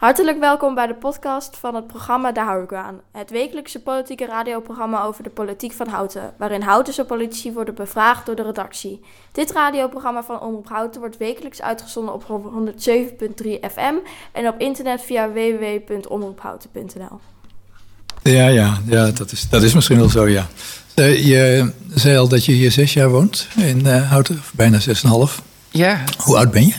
Hartelijk 0.00 0.38
welkom 0.38 0.74
bij 0.74 0.86
de 0.86 0.94
podcast 0.94 1.56
van 1.56 1.74
het 1.74 1.86
programma 1.86 2.32
Daar 2.32 2.44
hou 2.44 2.62
ik 2.62 2.72
aan. 2.72 3.00
Het 3.12 3.30
wekelijkse 3.30 3.80
politieke 3.80 4.26
radioprogramma 4.26 5.02
over 5.02 5.22
de 5.22 5.30
politiek 5.30 5.72
van 5.72 5.88
Houten, 5.88 6.32
waarin 6.38 6.62
Houtense 6.62 7.04
politici 7.04 7.52
worden 7.52 7.74
bevraagd 7.74 8.26
door 8.26 8.36
de 8.36 8.42
redactie. 8.42 9.00
Dit 9.32 9.50
radioprogramma 9.50 10.22
van 10.22 10.40
Omroep 10.40 10.68
Houten 10.68 11.00
wordt 11.00 11.16
wekelijks 11.16 11.62
uitgezonden 11.62 12.14
op 12.14 12.24
107.3 12.24 13.48
FM 13.72 13.94
en 14.32 14.48
op 14.48 14.60
internet 14.60 15.02
via 15.02 15.32
www.omroephouten.nl. 15.32 17.20
Ja, 18.22 18.46
ja, 18.48 18.78
ja 18.86 19.10
dat, 19.10 19.32
is, 19.32 19.48
dat 19.48 19.62
is 19.62 19.74
misschien 19.74 19.98
wel 19.98 20.08
zo, 20.08 20.28
ja. 20.28 20.46
Uh, 20.96 21.26
je 21.26 21.72
zei 21.94 22.16
al 22.16 22.28
dat 22.28 22.44
je 22.44 22.52
hier 22.52 22.72
zes 22.72 22.92
jaar 22.92 23.10
woont 23.10 23.48
in 23.56 23.86
uh, 23.86 24.10
Houten, 24.10 24.42
bijna 24.52 24.78
zes 24.78 25.02
en 25.02 25.08
half. 25.08 25.42
Ja. 25.70 26.04
Hoe 26.18 26.36
oud 26.36 26.50
ben 26.50 26.66
je? 26.66 26.74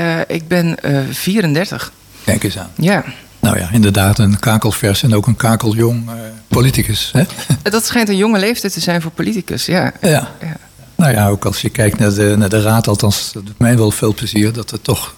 Uh, 0.00 0.20
ik 0.36 0.48
ben 0.48 0.76
34. 1.10 1.92
Kijk 2.28 2.44
eens 2.44 2.58
aan. 2.58 2.70
Ja. 2.74 3.04
Nou 3.40 3.58
ja, 3.58 3.68
inderdaad, 3.72 4.18
een 4.18 4.38
kakelvers 4.38 5.02
en 5.02 5.14
ook 5.14 5.26
een 5.26 5.36
kakeljong 5.36 6.08
uh, 6.08 6.14
politicus. 6.48 7.10
Hè? 7.12 7.24
Dat 7.70 7.86
schijnt 7.86 8.08
een 8.08 8.16
jonge 8.16 8.38
leeftijd 8.38 8.72
te 8.72 8.80
zijn 8.80 9.02
voor 9.02 9.10
politicus, 9.10 9.66
ja. 9.66 9.92
ja. 10.00 10.28
ja. 10.40 10.56
Nou 10.94 11.12
ja, 11.12 11.28
ook 11.28 11.44
als 11.44 11.60
je 11.60 11.68
kijkt 11.68 11.98
naar 11.98 12.14
de, 12.14 12.34
naar 12.38 12.48
de 12.48 12.62
raad, 12.62 12.88
althans, 12.88 13.32
dat 13.32 13.46
doet 13.46 13.58
mij 13.58 13.76
wel 13.76 13.90
veel 13.90 14.14
plezier 14.14 14.52
dat 14.52 14.70
er 14.70 14.80
toch 14.80 15.14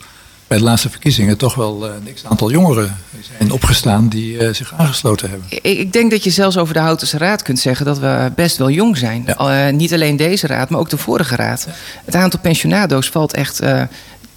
bij 0.46 0.58
de 0.58 0.64
laatste 0.64 0.90
verkiezingen 0.90 1.36
toch 1.36 1.54
wel 1.54 1.88
uh, 1.88 1.94
een 1.94 2.16
aantal 2.28 2.50
jongeren 2.50 2.96
zijn 3.38 3.52
opgestaan 3.52 4.08
die 4.08 4.34
uh, 4.34 4.52
zich 4.52 4.74
aangesloten 4.76 5.30
hebben. 5.30 5.46
Ik, 5.50 5.62
ik, 5.62 5.92
denk 5.92 6.10
dat 6.10 6.24
je 6.24 6.30
zelfs 6.30 6.58
over 6.58 6.74
de 6.74 6.80
Houtense 6.80 7.18
Raad 7.18 7.42
kunt 7.42 7.58
zeggen 7.58 7.86
dat 7.86 7.98
we 7.98 8.32
best 8.34 8.56
wel 8.56 8.70
jong 8.70 8.96
zijn. 8.96 9.22
Ja. 9.26 9.66
Uh, 9.66 9.72
niet 9.72 9.92
alleen 9.92 10.16
deze 10.16 10.46
raad, 10.46 10.70
maar 10.70 10.80
ook 10.80 10.90
de 10.90 10.96
vorige 10.96 11.36
raad. 11.36 11.64
Ja. 11.66 11.72
Het 12.04 12.14
aantal 12.14 12.40
pensionado's 12.40 13.08
valt 13.08 13.32
echt 13.32 13.60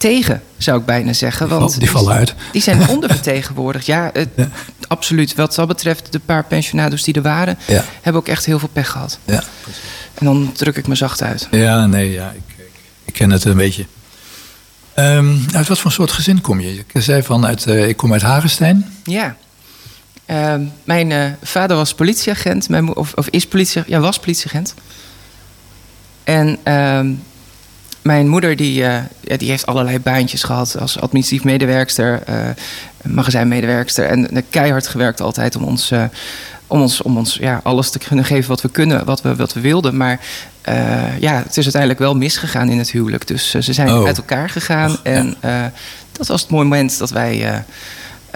tegen, 0.04 0.42
zou 0.58 0.78
ik 0.78 0.84
bijna 0.84 1.12
zeggen. 1.12 1.48
Want 1.48 1.70
die, 1.70 1.78
die 1.78 1.90
vallen 1.90 2.14
uit. 2.14 2.34
Die 2.52 2.62
zijn 2.62 2.88
ondervertegenwoordigd. 2.94 3.86
Ja, 3.86 4.10
het, 4.12 4.28
ja, 4.36 4.48
absoluut. 4.86 5.34
Wat 5.34 5.54
dat 5.54 5.68
betreft, 5.68 6.12
de 6.12 6.18
paar 6.18 6.44
pensionado's 6.44 7.02
die 7.02 7.14
er 7.14 7.22
waren, 7.22 7.58
ja. 7.66 7.84
hebben 8.02 8.22
ook 8.22 8.28
echt 8.28 8.44
heel 8.44 8.58
veel 8.58 8.68
pech 8.72 8.90
gehad. 8.90 9.18
Ja, 9.24 9.42
en 10.14 10.26
dan 10.26 10.52
druk 10.52 10.76
ik 10.76 10.86
me 10.86 10.94
zacht 10.94 11.22
uit. 11.22 11.48
Ja, 11.50 11.86
nee, 11.86 12.12
ja, 12.12 12.30
ik, 12.30 12.54
ik, 12.56 12.70
ik 13.04 13.12
ken 13.12 13.30
het 13.30 13.44
een 13.44 13.56
beetje. 13.56 13.86
Um, 14.96 15.46
uit 15.52 15.68
wat 15.68 15.78
voor 15.78 15.92
soort 15.92 16.12
gezin 16.12 16.40
kom 16.40 16.60
je? 16.60 16.84
Je 16.92 17.00
zei 17.00 17.22
van, 17.22 17.46
uit, 17.46 17.66
uh, 17.66 17.88
ik 17.88 17.96
kom 17.96 18.12
uit 18.12 18.22
Hagenstein. 18.22 18.94
Ja. 19.04 19.36
Uh, 20.26 20.54
mijn 20.84 21.10
uh, 21.10 21.24
vader 21.42 21.76
was 21.76 21.94
politieagent, 21.94 22.68
mijn 22.68 22.96
of, 22.96 23.12
of 23.14 23.28
is 23.28 23.46
politieagent, 23.46 23.94
ja, 23.94 24.00
was 24.00 24.18
politieagent. 24.18 24.74
En 26.24 26.58
uh, 26.64 27.16
mijn 28.04 28.28
moeder 28.28 28.56
die, 28.56 28.80
uh, 28.80 28.96
ja, 29.20 29.36
die 29.36 29.48
heeft 29.48 29.66
allerlei 29.66 29.98
baantjes 29.98 30.42
gehad 30.42 30.76
als 30.80 31.00
administratief 31.00 31.44
medewerkster, 31.44 32.22
uh, 32.28 32.36
magazijnmedewerkster. 33.02 34.04
En 34.04 34.44
keihard 34.50 34.86
gewerkt 34.86 35.20
altijd 35.20 35.56
om 35.56 35.62
ons, 35.64 35.92
uh, 35.92 36.04
om 36.66 36.80
ons, 36.80 37.02
om 37.02 37.16
ons 37.16 37.34
ja, 37.34 37.60
alles 37.62 37.90
te 37.90 37.98
kunnen 37.98 38.24
geven 38.24 38.48
wat 38.48 38.62
we 38.62 38.68
kunnen, 38.68 39.04
wat 39.04 39.22
we, 39.22 39.36
wat 39.36 39.52
we 39.52 39.60
wilden. 39.60 39.96
Maar 39.96 40.20
ja, 41.20 41.36
het 41.36 41.56
is 41.56 41.62
uiteindelijk 41.62 42.00
wel 42.00 42.16
misgegaan 42.16 42.68
in 42.68 42.78
het 42.78 42.90
huwelijk. 42.90 43.26
Dus 43.26 43.50
ze 43.50 43.72
zijn 43.72 43.88
oh. 43.88 44.06
uit 44.06 44.16
elkaar 44.16 44.48
gegaan. 44.50 44.90
Och, 44.90 45.00
en 45.02 45.36
dat 46.12 46.26
was 46.26 46.40
het 46.40 46.50
moment 46.50 46.98
dat 46.98 47.10
wij. 47.10 47.64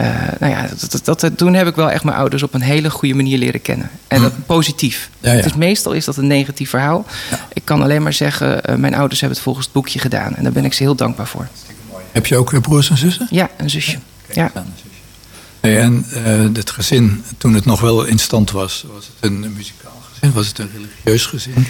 Uh, 0.00 0.06
nou 0.41 0.52
ja, 0.52 0.68
dat, 0.80 1.04
dat, 1.04 1.20
dat, 1.20 1.36
toen 1.36 1.54
heb 1.54 1.66
ik 1.66 1.74
wel 1.74 1.91
echt 1.91 2.04
mijn 2.04 2.16
ouders 2.16 2.42
op 2.42 2.54
een 2.54 2.60
hele 2.60 2.91
goede 2.91 3.14
manier 3.14 3.38
leren 3.38 3.62
kennen. 3.62 3.91
En 4.08 4.22
dat 4.22 4.32
positief. 4.46 5.10
Ja, 5.20 5.32
ja. 5.32 5.42
Dus 5.42 5.55
meestal 5.55 5.92
is 5.92 6.05
dat 6.05 6.16
een 6.16 6.27
negatief 6.27 6.70
verhaal. 6.70 7.06
Ja. 7.30 7.46
Ik 7.52 7.64
kan 7.64 7.82
alleen 7.82 8.02
maar 8.02 8.12
zeggen, 8.12 8.70
uh, 8.70 8.77
mijn 8.77 8.94
ouders 8.94 9.20
hebben 9.20 9.36
het 9.36 9.46
volgens 9.46 9.66
het 9.66 9.74
boekje 9.74 9.98
gedaan. 9.98 10.34
En 10.34 10.42
daar 10.42 10.52
ben 10.52 10.64
ik 10.64 10.72
ze 10.72 10.82
heel 10.82 10.94
dankbaar 10.94 11.27
voor. 11.27 11.48
Heb 12.12 12.27
je 12.27 12.36
ook 12.36 12.60
broers 12.60 12.90
en 12.90 12.96
zussen? 12.96 13.27
Ja, 13.30 13.50
een 13.56 13.70
zusje. 13.70 13.98
Ja. 14.32 14.50
ja. 14.55 14.64
Hey, 15.60 15.80
en 15.80 16.06
uh, 16.14 16.56
het 16.56 16.70
gezin, 16.70 17.24
toen 17.38 17.55
het 17.55 17.64
nog 17.64 17.80
wel 17.80 18.05
in 18.05 18.18
stand 18.18 18.50
was, 18.50 18.84
was 18.92 19.06
het 19.06 19.30
een 19.30 19.52
muzikaal 19.56 20.02
gezin? 20.12 20.33
Was 20.33 20.46
het 20.46 20.58
een 20.58 20.70
religieus 20.74 21.27
gezin? 21.27 21.66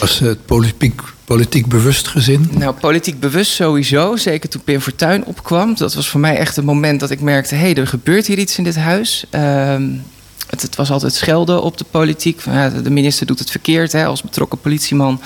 Was 0.00 0.18
het 0.18 0.46
politiek, 0.46 1.00
politiek 1.24 1.66
bewust 1.66 2.08
gezin? 2.08 2.50
Nou, 2.50 2.74
politiek 2.74 3.20
bewust 3.20 3.52
sowieso. 3.52 4.16
Zeker 4.16 4.48
toen 4.48 4.62
Pim 4.64 4.80
Fortuyn 4.80 5.24
opkwam. 5.24 5.74
Dat 5.74 5.94
was 5.94 6.08
voor 6.08 6.20
mij 6.20 6.36
echt 6.36 6.56
een 6.56 6.64
moment 6.64 7.00
dat 7.00 7.10
ik 7.10 7.20
merkte... 7.20 7.54
hé, 7.54 7.60
hey, 7.60 7.74
er 7.74 7.86
gebeurt 7.86 8.26
hier 8.26 8.38
iets 8.38 8.58
in 8.58 8.64
dit 8.64 8.76
huis. 8.76 9.24
Um, 9.30 10.02
het, 10.50 10.76
was 10.76 10.90
altijd 10.90 11.14
schelden 11.14 11.62
op 11.62 11.78
de 11.78 11.84
politiek. 11.90 12.40
Ja, 12.44 12.68
de 12.68 12.90
minister 12.90 13.26
doet 13.26 13.38
het 13.38 13.50
verkeerd. 13.50 13.92
Hè, 13.92 14.06
als 14.06 14.22
betrokken 14.22 14.58
politieman 14.58 15.20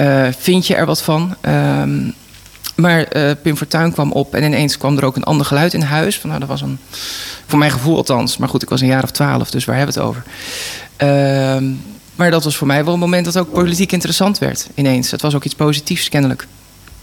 uh, 0.00 0.28
vind 0.38 0.66
je 0.66 0.74
er 0.74 0.86
wat 0.86 1.02
van. 1.02 1.36
Um, 1.48 2.14
maar 2.74 3.16
uh, 3.16 3.30
Pim 3.42 3.56
Fortuyn 3.56 3.92
kwam 3.92 4.12
op 4.12 4.34
en 4.34 4.42
ineens 4.42 4.78
kwam 4.78 4.96
er 4.96 5.04
ook 5.04 5.16
een 5.16 5.24
ander 5.24 5.46
geluid 5.46 5.74
in 5.74 5.82
huis. 5.82 6.18
Van, 6.18 6.28
nou, 6.28 6.40
dat 6.40 6.48
was 6.48 6.60
een, 6.60 6.78
voor 7.46 7.58
mijn 7.58 7.70
gevoel 7.70 7.96
althans. 7.96 8.36
Maar 8.36 8.48
goed, 8.48 8.62
ik 8.62 8.68
was 8.68 8.80
een 8.80 8.86
jaar 8.86 9.02
of 9.02 9.10
twaalf, 9.10 9.50
dus 9.50 9.64
waar 9.64 9.76
hebben 9.76 9.94
we 9.94 10.00
het 10.00 10.08
over? 10.08 10.22
Maar 12.20 12.30
dat 12.30 12.44
was 12.44 12.56
voor 12.56 12.66
mij 12.66 12.84
wel 12.84 12.94
een 12.94 13.00
moment 13.00 13.24
dat 13.24 13.38
ook 13.38 13.52
politiek 13.52 13.92
interessant 13.92 14.38
werd 14.38 14.68
ineens. 14.74 15.10
Het 15.10 15.22
was 15.22 15.34
ook 15.34 15.44
iets 15.44 15.54
positiefs 15.54 16.08
kennelijk. 16.08 16.46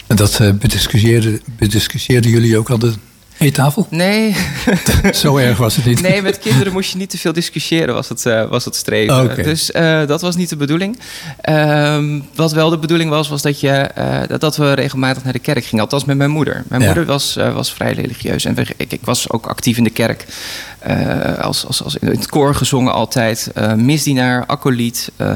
En 0.08 0.16
dat 0.16 0.40
uh, 0.42 0.52
bediscussieerden, 0.52 1.42
bediscussieerden 1.46 2.32
jullie 2.32 2.58
ook 2.58 2.70
al 2.70 2.80
de 2.80 2.94
eettafel? 3.40 3.88
Nee. 3.90 4.36
Zo 5.12 5.38
erg 5.38 5.58
was 5.58 5.76
het 5.76 5.86
niet. 5.86 6.02
Nee, 6.02 6.22
met 6.22 6.40
kinderen 6.40 6.74
moest 6.74 6.92
je 6.92 6.98
niet 6.98 7.10
te 7.10 7.18
veel 7.18 7.34
discussiëren, 7.34 7.94
was 7.94 8.10
het, 8.10 8.26
uh, 8.26 8.50
was 8.50 8.66
het 8.66 8.76
streven. 8.76 9.24
Okay. 9.24 9.44
Dus 9.44 9.72
uh, 9.72 10.06
dat 10.08 10.22
was 10.22 10.36
niet 10.36 10.50
de 10.50 10.56
bedoeling. 10.56 11.00
Uh, 11.50 12.04
wat 12.36 12.52
wel 12.52 12.70
de 12.70 12.78
bedoeling 12.78 13.10
was, 13.10 13.30
was 13.30 13.42
dat, 13.42 13.60
je, 13.60 13.70
eh, 13.72 14.20
dat, 14.28 14.42
dat, 14.42 14.58
we 14.58 14.74
regelmatig 14.74 15.24
naar 15.24 15.34
de 15.34 15.40
kerk 15.40 15.66
gingen. 15.66 15.84
Althans 15.84 16.06
met 16.06 16.18
mijn 16.18 16.30
moeder. 16.32 16.64
Mijn 16.68 16.82
Ja. 16.82 16.88
moeder 16.88 17.06
was, 17.06 17.36
eh, 17.36 17.54
was 17.54 17.72
vrij 17.74 17.94
religieus. 17.94 18.46
En 18.46 18.58
ik, 18.78 18.92
ik 18.92 19.02
was 19.04 19.30
ook 19.30 19.46
actief 19.48 19.78
in 19.78 19.84
de 19.84 19.90
kerk. 19.90 20.26
Eh, 20.80 21.38
als, 21.40 21.66
als, 21.66 21.84
als 21.84 21.96
in 21.98 22.08
het 22.08 22.28
koor 22.28 22.56
gezongen 22.56 22.94
altijd. 22.94 23.52
eh, 23.54 23.74
misdienaar, 23.74 24.44
acoliet. 24.48 25.12
Eh, 25.16 25.36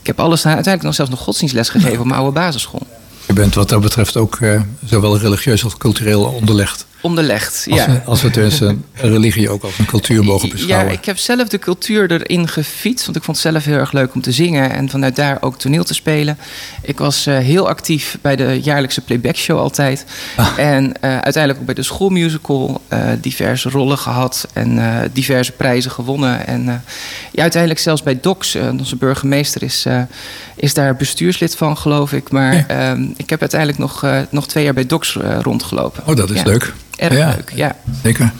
ik 0.00 0.06
heb 0.06 0.20
alles, 0.20 0.44
uiteindelijk 0.44 0.82
nog 0.82 0.94
zelfs 0.94 1.10
nog 1.10 1.20
godsdienstles 1.20 1.68
gegeven 1.68 1.98
op 1.98 2.04
mijn 2.06 2.18
oude 2.20 2.32
basisschool. 2.32 2.86
Je 3.26 3.32
bent 3.32 3.54
wat 3.54 3.68
dat 3.68 3.80
betreft 3.80 4.16
ook 4.16 4.36
eh, 4.40 4.60
zowel 4.84 5.18
religieus 5.18 5.64
als 5.64 5.76
cultureel 5.76 6.22
onderlegd. 6.24 6.86
Onderlegd, 7.00 7.66
Als, 7.70 7.78
ja. 7.78 7.86
we, 7.92 8.00
als 8.04 8.22
we 8.22 8.30
dus 8.30 8.60
een 8.60 8.84
religie 8.94 9.50
ook 9.50 9.62
als 9.62 9.78
een 9.78 9.84
cultuur 9.86 10.24
mogen 10.24 10.48
Ja, 10.48 10.54
beschouwen. 10.54 10.92
ik 10.92 11.04
heb 11.04 11.18
zelf 11.18 11.48
de 11.48 11.58
cultuur 11.58 12.10
erin 12.12 12.48
gefietst. 12.48 13.04
Want 13.04 13.16
ik 13.16 13.22
vond 13.24 13.36
het 13.42 13.46
zelf 13.52 13.64
heel 13.64 13.74
erg 13.76 13.92
leuk 13.92 14.14
om 14.14 14.20
te 14.20 14.32
zingen. 14.32 14.70
En 14.70 14.88
vanuit 14.90 15.16
daar 15.16 15.36
ook 15.40 15.58
toneel 15.58 15.84
te 15.84 15.94
spelen. 15.94 16.38
Ik 16.82 16.98
was 16.98 17.26
uh, 17.26 17.38
heel 17.38 17.68
actief 17.68 18.18
bij 18.22 18.36
de 18.36 18.60
jaarlijkse 18.62 19.00
playback 19.00 19.36
show 19.36 19.58
altijd. 19.58 20.04
Ah. 20.36 20.48
En 20.58 20.84
uh, 20.84 20.92
uiteindelijk 21.00 21.58
ook 21.58 21.66
bij 21.66 21.74
de 21.74 21.82
schoolmusical. 21.82 22.80
Uh, 22.92 22.98
diverse 23.20 23.68
rollen 23.70 23.98
gehad. 23.98 24.48
En 24.52 24.80
diverse 25.12 25.52
prijzen 25.52 25.90
gewonnen. 25.90 26.46
En 26.46 26.82
ja, 27.32 27.42
uiteindelijk 27.42 27.80
zelfs 27.80 28.02
bij 28.02 28.18
DOCS. 28.20 28.54
Onze 28.54 28.96
burgemeester 28.96 29.62
is, 29.62 29.86
is 30.56 30.74
daar 30.74 30.96
bestuurslid 30.96 31.56
van, 31.56 31.76
geloof 31.76 32.12
ik. 32.12 32.30
Maar 32.30 32.64
Ja. 32.68 32.96
uh, 32.96 33.08
ik 33.16 33.30
heb 33.30 33.40
uiteindelijk 33.40 33.78
nog, 33.80 34.06
nog 34.30 34.46
twee 34.48 34.64
jaar 34.64 34.74
bij 34.74 34.86
DOCS 34.86 35.16
rondgelopen. 35.40 36.02
Oh, 36.06 36.16
dat 36.16 36.30
is 36.30 36.36
Ja. 36.36 36.42
leuk. 36.44 36.72
Erg 36.98 37.14
Ja. 37.16 37.28
leuk, 37.36 37.52
ja. 37.54 37.76
Zeker. 38.02 38.32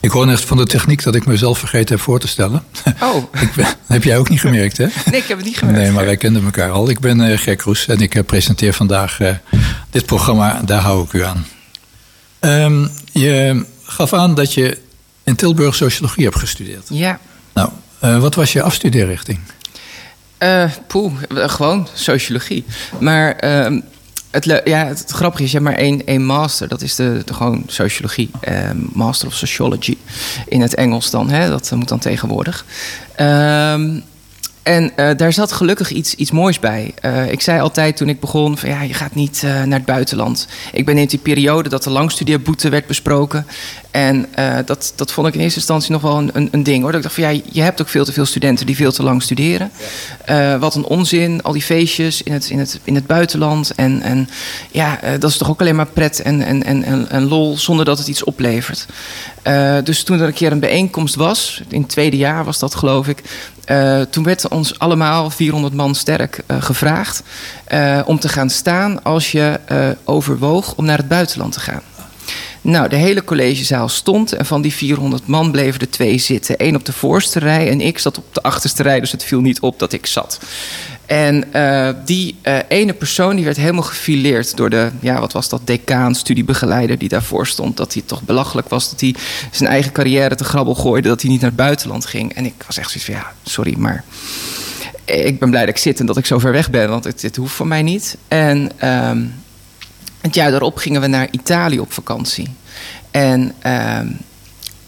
Ik 0.00 0.10
hoor 0.10 0.26
net 0.26 0.40
van 0.40 0.56
de 0.56 0.66
techniek 0.66 1.02
dat 1.02 1.14
ik 1.14 1.26
mezelf 1.26 1.58
vergeten 1.58 1.94
heb 1.94 2.04
voor 2.04 2.20
te 2.20 2.28
stellen. 2.28 2.62
Oh, 3.02 3.24
Ik 3.42 3.52
ben, 3.54 3.66
heb 3.86 4.04
jij 4.04 4.18
ook 4.18 4.28
niet 4.28 4.40
gemerkt, 4.40 4.76
hè? 4.76 4.86
nee, 5.10 5.20
ik 5.20 5.26
heb 5.28 5.36
het 5.36 5.46
niet 5.46 5.58
gemerkt. 5.58 5.80
Nee, 5.80 5.90
maar 5.90 6.04
wij 6.04 6.16
kenden 6.16 6.44
elkaar 6.44 6.70
al. 6.70 6.88
Ik 6.90 7.00
ben 7.00 7.20
uh, 7.20 7.38
Gek 7.38 7.60
Roes 7.60 7.86
en 7.86 8.00
ik 8.00 8.14
uh, 8.14 8.24
presenteer 8.24 8.72
vandaag 8.72 9.20
uh, 9.20 9.30
dit 9.90 10.06
programma. 10.06 10.60
Daar 10.64 10.80
hou 10.80 11.04
ik 11.04 11.12
u 11.12 11.24
aan. 11.24 11.46
Um, 12.40 12.90
je 13.12 13.64
gaf 13.84 14.12
aan 14.12 14.34
dat 14.34 14.54
je 14.54 14.78
in 15.24 15.34
Tilburg 15.36 15.74
sociologie 15.74 16.24
hebt 16.24 16.38
gestudeerd. 16.38 16.86
Ja. 16.88 17.18
Nou, 17.54 17.70
wat 18.20 18.34
was 18.34 18.52
je 18.52 18.62
afstudeerrichting? 18.62 19.38
Poeh, 20.86 21.12
gewoon 21.34 21.88
sociologie. 21.94 22.64
Maar 23.00 23.44
uh, 23.44 23.80
het, 24.32 24.62
ja, 24.64 24.86
het, 24.86 25.04
grappige 25.08 25.42
is, 25.42 25.50
je 25.50 25.58
hebt 25.58 25.70
maar 25.70 25.78
één, 25.78 26.06
één 26.06 26.24
master. 26.24 26.68
Dat 26.68 26.82
is 26.82 26.94
de, 26.94 27.22
gewoon 27.32 27.62
sociologie. 27.66 28.30
Uh, 28.48 28.70
master 28.92 29.28
of 29.28 29.34
Sociology. 29.34 29.96
In 30.48 30.60
het 30.60 30.74
Engels 30.74 31.10
dan, 31.10 31.30
hè? 31.30 31.48
dat 31.48 31.70
moet 31.70 31.88
dan 31.88 31.98
tegenwoordig. 31.98 32.64
Um, 33.20 34.02
en 34.62 34.92
uh, 34.96 35.10
daar 35.16 35.32
zat 35.32 35.52
gelukkig 35.52 35.90
iets, 35.90 36.14
iets 36.14 36.30
moois 36.30 36.58
bij. 36.58 36.94
Uh, 37.04 37.30
ik 37.30 37.40
zei 37.40 37.60
altijd 37.60 37.96
toen 37.96 38.08
ik 38.08 38.20
begon: 38.20 38.58
van 38.58 38.68
ja, 38.68 38.82
je 38.82 38.94
gaat 38.94 39.14
niet 39.14 39.42
uh, 39.44 39.62
naar 39.62 39.78
het 39.78 39.84
buitenland. 39.84 40.46
Ik 40.72 40.84
ben 40.84 40.98
in 40.98 41.06
die 41.06 41.18
periode 41.18 41.68
dat 41.68 41.82
de 41.82 41.90
langstudeerboete 41.90 42.68
werd 42.68 42.86
besproken. 42.86 43.46
En 43.90 44.26
dat, 44.64 44.92
dat 44.96 45.12
vond 45.12 45.26
ik 45.28 45.34
in 45.34 45.40
eerste 45.40 45.58
instantie 45.58 45.92
nog 45.92 46.02
wel 46.02 46.18
een, 46.18 46.30
een, 46.32 46.48
een, 46.50 46.62
ding 46.62 46.82
hoor. 46.82 46.92
Dat 46.92 47.00
ik 47.00 47.02
dacht 47.02 47.20
van 47.20 47.34
ja, 47.34 47.40
je 47.52 47.62
hebt 47.62 47.80
ook 47.80 47.88
veel 47.88 48.04
te 48.04 48.12
veel 48.12 48.24
studenten 48.24 48.66
die 48.66 48.76
veel 48.76 48.92
te 48.92 49.02
lang 49.02 49.22
studeren. 49.22 49.70
Wat 50.60 50.74
een 50.74 50.84
onzin, 50.84 51.42
al 51.42 51.52
die 51.52 51.62
feestjes 51.62 52.22
in 52.22 52.32
het, 52.32 52.50
in 52.50 52.58
het, 52.58 52.80
in 52.84 52.94
het 52.94 53.06
buitenland. 53.06 53.74
En, 53.74 54.02
en 54.02 54.28
ja, 54.70 54.98
dat 55.18 55.30
is 55.30 55.36
toch 55.36 55.50
ook 55.50 55.60
alleen 55.60 55.76
maar 55.76 55.86
pret 55.86 56.22
en, 56.22 56.42
en, 56.42 56.64
en, 56.64 57.10
en 57.10 57.28
lol 57.28 57.58
zonder 57.58 57.84
dat 57.84 57.98
het 57.98 58.08
iets 58.08 58.24
oplevert. 58.24 58.86
Dus 59.84 60.02
toen 60.02 60.20
er 60.20 60.26
een 60.26 60.32
keer 60.32 60.52
een 60.52 60.60
bijeenkomst 60.60 61.14
was, 61.14 61.62
in 61.68 61.80
het 61.80 61.90
tweede 61.90 62.16
jaar 62.16 62.44
was 62.44 62.58
dat 62.58 62.74
geloof 62.74 63.08
ik. 63.08 63.22
Uh, 63.66 64.00
toen 64.00 64.24
werd 64.24 64.48
ons 64.48 64.78
allemaal 64.78 65.30
400 65.30 65.74
man 65.74 65.94
sterk 65.94 66.42
uh, 66.46 66.62
gevraagd 66.62 67.22
om 68.04 68.18
te 68.18 68.28
gaan 68.28 68.50
staan 68.50 69.02
als 69.02 69.32
je 69.32 69.60
overwoog 70.04 70.74
om 70.74 70.84
naar 70.84 70.98
het 70.98 71.08
buitenland 71.08 71.52
te 71.52 71.60
gaan. 71.60 71.82
Nou, 72.64 72.88
de 72.88 72.96
hele 72.96 73.24
collegezaal 73.24 73.88
stond 73.88 74.32
en 74.32 74.46
van 74.46 74.62
die 74.62 74.72
400 74.72 75.26
man 75.26 75.50
bleven 75.50 75.80
er 75.80 75.90
twee 75.90 76.18
zitten. 76.18 76.54
Eén 76.58 76.76
op 76.76 76.84
de 76.84 76.92
voorste 76.92 77.38
rij 77.38 77.70
en 77.70 77.80
ik 77.80 77.98
zat 77.98 78.18
op 78.18 78.24
de 78.34 78.42
achterste 78.42 78.82
rij, 78.82 79.00
dus 79.00 79.12
het 79.12 79.24
viel 79.24 79.40
niet 79.40 79.60
op 79.60 79.78
dat 79.78 79.92
ik 79.92 80.06
zat. 80.06 80.38
En 81.06 81.44
uh, 81.54 81.88
die 82.04 82.36
uh, 82.42 82.58
ene 82.68 82.92
persoon 82.92 83.36
die 83.36 83.44
werd 83.44 83.56
helemaal 83.56 83.82
gefileerd 83.82 84.56
door 84.56 84.70
de, 84.70 84.90
ja, 85.00 85.20
wat 85.20 85.32
was 85.32 85.48
dat, 85.48 85.60
decaan, 85.64 86.14
studiebegeleider 86.14 86.98
die 86.98 87.08
daarvoor 87.08 87.46
stond. 87.46 87.76
Dat 87.76 87.92
hij 87.92 88.02
toch 88.06 88.22
belachelijk 88.22 88.68
was 88.68 88.90
dat 88.90 89.00
hij 89.00 89.14
zijn 89.50 89.70
eigen 89.70 89.92
carrière 89.92 90.34
te 90.34 90.44
grabbel 90.44 90.74
gooide, 90.74 91.08
dat 91.08 91.20
hij 91.20 91.30
niet 91.30 91.40
naar 91.40 91.50
het 91.50 91.58
buitenland 91.58 92.06
ging. 92.06 92.34
En 92.34 92.44
ik 92.44 92.64
was 92.66 92.78
echt 92.78 92.90
zoiets 92.90 93.10
van, 93.10 93.14
ja, 93.14 93.32
sorry, 93.42 93.74
maar 93.78 94.04
ik 95.04 95.38
ben 95.38 95.50
blij 95.50 95.66
dat 95.66 95.74
ik 95.74 95.80
zit 95.80 96.00
en 96.00 96.06
dat 96.06 96.16
ik 96.16 96.26
zo 96.26 96.38
ver 96.38 96.52
weg 96.52 96.70
ben, 96.70 96.88
want 96.88 97.04
het, 97.04 97.20
dit 97.20 97.36
hoeft 97.36 97.54
voor 97.54 97.66
mij 97.66 97.82
niet. 97.82 98.16
En 98.28 98.70
um, 99.08 99.34
het 100.20 100.34
jaar 100.34 100.50
daarop 100.50 100.76
gingen 100.76 101.00
we 101.00 101.06
naar 101.06 101.28
Italië 101.30 101.80
op 101.80 101.92
vakantie. 101.92 102.48
En 103.10 103.54
um, 104.00 104.18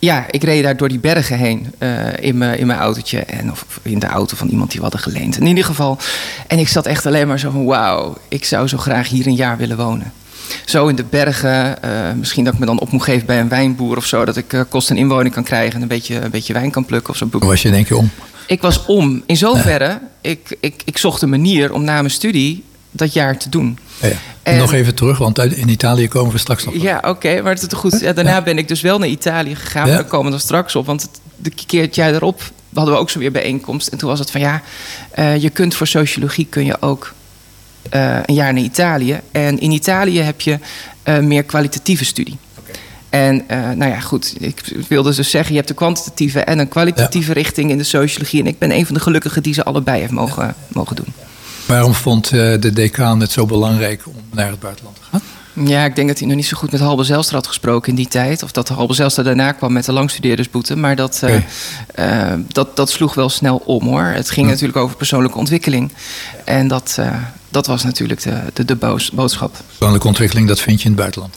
ja, 0.05 0.27
ik 0.31 0.45
reed 0.45 0.63
daar 0.63 0.77
door 0.77 0.89
die 0.89 0.99
bergen 0.99 1.39
heen 1.39 1.75
uh, 1.79 2.17
in 2.21 2.39
mijn 2.39 2.59
in 2.59 2.67
mijn 2.67 2.79
autootje. 2.79 3.19
En, 3.19 3.51
of 3.51 3.81
in 3.83 3.99
de 3.99 4.07
auto 4.07 4.37
van 4.37 4.49
iemand 4.49 4.71
die 4.71 4.81
we 4.81 4.87
hadden 4.87 5.03
geleend. 5.03 5.39
In 5.39 5.47
ieder 5.47 5.65
geval. 5.65 5.99
En 6.47 6.59
ik 6.59 6.69
zat 6.69 6.87
echt 6.87 7.07
alleen 7.07 7.29
maar 7.29 7.39
zo 7.39 7.51
van: 7.51 7.65
wauw, 7.65 8.17
ik 8.29 8.45
zou 8.45 8.69
zo 8.69 8.79
graag 8.79 9.09
hier 9.09 9.27
een 9.27 9.35
jaar 9.35 9.57
willen 9.57 9.77
wonen. 9.77 10.13
Zo 10.65 10.87
in 10.87 10.97
de 10.97 11.05
bergen. 11.05 11.77
Uh, 11.85 11.91
misschien 12.19 12.45
dat 12.45 12.53
ik 12.53 12.59
me 12.59 12.67
dan 12.67 12.81
op 12.81 12.91
moet 12.91 13.03
geven 13.03 13.27
bij 13.27 13.41
een 13.41 13.49
wijnboer 13.49 13.97
of 13.97 14.07
zo. 14.07 14.25
Dat 14.25 14.37
ik 14.37 14.53
uh, 14.53 14.61
kost 14.69 14.91
en 14.91 14.97
inwoning 14.97 15.35
kan 15.35 15.45
krijgen 15.45 15.75
en 15.75 15.83
een 15.83 15.89
beetje, 15.89 16.21
een 16.21 16.31
beetje 16.31 16.53
wijn 16.53 16.71
kan 16.71 16.85
plukken 16.85 17.11
of 17.11 17.17
zo. 17.17 17.29
Hoe 17.31 17.45
was 17.45 17.63
je 17.63 17.71
één 17.71 17.85
keer 17.85 17.97
om? 17.97 18.11
Ik 18.47 18.63
was 18.63 18.87
om. 18.87 19.23
In 19.27 19.37
zoverre, 19.37 19.85
ja. 19.85 20.01
ik, 20.21 20.57
ik, 20.61 20.83
ik 20.85 20.99
zocht 20.99 21.23
een 21.23 21.29
manier 21.29 21.73
om 21.73 21.85
na 21.85 21.95
mijn 21.95 22.11
studie 22.11 22.65
dat 22.97 23.13
jaar 23.13 23.39
te 23.39 23.49
doen. 23.49 23.79
Ja, 24.01 24.09
ja. 24.09 24.15
En, 24.43 24.59
nog 24.59 24.73
even 24.73 24.95
terug, 24.95 25.19
want 25.19 25.39
in 25.39 25.69
Italië 25.69 26.09
komen 26.09 26.33
we 26.33 26.39
straks 26.39 26.65
nog. 26.65 26.75
Ja, 26.75 26.97
oké, 26.97 27.09
okay, 27.09 27.41
maar 27.41 27.55
het 27.55 27.73
is 27.73 27.79
goed. 27.79 28.01
Ja, 28.01 28.13
daarna 28.13 28.43
ben 28.43 28.59
ik 28.59 28.69
dus 28.69 28.81
wel 28.81 28.99
naar 28.99 29.09
Italië 29.09 29.55
gegaan. 29.55 29.89
Daar 29.89 30.05
komen 30.05 30.31
we 30.31 30.37
er 30.37 30.43
straks 30.43 30.77
op. 30.77 30.87
Want 30.87 31.03
het, 31.03 31.21
de 31.37 31.51
keer 31.67 31.83
het 31.83 31.95
jaar 31.95 32.11
daarop 32.11 32.43
hadden 32.75 32.95
we 32.95 33.01
ook 33.01 33.11
zo 33.11 33.19
weer 33.19 33.33
bijeenkomst. 33.33 33.89
En 33.89 33.99
toen 33.99 34.09
was 34.09 34.19
het 34.19 34.31
van 34.31 34.41
ja, 34.41 34.63
uh, 35.19 35.37
je 35.37 35.51
kunt 35.51 35.75
voor 35.75 35.87
sociologie 35.87 36.47
kun 36.51 36.65
je 36.65 36.81
ook 36.81 37.15
uh, 37.95 38.19
een 38.25 38.35
jaar 38.35 38.53
naar 38.53 38.63
Italië. 38.63 39.21
En 39.33 39.59
in 39.59 39.71
Italië 39.71 40.21
heb 40.21 40.41
je 40.41 40.59
uh, 41.05 41.19
meer 41.19 41.43
kwalitatieve 41.43 42.05
studie. 42.05 42.37
Okay. 42.59 42.75
En 43.11 43.45
nou 43.79 43.91
ja, 43.91 44.01
goed, 44.01 44.35
ik 44.39 44.63
wilde 44.89 45.15
dus 45.15 45.31
zeggen, 45.31 45.51
je 45.51 45.57
hebt 45.57 45.69
de 45.69 45.75
kwantitatieve 45.75 46.41
en 46.41 46.59
een 46.59 46.69
kwalitatieve 46.69 47.33
richting 47.33 47.71
in 47.71 47.79
de 47.79 47.85
sociologie. 47.85 48.41
En 48.41 48.47
ik 48.47 48.59
ben 48.59 48.71
een 48.71 48.87
van 48.87 48.95
de 48.95 49.01
gelukkigen 49.01 49.43
die 49.43 49.55
ze 49.55 49.65
allebei 49.65 50.01
heeft 50.01 50.13
mogen, 50.13 50.55
mogen 50.69 50.97
doen. 50.97 51.24
Waarom 51.67 51.95
vond 51.95 52.29
de 52.29 52.71
decaan 52.73 53.21
het 53.21 53.33
zo 53.33 53.47
belangrijk 53.47 54.03
om 54.07 54.15
naar 54.31 54.51
het 54.51 54.61
buitenland 54.61 54.97
te 54.97 55.03
gaan? 55.11 55.23
Ja, 55.67 55.85
ik 55.85 55.97
denk 55.97 56.09
dat 56.09 56.19
hij 56.19 56.27
nog 56.27 56.37
niet 56.37 56.47
zo 56.47 56.57
goed 56.57 56.71
met 56.71 56.81
Halbe 56.81 57.05
Zijlstra 57.05 57.37
had 57.37 57.47
gesproken 57.47 57.89
in 57.89 57.95
die 57.95 58.09
tijd. 58.09 58.43
Of 58.43 58.53
dat 58.53 58.69
Halbe 58.69 58.95
Zijlstra 58.95 59.23
daarna 59.23 59.53
kwam 59.53 59.73
met 59.73 59.85
de 59.85 59.93
langstudeerdersboete. 59.93 60.77
Maar 60.77 60.97
dat, 60.97 61.21
okay. 61.23 61.47
uh, 61.99 62.33
uh, 62.33 62.33
dat, 62.49 62.77
dat 62.77 62.91
sloeg 62.91 63.15
wel 63.15 63.29
snel 63.29 63.57
om 63.57 63.87
hoor. 63.87 64.03
Het 64.03 64.31
ging 64.31 64.47
ja. 64.47 64.53
natuurlijk 64.53 64.79
over 64.79 64.97
persoonlijke 64.97 65.39
ontwikkeling. 65.39 65.93
En 66.45 66.69
dat, 66.69 66.97
uh, 67.01 67.15
dat 67.49 67.67
was 67.67 67.83
natuurlijk 67.83 68.23
de, 68.23 68.41
de, 68.53 68.65
de 68.65 68.77
boodschap. 69.13 69.57
Persoonlijke 69.67 70.07
ontwikkeling, 70.07 70.49
dat 70.49 70.61
vind 70.61 70.79
je 70.79 70.85
in 70.85 70.91
het 70.91 71.01
buitenland? 71.01 71.35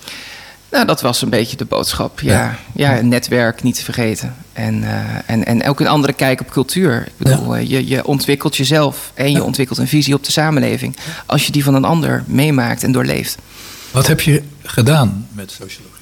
Nou, 0.72 0.86
dat 0.86 1.02
was 1.02 1.22
een 1.22 1.30
beetje 1.30 1.58
de 1.58 1.66
boodschap. 1.66 2.20
Ja, 2.20 2.58
ja. 2.74 2.94
ja 2.94 3.02
netwerk 3.02 3.64
niet 3.64 3.76
te 3.76 3.84
vergeten. 3.84 4.36
En, 4.54 4.82
uh, 4.82 4.90
en, 5.26 5.46
en 5.46 5.64
ook 5.68 5.80
een 5.80 5.88
andere 5.88 6.14
kijk 6.14 6.42
op 6.42 6.50
cultuur. 6.50 7.02
Ik 7.02 7.14
bedoel, 7.18 7.56
ja. 7.56 7.78
je, 7.78 7.88
je 7.88 8.06
ontwikkelt 8.06 8.56
jezelf 8.56 9.12
en 9.14 9.32
je 9.32 9.44
ontwikkelt 9.44 9.80
een 9.80 9.88
visie 9.88 10.14
op 10.14 10.24
de 10.24 10.32
samenleving. 10.32 10.96
Als 11.26 11.46
je 11.46 11.52
die 11.52 11.64
van 11.64 11.76
een 11.76 11.86
ander 11.86 12.24
meemaakt 12.26 12.84
en 12.84 12.92
doorleeft. 12.92 13.38
Wat 13.92 14.08
heb 14.08 14.22
je 14.22 14.44
gedaan 14.64 15.28
met 15.32 15.52
sociologie? 15.52 15.96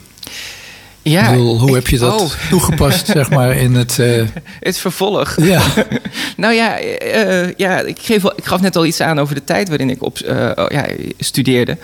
Ja, 1.01 1.29
bedoel, 1.29 1.59
hoe 1.59 1.75
heb 1.75 1.87
je 1.87 1.97
dat 1.97 2.21
oh. 2.21 2.31
toegepast, 2.49 3.05
zeg 3.05 3.29
maar, 3.29 3.55
in 3.55 3.75
het... 3.75 3.97
Uh... 3.97 4.27
Het 4.59 4.77
vervolg. 4.77 5.35
Ja. 5.41 5.61
nou 6.37 6.53
ja, 6.53 6.81
uh, 6.81 7.53
ja 7.53 7.79
ik, 7.79 7.99
geef 7.99 8.23
ik 8.23 8.45
gaf 8.45 8.61
net 8.61 8.75
al 8.75 8.85
iets 8.85 9.01
aan 9.01 9.19
over 9.19 9.35
de 9.35 9.43
tijd 9.43 9.69
waarin 9.69 9.89
ik 9.89 10.03
op, 10.03 10.19
uh, 10.19 10.51
ja, 10.67 10.85
studeerde 11.19 11.77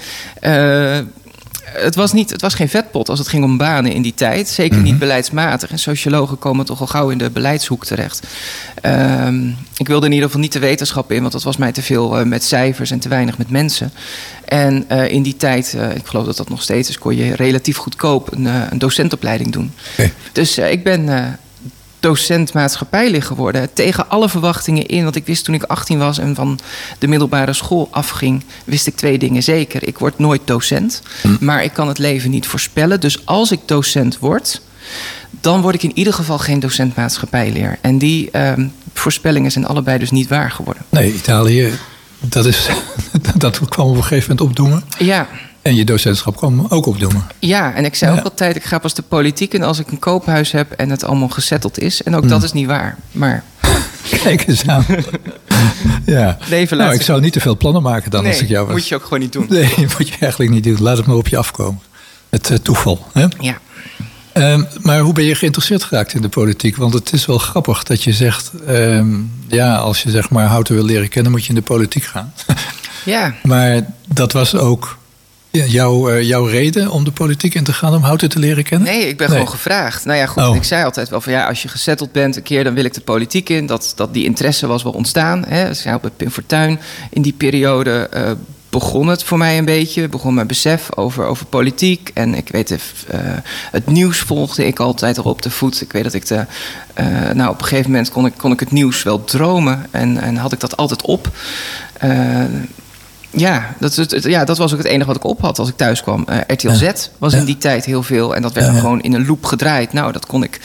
het 1.73 1.95
was, 1.95 2.13
niet, 2.13 2.29
het 2.29 2.41
was 2.41 2.53
geen 2.53 2.69
vetpot 2.69 3.09
als 3.09 3.19
het 3.19 3.27
ging 3.27 3.43
om 3.43 3.57
banen 3.57 3.91
in 3.91 4.01
die 4.01 4.13
tijd. 4.13 4.49
Zeker 4.49 4.75
niet 4.75 4.83
mm 4.83 4.89
-hmm. 4.89 4.99
beleidsmatig. 4.99 5.71
En 5.71 5.79
sociologen 5.79 6.39
komen 6.39 6.65
toch 6.65 6.81
al 6.81 6.87
gauw 6.87 7.09
in 7.09 7.17
de 7.17 7.29
beleidshoek 7.29 7.85
terecht. 7.85 8.27
Um, 8.85 9.57
ik 9.77 9.87
wilde 9.87 10.05
in 10.05 10.11
ieder 10.11 10.25
geval 10.25 10.41
niet 10.41 10.53
de 10.53 10.59
wetenschap 10.59 11.11
in, 11.11 11.21
want 11.21 11.33
dat 11.33 11.43
was 11.43 11.57
mij 11.57 11.71
te 11.71 11.81
veel 11.81 12.19
uh, 12.19 12.25
met 12.25 12.43
cijfers 12.43 12.91
en 12.91 12.99
te 12.99 13.09
weinig 13.09 13.37
met 13.37 13.49
mensen. 13.49 13.91
En 14.45 14.85
uh, 14.91 15.11
in 15.11 15.23
die 15.23 15.37
tijd, 15.37 15.73
uh, 15.75 15.95
ik 15.95 16.05
geloof 16.05 16.25
dat 16.25 16.37
dat 16.37 16.49
nog 16.49 16.61
steeds 16.61 16.89
is, 16.89 16.97
kon 16.97 17.15
je 17.15 17.35
relatief 17.35 17.77
goedkoop 17.77 18.31
een, 18.31 18.45
een 18.45 18.77
docentopleiding 18.77 19.51
doen. 19.51 19.71
Dus 20.31 20.57
ik 20.57 20.83
ben 20.83 21.09
docent 22.01 22.53
maatschappijleer 22.53 23.23
geworden. 23.23 23.73
Tegen 23.73 24.09
alle 24.09 24.29
verwachtingen 24.29 24.85
in. 24.85 25.03
Want 25.03 25.15
ik 25.15 25.25
wist 25.25 25.45
toen 25.45 25.55
ik 25.55 25.63
18 25.63 25.97
was 25.97 26.17
en 26.17 26.35
van 26.35 26.59
de 26.99 27.07
middelbare 27.07 27.53
school 27.53 27.87
afging, 27.91 28.43
wist 28.65 28.87
ik 28.87 28.95
twee 28.95 29.17
dingen 29.17 29.43
zeker. 29.43 29.87
Ik 29.87 29.97
word 29.97 30.19
nooit 30.19 30.41
docent, 30.45 31.01
hm. 31.21 31.35
maar 31.39 31.63
ik 31.63 31.73
kan 31.73 31.87
het 31.87 31.97
leven 31.97 32.29
niet 32.29 32.47
voorspellen. 32.47 32.99
Dus 32.99 33.25
als 33.25 33.51
ik 33.51 33.59
docent 33.65 34.19
word, 34.19 34.61
dan 35.41 35.61
word 35.61 35.75
ik 35.75 35.83
in 35.83 35.97
ieder 35.97 36.13
geval 36.13 36.37
geen 36.37 36.59
docent 36.59 36.95
maatschappijleer. 36.95 37.77
En 37.81 37.97
die 37.97 38.29
uh, 38.35 38.53
voorspellingen 38.93 39.51
zijn 39.51 39.65
allebei 39.65 39.97
dus 39.97 40.11
niet 40.11 40.27
waar 40.27 40.51
geworden. 40.51 40.83
Nee, 40.89 41.13
Italië, 41.13 41.71
dat, 42.19 42.45
is, 42.45 42.69
dat 43.37 43.59
kwam 43.69 43.89
op 43.89 43.95
een 43.95 44.03
gegeven 44.03 44.29
moment 44.29 44.49
opdoemen. 44.49 44.83
Ja. 44.97 45.27
En 45.61 45.75
je 45.75 45.85
docentschap 45.85 46.35
kwam 46.35 46.65
ook 46.69 46.85
opdoemen. 46.85 47.27
Ja, 47.39 47.73
en 47.73 47.85
ik 47.85 47.95
zei 47.95 48.11
ja. 48.11 48.17
ook 48.17 48.23
altijd, 48.23 48.55
ik 48.55 48.63
ga 48.63 48.79
pas 48.79 48.93
de 48.93 49.01
politiek 49.01 49.53
in 49.53 49.63
als 49.63 49.79
ik 49.79 49.91
een 49.91 49.99
koophuis 49.99 50.51
heb 50.51 50.71
en 50.71 50.89
het 50.89 51.03
allemaal 51.03 51.29
gezetteld 51.29 51.79
is. 51.79 52.03
En 52.03 52.15
ook 52.15 52.23
mm. 52.23 52.29
dat 52.29 52.43
is 52.43 52.51
niet 52.51 52.67
waar. 52.67 52.97
Maar. 53.11 53.43
Kijk 54.23 54.47
eens 54.47 54.67
aan. 54.67 54.85
ja. 56.05 56.37
Leven 56.49 56.77
nou, 56.77 56.93
ik 56.93 57.01
zou 57.01 57.21
niet 57.21 57.33
te 57.33 57.39
veel 57.39 57.57
plannen 57.57 57.81
maken 57.81 58.11
dan 58.11 58.23
nee, 58.23 58.31
als 58.31 58.41
ik 58.41 58.47
jou 58.49 58.65
was. 58.65 58.75
moet 58.75 58.87
je 58.87 58.95
ook 58.95 59.03
gewoon 59.03 59.19
niet 59.19 59.31
doen. 59.31 59.45
Nee, 59.49 59.87
moet 59.97 60.07
je 60.07 60.15
eigenlijk 60.19 60.51
niet 60.51 60.63
doen. 60.63 60.81
Laat 60.81 60.97
het 60.97 61.05
maar 61.05 61.15
op 61.15 61.27
je 61.27 61.37
afkomen. 61.37 61.81
Het 62.29 62.49
uh, 62.49 62.57
toeval. 62.57 63.07
Hè? 63.13 63.27
Ja. 63.39 63.57
Um, 64.33 64.67
maar 64.81 64.99
hoe 64.99 65.13
ben 65.13 65.23
je 65.23 65.35
geïnteresseerd 65.35 65.83
geraakt 65.83 66.13
in 66.13 66.21
de 66.21 66.29
politiek? 66.29 66.75
Want 66.75 66.93
het 66.93 67.13
is 67.13 67.25
wel 67.25 67.37
grappig 67.37 67.83
dat 67.83 68.03
je 68.03 68.13
zegt... 68.13 68.51
Um, 68.69 69.31
ja, 69.47 69.75
als 69.75 70.03
je 70.03 70.09
zeg 70.09 70.29
maar 70.29 70.45
Houten 70.45 70.75
wil 70.75 70.85
leren 70.85 71.09
kennen... 71.09 71.31
moet 71.31 71.43
je 71.43 71.49
in 71.49 71.55
de 71.55 71.61
politiek 71.61 72.03
gaan. 72.03 72.33
ja. 73.05 73.33
Maar 73.43 73.85
dat 74.07 74.31
was 74.31 74.55
ook 74.55 74.97
ja, 75.51 75.65
jouw, 75.65 76.11
uh, 76.11 76.21
jouw 76.21 76.45
reden 76.45 76.89
om 76.89 77.03
de 77.03 77.11
politiek 77.11 77.53
in 77.53 77.63
te 77.63 77.73
gaan 77.73 77.93
om 77.93 78.03
Houten 78.03 78.29
te 78.29 78.39
leren 78.39 78.63
kennen? 78.63 78.87
Nee, 78.87 79.07
ik 79.07 79.17
ben 79.17 79.29
nee. 79.29 79.37
gewoon 79.37 79.53
gevraagd. 79.53 80.05
Nou 80.05 80.17
ja, 80.17 80.25
goed, 80.25 80.43
oh. 80.43 80.55
ik 80.55 80.63
zei 80.63 80.83
altijd 80.83 81.09
wel 81.09 81.21
van 81.21 81.33
ja, 81.33 81.47
als 81.47 81.61
je 81.61 81.67
gezetteld 81.67 82.11
bent 82.11 82.35
een 82.35 82.43
keer, 82.43 82.63
dan 82.63 82.73
wil 82.73 82.85
ik 82.85 82.93
de 82.93 83.01
politiek 83.01 83.49
in. 83.49 83.65
Dat, 83.65 83.93
dat 83.95 84.13
die 84.13 84.23
interesse 84.23 84.67
was 84.67 84.83
wel 84.83 84.91
ontstaan. 84.91 85.45
Hè. 85.47 85.69
Ja, 85.83 85.99
bij 85.99 86.11
Pim 86.17 86.29
Fortuyn 86.29 86.79
in 87.09 87.21
die 87.21 87.33
periode 87.33 88.09
uh, 88.13 88.31
begon 88.69 89.07
het 89.07 89.23
voor 89.23 89.37
mij 89.37 89.57
een 89.57 89.65
beetje. 89.65 90.07
Begon 90.07 90.33
mijn 90.33 90.47
besef 90.47 90.95
over, 90.95 91.25
over 91.25 91.45
politiek. 91.45 92.11
En 92.13 92.35
ik 92.35 92.49
weet, 92.49 92.71
uh, 92.71 92.77
het 93.71 93.87
nieuws 93.87 94.19
volgde 94.19 94.65
ik 94.65 94.79
altijd 94.79 95.17
al 95.17 95.31
op 95.31 95.41
de 95.41 95.49
voet. 95.49 95.81
Ik 95.81 95.91
weet 95.91 96.03
dat 96.03 96.13
ik 96.13 96.27
de. 96.27 96.45
Uh, 96.99 97.29
nou, 97.33 97.49
op 97.49 97.61
een 97.61 97.67
gegeven 97.67 97.91
moment 97.91 98.11
kon 98.11 98.25
ik, 98.25 98.33
kon 98.37 98.51
ik 98.51 98.59
het 98.59 98.71
nieuws 98.71 99.03
wel 99.03 99.23
dromen. 99.23 99.85
En, 99.91 100.17
en 100.17 100.35
had 100.35 100.51
ik 100.51 100.59
dat 100.59 100.77
altijd 100.77 101.01
op. 101.01 101.29
Uh, 102.03 102.43
ja 103.31 103.75
dat, 103.79 103.95
het, 103.95 104.23
ja, 104.23 104.45
dat 104.45 104.57
was 104.57 104.71
ook 104.71 104.77
het 104.77 104.87
enige 104.87 105.07
wat 105.07 105.15
ik 105.15 105.23
op 105.23 105.41
had 105.41 105.59
als 105.59 105.69
ik 105.69 105.75
thuis 105.77 106.01
kwam. 106.01 106.25
Uh, 106.29 106.37
RTL 106.47 106.71
Z 106.71 106.91
was 107.17 107.33
ja. 107.33 107.39
in 107.39 107.45
die 107.45 107.57
tijd 107.57 107.85
heel 107.85 108.03
veel. 108.03 108.35
En 108.35 108.41
dat 108.41 108.53
werd 108.53 108.65
ja, 108.73 108.79
gewoon 108.79 109.01
in 109.01 109.13
een 109.13 109.25
loop 109.25 109.45
gedraaid. 109.45 109.93
Nou, 109.93 110.11
dat 110.11 110.25
kon 110.25 110.43
ik 110.43 110.59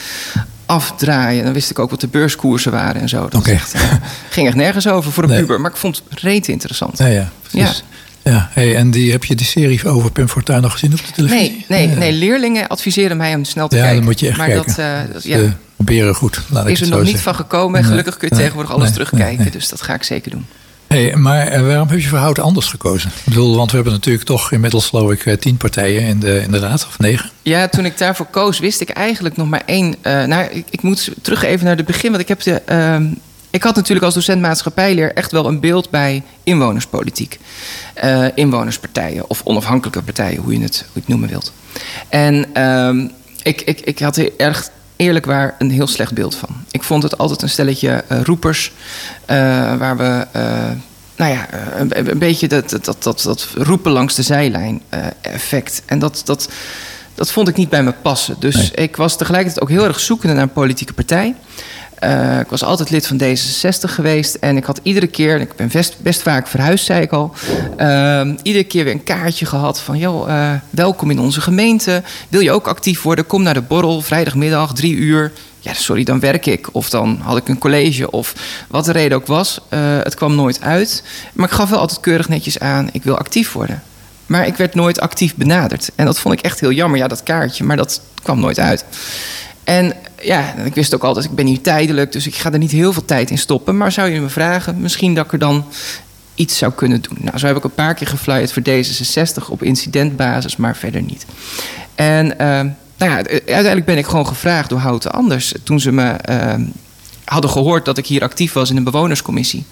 afdraaien. 0.65 1.43
Dan 1.43 1.53
wist 1.53 1.69
ik 1.69 1.79
ook 1.79 1.89
wat 1.89 2.01
de 2.01 2.07
beurskoersen 2.07 2.71
waren 2.71 3.01
en 3.01 3.09
zo. 3.09 3.21
Dat 3.21 3.35
okay. 3.35 3.53
echt, 3.53 3.75
uh, 3.75 3.81
ging 4.29 4.47
echt 4.47 4.55
nergens 4.55 4.87
over 4.87 5.11
voor 5.11 5.23
een 5.23 5.29
nee. 5.29 5.39
puber. 5.39 5.61
Maar 5.61 5.71
ik 5.71 5.77
vond 5.77 6.01
het 6.09 6.19
reet 6.19 6.47
interessant. 6.47 6.97
Ja, 6.97 7.05
ja. 7.05 7.29
Dus, 7.51 7.83
ja. 8.23 8.49
Hey, 8.53 8.75
en 8.75 8.91
die, 8.91 9.11
heb 9.11 9.23
je 9.23 9.35
die 9.35 9.45
serie 9.45 9.89
over 9.89 10.11
Pim 10.11 10.29
Fortuyn 10.29 10.61
nog 10.61 10.71
gezien 10.71 10.91
op 10.93 11.05
de 11.05 11.11
televisie? 11.11 11.65
Nee, 11.67 11.87
nee, 11.87 11.97
nee 11.97 12.11
leerlingen 12.11 12.67
adviseren 12.67 13.17
mij 13.17 13.35
om 13.35 13.43
snel 13.43 13.67
te 13.67 13.75
ja, 13.75 13.81
kijken. 13.81 13.99
dan 13.99 14.09
moet 14.09 14.19
je 14.19 14.27
echt 14.27 14.37
maar 14.37 14.47
kijken. 14.47 14.75
Dat, 15.13 15.25
uh, 15.25 15.31
ja. 15.31 15.57
beren 15.75 16.15
goed, 16.15 16.41
laat 16.49 16.67
is 16.67 16.81
er 16.81 16.87
nog 16.87 16.97
niet 16.99 17.07
zeggen. 17.07 17.23
van 17.23 17.35
gekomen. 17.35 17.83
Gelukkig 17.83 18.17
kun 18.17 18.27
je 18.27 18.33
nee, 18.33 18.43
tegenwoordig 18.43 18.75
alles 18.75 18.91
terugkijken. 18.91 19.51
Dus 19.51 19.69
dat 19.69 19.81
ga 19.81 19.93
ik 19.93 20.03
zeker 20.03 20.31
doen. 20.31 20.45
Hey, 20.87 21.15
maar 21.15 21.53
uh, 21.53 21.65
waarom 21.65 21.87
heb 21.87 21.99
je 21.99 22.07
voor 22.07 22.17
Houten 22.17 22.43
anders 22.43 22.65
gekozen? 22.65 23.09
Ik 23.09 23.23
bedoel, 23.23 23.55
want 23.55 23.69
we 23.69 23.75
hebben 23.75 23.93
natuurlijk 23.93 24.25
toch 24.25 24.51
inmiddels 24.51 24.85
geloof 24.85 25.11
ik 25.11 25.39
tien 25.39 25.57
partijen 25.57 26.01
in 26.01 26.19
de, 26.19 26.41
in 26.41 26.51
de 26.51 26.59
raad, 26.59 26.85
of 26.87 26.99
negen? 26.99 27.29
Ja, 27.41 27.67
toen 27.67 27.85
ik 27.85 27.97
daarvoor 27.97 28.25
koos 28.25 28.59
wist 28.59 28.81
ik 28.81 28.89
eigenlijk 28.89 29.37
nog 29.37 29.49
maar 29.49 29.63
één. 29.65 29.95
Uh, 30.03 30.23
nou, 30.23 30.43
ik, 30.51 30.65
ik, 30.69 30.81
moet 30.81 31.11
terug 31.21 31.43
even 31.43 31.65
naar 31.65 31.77
het 31.77 31.85
begin, 31.85 32.09
want 32.09 32.21
ik 32.21 32.27
heb 32.27 32.41
de... 32.41 32.61
Uh, 32.71 33.11
ik 33.49 33.63
had 33.63 33.75
natuurlijk 33.75 34.05
als 34.05 34.13
docent 34.13 34.41
maatschappijleer 34.41 35.13
echt 35.13 35.31
wel 35.31 35.45
een 35.45 35.59
beeld 35.59 35.89
bij 35.89 36.23
inwonerspolitiek. 36.43 37.39
Inwonerspartijen 38.35 39.29
of 39.29 39.41
onafhankelijke 39.43 40.01
partijen, 40.01 40.41
hoe 40.41 40.53
je 40.53 40.59
het, 40.59 40.77
hoe 40.77 40.87
je 40.93 40.99
het 40.99 41.07
noemen 41.07 41.29
wilt. 41.29 41.53
En 42.09 42.45
ehm, 42.53 43.07
ik, 43.43 43.61
ik, 43.61 43.79
ik 43.79 43.99
had 43.99 44.17
er 44.17 44.31
erg 44.37 44.69
eerlijk 44.97 45.25
waar 45.25 45.55
een 45.57 45.71
heel 45.71 45.87
slecht 45.87 46.13
beeld 46.13 46.35
van. 46.35 46.49
Ik 46.71 46.83
vond 46.83 47.03
het 47.03 47.17
altijd 47.17 47.41
een 47.41 47.49
stelletje 47.49 48.03
uh, 48.11 48.21
roepers, 48.21 48.71
uh, 49.29 49.37
waar 49.77 49.97
we. 49.97 50.27
Uh, 50.35 50.41
nou 51.15 51.31
ja, 51.31 51.47
een, 51.75 52.09
een, 52.09 52.19
beetje 52.19 52.47
dat, 52.47 52.69
dat, 52.69 53.03
dat, 53.03 53.21
dat 53.21 53.47
roepen 53.55 53.91
langs 53.91 54.15
de 54.15 54.21
zijlijn 54.21 54.81
effect. 55.21 55.81
En 55.85 55.99
dat, 55.99 56.21
dat, 56.25 56.49
dat 57.15 57.31
vond 57.31 57.47
ik 57.47 57.55
niet 57.55 57.69
bij 57.69 57.83
me 57.83 57.93
passen. 58.01 58.35
Dus 58.39 58.71
ik 58.71 58.95
was 58.95 59.17
tegelijkertijd 59.17 59.61
ook 59.61 59.69
heel 59.69 59.83
erg 59.83 59.99
zoekende 59.99 60.33
naar 60.33 60.43
een 60.43 60.51
politieke 60.51 60.93
partij. 60.93 61.35
Uh, 62.03 62.39
ik 62.39 62.47
was 62.47 62.63
altijd 62.63 62.89
lid 62.89 63.07
van 63.07 63.21
D66 63.21 63.91
geweest. 63.91 64.35
En 64.35 64.57
ik 64.57 64.65
had 64.65 64.79
iedere 64.83 65.07
keer, 65.07 65.39
ik 65.39 65.55
ben 65.55 65.71
best, 66.01 66.21
vaak 66.21 66.47
verhuisd, 66.47 66.85
zei 66.85 67.01
ik 67.01 67.11
al. 67.11 67.33
Uh, 67.77 68.29
iedere 68.41 68.63
keer 68.63 68.83
weer 68.83 68.93
een 68.93 69.03
kaartje 69.03 69.45
gehad 69.45 69.81
van: 69.81 69.97
joh, 69.97 70.29
uh, 70.29 70.51
welkom 70.69 71.11
in 71.11 71.19
onze 71.19 71.41
gemeente. 71.41 72.03
Wil 72.29 72.39
je 72.39 72.51
ook 72.51 72.67
actief 72.67 73.01
worden? 73.01 73.27
Kom 73.27 73.43
naar 73.43 73.53
de 73.53 73.61
borrel, 73.61 74.01
vrijdagmiddag, 74.01 74.73
drie 74.73 74.95
uur. 74.95 75.31
Ja, 75.59 75.73
sorry, 75.73 76.03
dan 76.03 76.19
werk 76.19 76.45
ik. 76.45 76.67
Of 76.71 76.89
dan 76.89 77.19
had 77.21 77.37
ik 77.37 77.47
een 77.47 77.57
college. 77.57 78.11
Of 78.11 78.33
wat 78.67 78.85
de 78.85 78.91
reden 78.91 79.17
ook 79.17 79.27
was. 79.27 79.59
Uh, 79.69 79.79
het 80.03 80.15
kwam 80.15 80.35
nooit 80.35 80.61
uit. 80.61 81.03
Maar 81.33 81.47
ik 81.47 81.53
gaf 81.53 81.69
wel 81.69 81.79
altijd 81.79 81.99
keurig 81.99 82.29
netjes 82.29 82.59
aan: 82.59 82.89
ik 82.91 83.03
wil 83.03 83.17
actief 83.17 83.51
worden. 83.51 83.83
Maar 84.25 84.47
ik 84.47 84.55
werd 84.55 84.75
nooit 84.75 84.99
actief 84.99 85.35
benaderd. 85.35 85.91
En 85.95 86.05
dat 86.05 86.19
vond 86.19 86.33
ik 86.33 86.41
echt 86.45 86.59
heel 86.59 86.71
jammer, 86.71 86.99
ja, 86.99 87.07
dat 87.07 87.23
kaartje. 87.23 87.63
Maar 87.63 87.77
dat 87.77 88.01
kwam 88.23 88.39
nooit 88.39 88.59
uit. 88.59 88.85
En 89.63 89.93
ja, 90.21 90.53
ik 90.53 90.75
wist 90.75 90.95
ook 90.95 91.03
altijd, 91.03 91.25
ik 91.25 91.35
ben 91.35 91.45
hier 91.45 91.61
tijdelijk, 91.61 92.11
dus 92.11 92.27
ik 92.27 92.35
ga 92.35 92.51
er 92.51 92.57
niet 92.59 92.71
heel 92.71 92.93
veel 92.93 93.05
tijd 93.05 93.29
in 93.29 93.37
stoppen. 93.37 93.77
Maar 93.77 93.91
zou 93.91 94.09
je 94.09 94.21
me 94.21 94.29
vragen, 94.29 94.81
misschien 94.81 95.15
dat 95.15 95.25
ik 95.25 95.31
er 95.31 95.39
dan 95.39 95.65
iets 96.35 96.57
zou 96.57 96.71
kunnen 96.71 97.01
doen. 97.01 97.17
Nou, 97.21 97.37
zo 97.37 97.47
heb 97.47 97.55
ik 97.55 97.63
een 97.63 97.73
paar 97.73 97.93
keer 97.93 98.07
geflyerd 98.07 98.51
voor 98.51 98.63
D66 98.69 99.49
op 99.49 99.63
incidentbasis, 99.63 100.55
maar 100.55 100.75
verder 100.75 101.01
niet. 101.01 101.25
En 101.95 102.25
uh, 102.25 102.37
nou 102.97 103.11
ja, 103.11 103.15
uiteindelijk 103.15 103.85
ben 103.85 103.97
ik 103.97 104.05
gewoon 104.05 104.27
gevraagd 104.27 104.69
door 104.69 104.79
Houten 104.79 105.11
Anders. 105.11 105.53
Toen 105.63 105.79
ze 105.79 105.91
me 105.91 106.15
uh, 106.29 106.53
hadden 107.25 107.49
gehoord 107.49 107.85
dat 107.85 107.97
ik 107.97 108.05
hier 108.05 108.21
actief 108.21 108.53
was 108.53 108.69
in 108.69 108.77
een 108.77 108.83
bewonerscommissie. 108.83 109.65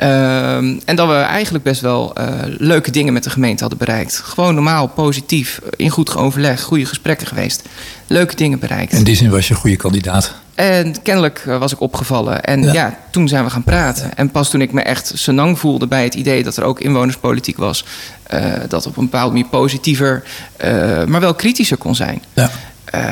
Uh, 0.00 0.56
en 0.56 0.96
dat 0.96 1.08
we 1.08 1.14
eigenlijk 1.14 1.64
best 1.64 1.80
wel 1.80 2.12
uh, 2.18 2.26
leuke 2.44 2.90
dingen 2.90 3.12
met 3.12 3.24
de 3.24 3.30
gemeente 3.30 3.60
hadden 3.60 3.78
bereikt. 3.78 4.16
Gewoon 4.24 4.54
normaal, 4.54 4.86
positief, 4.86 5.60
in 5.76 5.90
goed 5.90 6.16
overleg, 6.16 6.62
goede 6.62 6.86
gesprekken 6.86 7.26
geweest. 7.26 7.62
Leuke 8.06 8.34
dingen 8.34 8.58
bereikt. 8.58 8.92
In 8.92 9.04
die 9.04 9.16
zin 9.16 9.30
was 9.30 9.48
je 9.48 9.54
een 9.54 9.60
goede 9.60 9.76
kandidaat. 9.76 10.34
En 10.54 11.02
kennelijk 11.02 11.44
uh, 11.46 11.58
was 11.58 11.72
ik 11.72 11.80
opgevallen. 11.80 12.42
En 12.42 12.62
ja. 12.62 12.72
ja. 12.72 12.98
toen 13.10 13.28
zijn 13.28 13.44
we 13.44 13.50
gaan 13.50 13.62
praten. 13.62 14.04
Ja. 14.04 14.14
En 14.14 14.30
pas 14.30 14.50
toen 14.50 14.60
ik 14.60 14.72
me 14.72 14.82
echt 14.82 15.12
senang 15.14 15.58
voelde 15.58 15.86
bij 15.86 16.04
het 16.04 16.14
idee 16.14 16.42
dat 16.42 16.56
er 16.56 16.64
ook 16.64 16.80
inwonerspolitiek 16.80 17.56
was, 17.56 17.84
uh, 18.34 18.40
dat 18.68 18.86
op 18.86 18.96
een 18.96 19.04
bepaalde 19.04 19.32
manier 19.32 19.48
positiever, 19.48 20.22
maar 21.06 21.20
wel 21.20 21.34
kritischer 21.34 21.76
kon 21.76 21.94
zijn. 21.94 22.22
Ja. 22.32 22.50
Uh, 22.94 23.02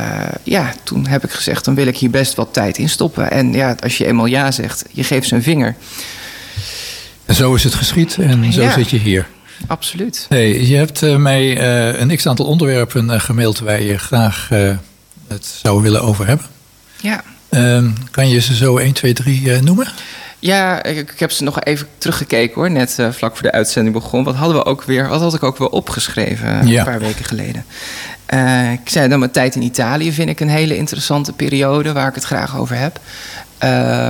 ja, 0.42 0.72
toen 0.82 1.06
heb 1.06 1.24
ik 1.24 1.30
gezegd, 1.30 1.64
dan 1.64 1.74
wil 1.74 1.86
ik 1.86 1.96
hier 1.96 2.10
best 2.10 2.34
wat 2.34 2.52
tijd 2.52 2.78
in 2.78 2.88
stoppen. 2.88 3.30
En 3.30 3.52
ja, 3.52 3.76
als 3.82 3.98
je 3.98 4.06
eenmaal 4.06 4.26
ja 4.26 4.50
zegt, 4.50 4.84
je 4.90 5.04
geeft 5.04 5.28
ze 5.28 5.34
een 5.34 5.42
vinger. 5.42 5.76
En 7.26 7.34
zo 7.34 7.54
is 7.54 7.64
het 7.64 7.74
geschied 7.74 8.18
en 8.18 8.52
zo 8.52 8.62
ja, 8.62 8.72
zit 8.72 8.90
je 8.90 8.98
hier. 8.98 9.26
Absoluut. 9.66 10.26
Hey, 10.28 10.66
je 10.66 10.76
hebt 10.76 11.02
uh, 11.02 11.16
mij 11.16 11.56
uh, 11.56 12.00
een 12.00 12.16
x-aantal 12.16 12.46
onderwerpen 12.46 13.10
uh, 13.10 13.20
gemaild 13.20 13.58
waar 13.58 13.82
je 13.82 13.98
graag 13.98 14.48
het 15.28 15.46
zou 15.62 15.82
willen 15.82 16.02
over 16.02 16.26
hebben. 16.26 16.46
Ja. 17.00 17.22
Ehm, 17.48 17.90
kan 18.10 18.28
je 18.28 18.40
ze 18.40 18.54
zo 18.54 18.76
1, 18.76 18.92
2, 18.92 19.12
3 19.12 19.62
noemen? 19.62 19.88
Ja, 20.38 20.82
ik, 20.82 20.96
ik, 20.96 21.18
heb 21.18 21.30
ze 21.30 21.44
nog 21.44 21.60
even 21.60 21.86
teruggekeken 21.98 22.54
hoor, 22.54 22.70
net 22.70 22.98
vlak 23.10 23.34
voor 23.36 23.42
de 23.42 23.52
uitzending 23.52 23.94
begon. 23.94 24.24
Wat 24.24 24.34
hadden 24.34 24.56
we 24.56 24.64
ook 24.64 24.82
weer, 24.82 25.08
wat 25.08 25.20
had 25.20 25.34
ik 25.34 25.42
ook 25.42 25.58
weer 25.58 25.68
opgeschreven 25.68 26.66
ja. 26.66 26.78
een 26.78 26.84
paar 26.84 27.00
weken 27.00 27.24
geleden? 27.24 27.64
Ik 28.72 28.88
zei 28.88 29.08
dan 29.08 29.18
mijn 29.18 29.30
tijd 29.30 29.54
in 29.54 29.62
Italië 29.62 30.12
vind 30.12 30.28
ik 30.28 30.40
een 30.40 30.48
hele 30.48 30.76
interessante 30.76 31.32
periode 31.32 31.92
waar 31.92 32.08
ik 32.08 32.14
het 32.14 32.24
graag 32.24 32.56
over 32.56 32.76
heb. 32.76 33.00
Uh, 33.64 34.08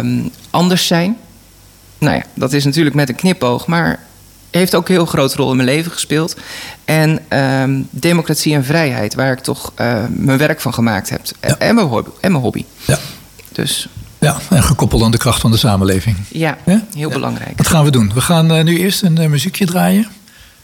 anders 0.51 0.87
zijn. 0.87 1.17
Nou 2.05 2.17
ja, 2.17 2.25
dat 2.35 2.53
is 2.53 2.65
natuurlijk 2.65 2.97
met 2.97 3.09
een 3.09 3.15
knipoog, 3.15 3.67
maar 3.67 4.01
heeft 4.51 4.75
ook 4.75 4.89
een 4.89 4.95
heel 4.95 5.07
grote 5.07 5.37
rol 5.37 5.51
in 5.51 5.57
mijn 5.57 5.69
leven 5.69 5.93
gespeeld. 5.93 6.37
En 6.85 7.21
uh, 7.33 7.85
democratie 7.91 8.55
en 8.55 8.65
vrijheid, 8.65 9.15
waar 9.15 9.33
ik 9.33 9.39
toch 9.39 9.73
uh, 9.81 10.05
mijn 10.11 10.39
werk 10.39 10.61
van 10.61 10.75
gemaakt 10.75 11.11
heb. 11.11 11.21
Ja. 11.41 11.59
En, 11.59 11.75
mijn 11.75 11.87
hobby, 11.87 12.11
en 12.21 12.31
mijn 12.31 12.43
hobby. 12.43 12.65
Ja. 12.85 12.99
Dus. 13.53 13.89
Ja, 14.19 14.39
en 14.51 14.63
gekoppeld 14.63 15.03
aan 15.03 15.11
de 15.11 15.19
kracht 15.19 15.41
van 15.41 15.51
de 15.51 15.57
samenleving. 15.57 16.17
Ja, 16.29 16.59
ja? 16.65 16.85
heel 16.95 17.09
ja. 17.09 17.15
belangrijk. 17.15 17.57
Wat 17.57 17.67
gaan 17.67 17.85
we 17.85 17.91
doen? 17.91 18.13
We 18.15 18.21
gaan 18.21 18.65
nu 18.65 18.79
eerst 18.79 19.03
een 19.03 19.31
muziekje 19.31 19.67
draaien. 19.67 20.09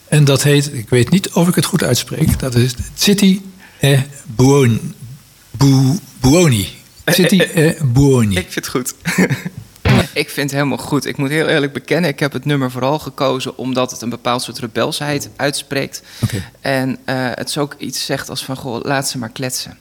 En 0.08 0.24
dat 0.24 0.42
heet, 0.42 0.74
ik 0.74 0.88
weet 0.88 1.10
niet 1.10 1.30
of 1.30 1.48
ik 1.48 1.54
het 1.54 1.64
goed 1.64 1.82
uitspreek, 1.82 2.38
dat 2.38 2.54
is 2.54 2.74
City 2.94 3.40
e 3.78 3.98
Buoni. 4.24 4.94
Bu, 5.50 5.98
Buoni. 6.20 6.68
City 7.06 7.40
e 7.54 7.76
Buoni. 7.84 8.36
Ik 8.36 8.52
vind 8.52 8.54
het 8.54 8.68
goed. 8.68 8.94
ik 10.12 10.30
vind 10.30 10.50
het 10.50 10.58
helemaal 10.58 10.78
goed. 10.78 11.06
Ik 11.06 11.16
moet 11.16 11.30
heel 11.30 11.46
eerlijk 11.46 11.72
bekennen, 11.72 12.10
ik 12.10 12.20
heb 12.20 12.32
het 12.32 12.44
nummer 12.44 12.70
vooral 12.70 12.98
gekozen 12.98 13.58
omdat 13.58 13.90
het 13.90 14.02
een 14.02 14.08
bepaald 14.08 14.42
soort 14.42 14.58
rebelsheid 14.58 15.30
uitspreekt. 15.36 16.02
Okay. 16.22 16.44
En 16.60 16.90
uh, 16.90 16.96
het 17.34 17.58
ook 17.58 17.74
iets 17.78 18.04
zegt 18.04 18.30
als 18.30 18.44
van, 18.44 18.56
goh, 18.56 18.84
laat 18.84 19.08
ze 19.08 19.18
maar 19.18 19.28
kletsen. 19.28 19.78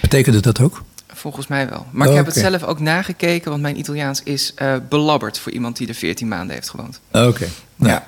Betekende 0.00 0.40
dat 0.40 0.60
ook? 0.60 0.82
Volgens 1.06 1.46
mij 1.46 1.68
wel. 1.68 1.86
Maar 1.90 2.06
oh, 2.06 2.12
ik 2.12 2.18
heb 2.18 2.28
okay. 2.28 2.42
het 2.42 2.52
zelf 2.52 2.70
ook 2.70 2.80
nagekeken, 2.80 3.50
want 3.50 3.62
mijn 3.62 3.78
Italiaans 3.78 4.20
is 4.24 4.52
uh, 4.62 4.74
belabberd 4.88 5.38
voor 5.38 5.52
iemand 5.52 5.76
die 5.76 5.88
er 5.88 5.94
14 5.94 6.28
maanden 6.28 6.54
heeft 6.54 6.70
gewoond. 6.70 7.00
Oké. 7.10 7.26
Okay. 7.26 7.48
Nou. 7.76 7.92
Ja. 7.92 8.06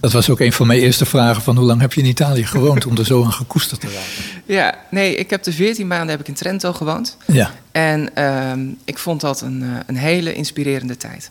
Dat 0.00 0.12
was 0.12 0.30
ook 0.30 0.40
een 0.40 0.52
van 0.52 0.66
mijn 0.66 0.80
eerste 0.80 1.04
vragen: 1.04 1.42
van 1.42 1.56
hoe 1.56 1.66
lang 1.66 1.80
heb 1.80 1.92
je 1.92 2.00
in 2.00 2.06
Italië 2.06 2.46
gewoond 2.46 2.86
om 2.86 2.96
er 2.96 3.04
zo 3.04 3.24
aan 3.24 3.32
gekoesterd 3.32 3.80
te 3.80 3.86
raken? 3.86 4.42
Ja, 4.44 4.74
nee, 4.90 5.16
ik 5.16 5.30
heb 5.30 5.42
de 5.42 5.52
14 5.52 5.86
maanden 5.86 6.08
heb 6.08 6.20
ik 6.20 6.28
in 6.28 6.34
Trento 6.34 6.72
gewoond. 6.72 7.16
Ja. 7.26 7.54
En 7.74 8.10
uh, 8.18 8.52
ik 8.84 8.98
vond 8.98 9.20
dat 9.20 9.40
een, 9.40 9.62
uh, 9.62 9.76
een 9.86 9.96
hele 9.96 10.34
inspirerende 10.34 10.96
tijd. 10.96 11.30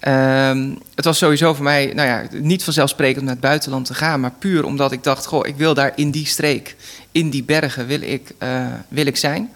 Uh, 0.00 0.72
het 0.94 1.04
was 1.04 1.18
sowieso 1.18 1.54
voor 1.54 1.64
mij, 1.64 1.92
nou 1.94 2.08
ja, 2.08 2.26
niet 2.30 2.64
vanzelfsprekend 2.64 3.24
naar 3.24 3.32
het 3.32 3.42
buitenland 3.42 3.86
te 3.86 3.94
gaan, 3.94 4.20
maar 4.20 4.32
puur 4.38 4.64
omdat 4.64 4.92
ik 4.92 5.02
dacht: 5.02 5.26
goh, 5.26 5.46
ik 5.46 5.56
wil 5.56 5.74
daar 5.74 5.92
in 5.94 6.10
die 6.10 6.26
streek, 6.26 6.76
in 7.12 7.30
die 7.30 7.42
bergen, 7.42 7.86
wil 7.86 8.00
ik, 8.00 8.32
uh, 8.42 8.66
wil 8.88 9.06
ik 9.06 9.16
zijn. 9.16 9.50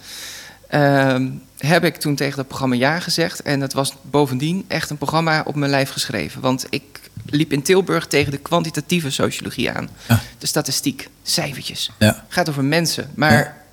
Ehm, 0.69 1.29
heb 1.59 1.85
ik 1.85 1.97
toen 1.97 2.15
tegen 2.15 2.37
dat 2.37 2.49
programma 2.49 2.75
ja 2.75 3.01
gezegd. 3.01 3.43
En 3.43 3.61
het 3.61 3.73
was 3.73 3.95
bovendien 4.03 4.65
echt 4.67 4.91
een 4.91 4.99
programma 4.99 5.43
op 5.45 5.55
mijn 5.55 5.71
lijf 5.71 5.91
geschreven. 5.91 6.41
Want 6.41 6.67
ik 6.71 6.83
liep 7.27 7.53
in 7.53 7.63
Tilburg 7.63 8.07
tegen 8.07 8.31
de 8.31 8.39
kwantitatieve 8.39 9.11
sociologie 9.11 9.71
aan. 9.71 9.89
Ja. 10.09 10.21
De 10.39 10.47
statistiek, 10.47 11.09
cijfertjes. 11.23 11.91
Ja. 11.99 12.25
gaat 12.29 12.49
over 12.49 12.65
mensen. 12.65 13.11
Maar. 13.15 13.67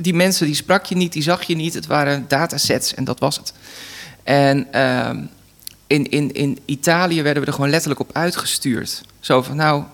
Die 0.00 0.14
mensen 0.14 0.46
die 0.46 0.54
sprak 0.54 0.84
je 0.84 0.96
niet, 0.96 1.12
die 1.12 1.22
zag 1.22 1.42
je 1.42 1.56
niet. 1.56 1.74
Het 1.74 1.86
waren 1.86 2.24
datasets 2.28 2.94
en 2.94 3.04
dat 3.04 3.20
was 3.20 3.36
het. 3.36 3.52
En 4.22 4.66
uh, 4.74 5.10
in, 5.86 6.10
in, 6.10 6.32
in 6.32 6.58
Italië 6.64 7.22
werden 7.22 7.42
we 7.42 7.48
er 7.48 7.54
gewoon 7.54 7.70
letterlijk 7.70 8.00
op 8.00 8.10
uitgestuurd. 8.12 9.02
Zo 9.20 9.42
van, 9.42 9.56
nou, 9.56 9.84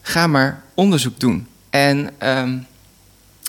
ga 0.00 0.26
maar 0.26 0.62
onderzoek 0.74 1.20
doen. 1.20 1.46
En... 1.70 2.10
Uh, 2.22 2.52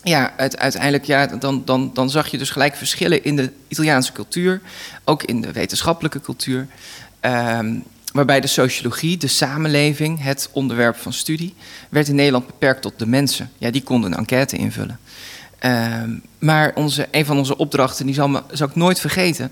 ja, 0.06 0.34
uiteindelijk 0.38 1.04
ja, 1.04 1.28
dan, 1.28 1.62
dan, 1.66 1.92
dan 1.94 2.10
zag 2.10 2.28
je 2.28 2.38
dus 2.38 2.50
gelijk 2.50 2.76
verschillen 2.76 3.24
in 3.24 3.36
de 3.36 3.52
Italiaanse 3.68 4.12
cultuur, 4.12 4.62
ook 5.04 5.24
in 5.24 5.42
de 5.42 5.52
wetenschappelijke 5.52 6.22
cultuur. 6.22 6.68
Um, 7.22 7.84
waarbij 8.14 8.42
de 8.42 8.48
sociologie, 8.48 9.18
de 9.18 9.28
samenleving, 9.28 10.24
het 10.24 10.50
onderwerp 10.52 10.96
van 10.96 11.14
studie, 11.14 11.54
werd 11.90 12.08
in 12.08 12.16
Nederland 12.16 12.46
beperkt 12.46 12.82
tot 12.82 12.94
de 12.98 13.06
mensen. 13.06 13.52
Ja, 13.58 13.72
die 13.72 13.84
konden 13.84 14.12
een 14.12 14.18
enquête 14.18 14.58
invullen. 14.58 15.00
Um, 15.66 16.22
maar 16.40 16.72
onze, 16.76 17.08
een 17.12 17.26
van 17.26 17.38
onze 17.38 17.58
opdrachten, 17.58 18.06
die 18.06 18.16
zal, 18.16 18.30
me, 18.30 18.42
zal 18.52 18.68
ik 18.68 18.76
nooit 18.76 19.00
vergeten, 19.00 19.52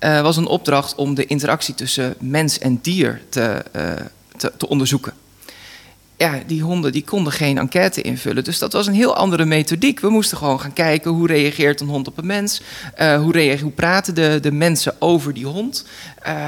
uh, 0.00 0.20
was 0.20 0.36
een 0.36 0.46
opdracht 0.46 0.94
om 0.94 1.14
de 1.14 1.26
interactie 1.26 1.74
tussen 1.74 2.14
mens 2.18 2.58
en 2.58 2.78
dier 2.82 3.20
te, 3.28 3.64
uh, 3.76 3.92
te, 4.36 4.52
te 4.56 4.68
onderzoeken 4.68 5.12
ja, 6.20 6.40
die 6.46 6.62
honden 6.62 6.92
die 6.92 7.04
konden 7.04 7.32
geen 7.32 7.58
enquête 7.58 8.02
invullen. 8.02 8.44
Dus 8.44 8.58
dat 8.58 8.72
was 8.72 8.86
een 8.86 8.94
heel 8.94 9.16
andere 9.16 9.44
methodiek. 9.44 10.00
We 10.00 10.08
moesten 10.08 10.36
gewoon 10.36 10.60
gaan 10.60 10.72
kijken 10.72 11.10
hoe 11.10 11.26
reageert 11.26 11.80
een 11.80 11.88
hond 11.88 12.08
op 12.08 12.18
een 12.18 12.26
mens. 12.26 12.62
Uh, 13.00 13.16
hoe, 13.16 13.32
reageert, 13.32 13.60
hoe 13.60 13.70
praten 13.70 14.14
de, 14.14 14.38
de 14.42 14.52
mensen 14.52 14.94
over 14.98 15.34
die 15.34 15.46
hond. 15.46 15.86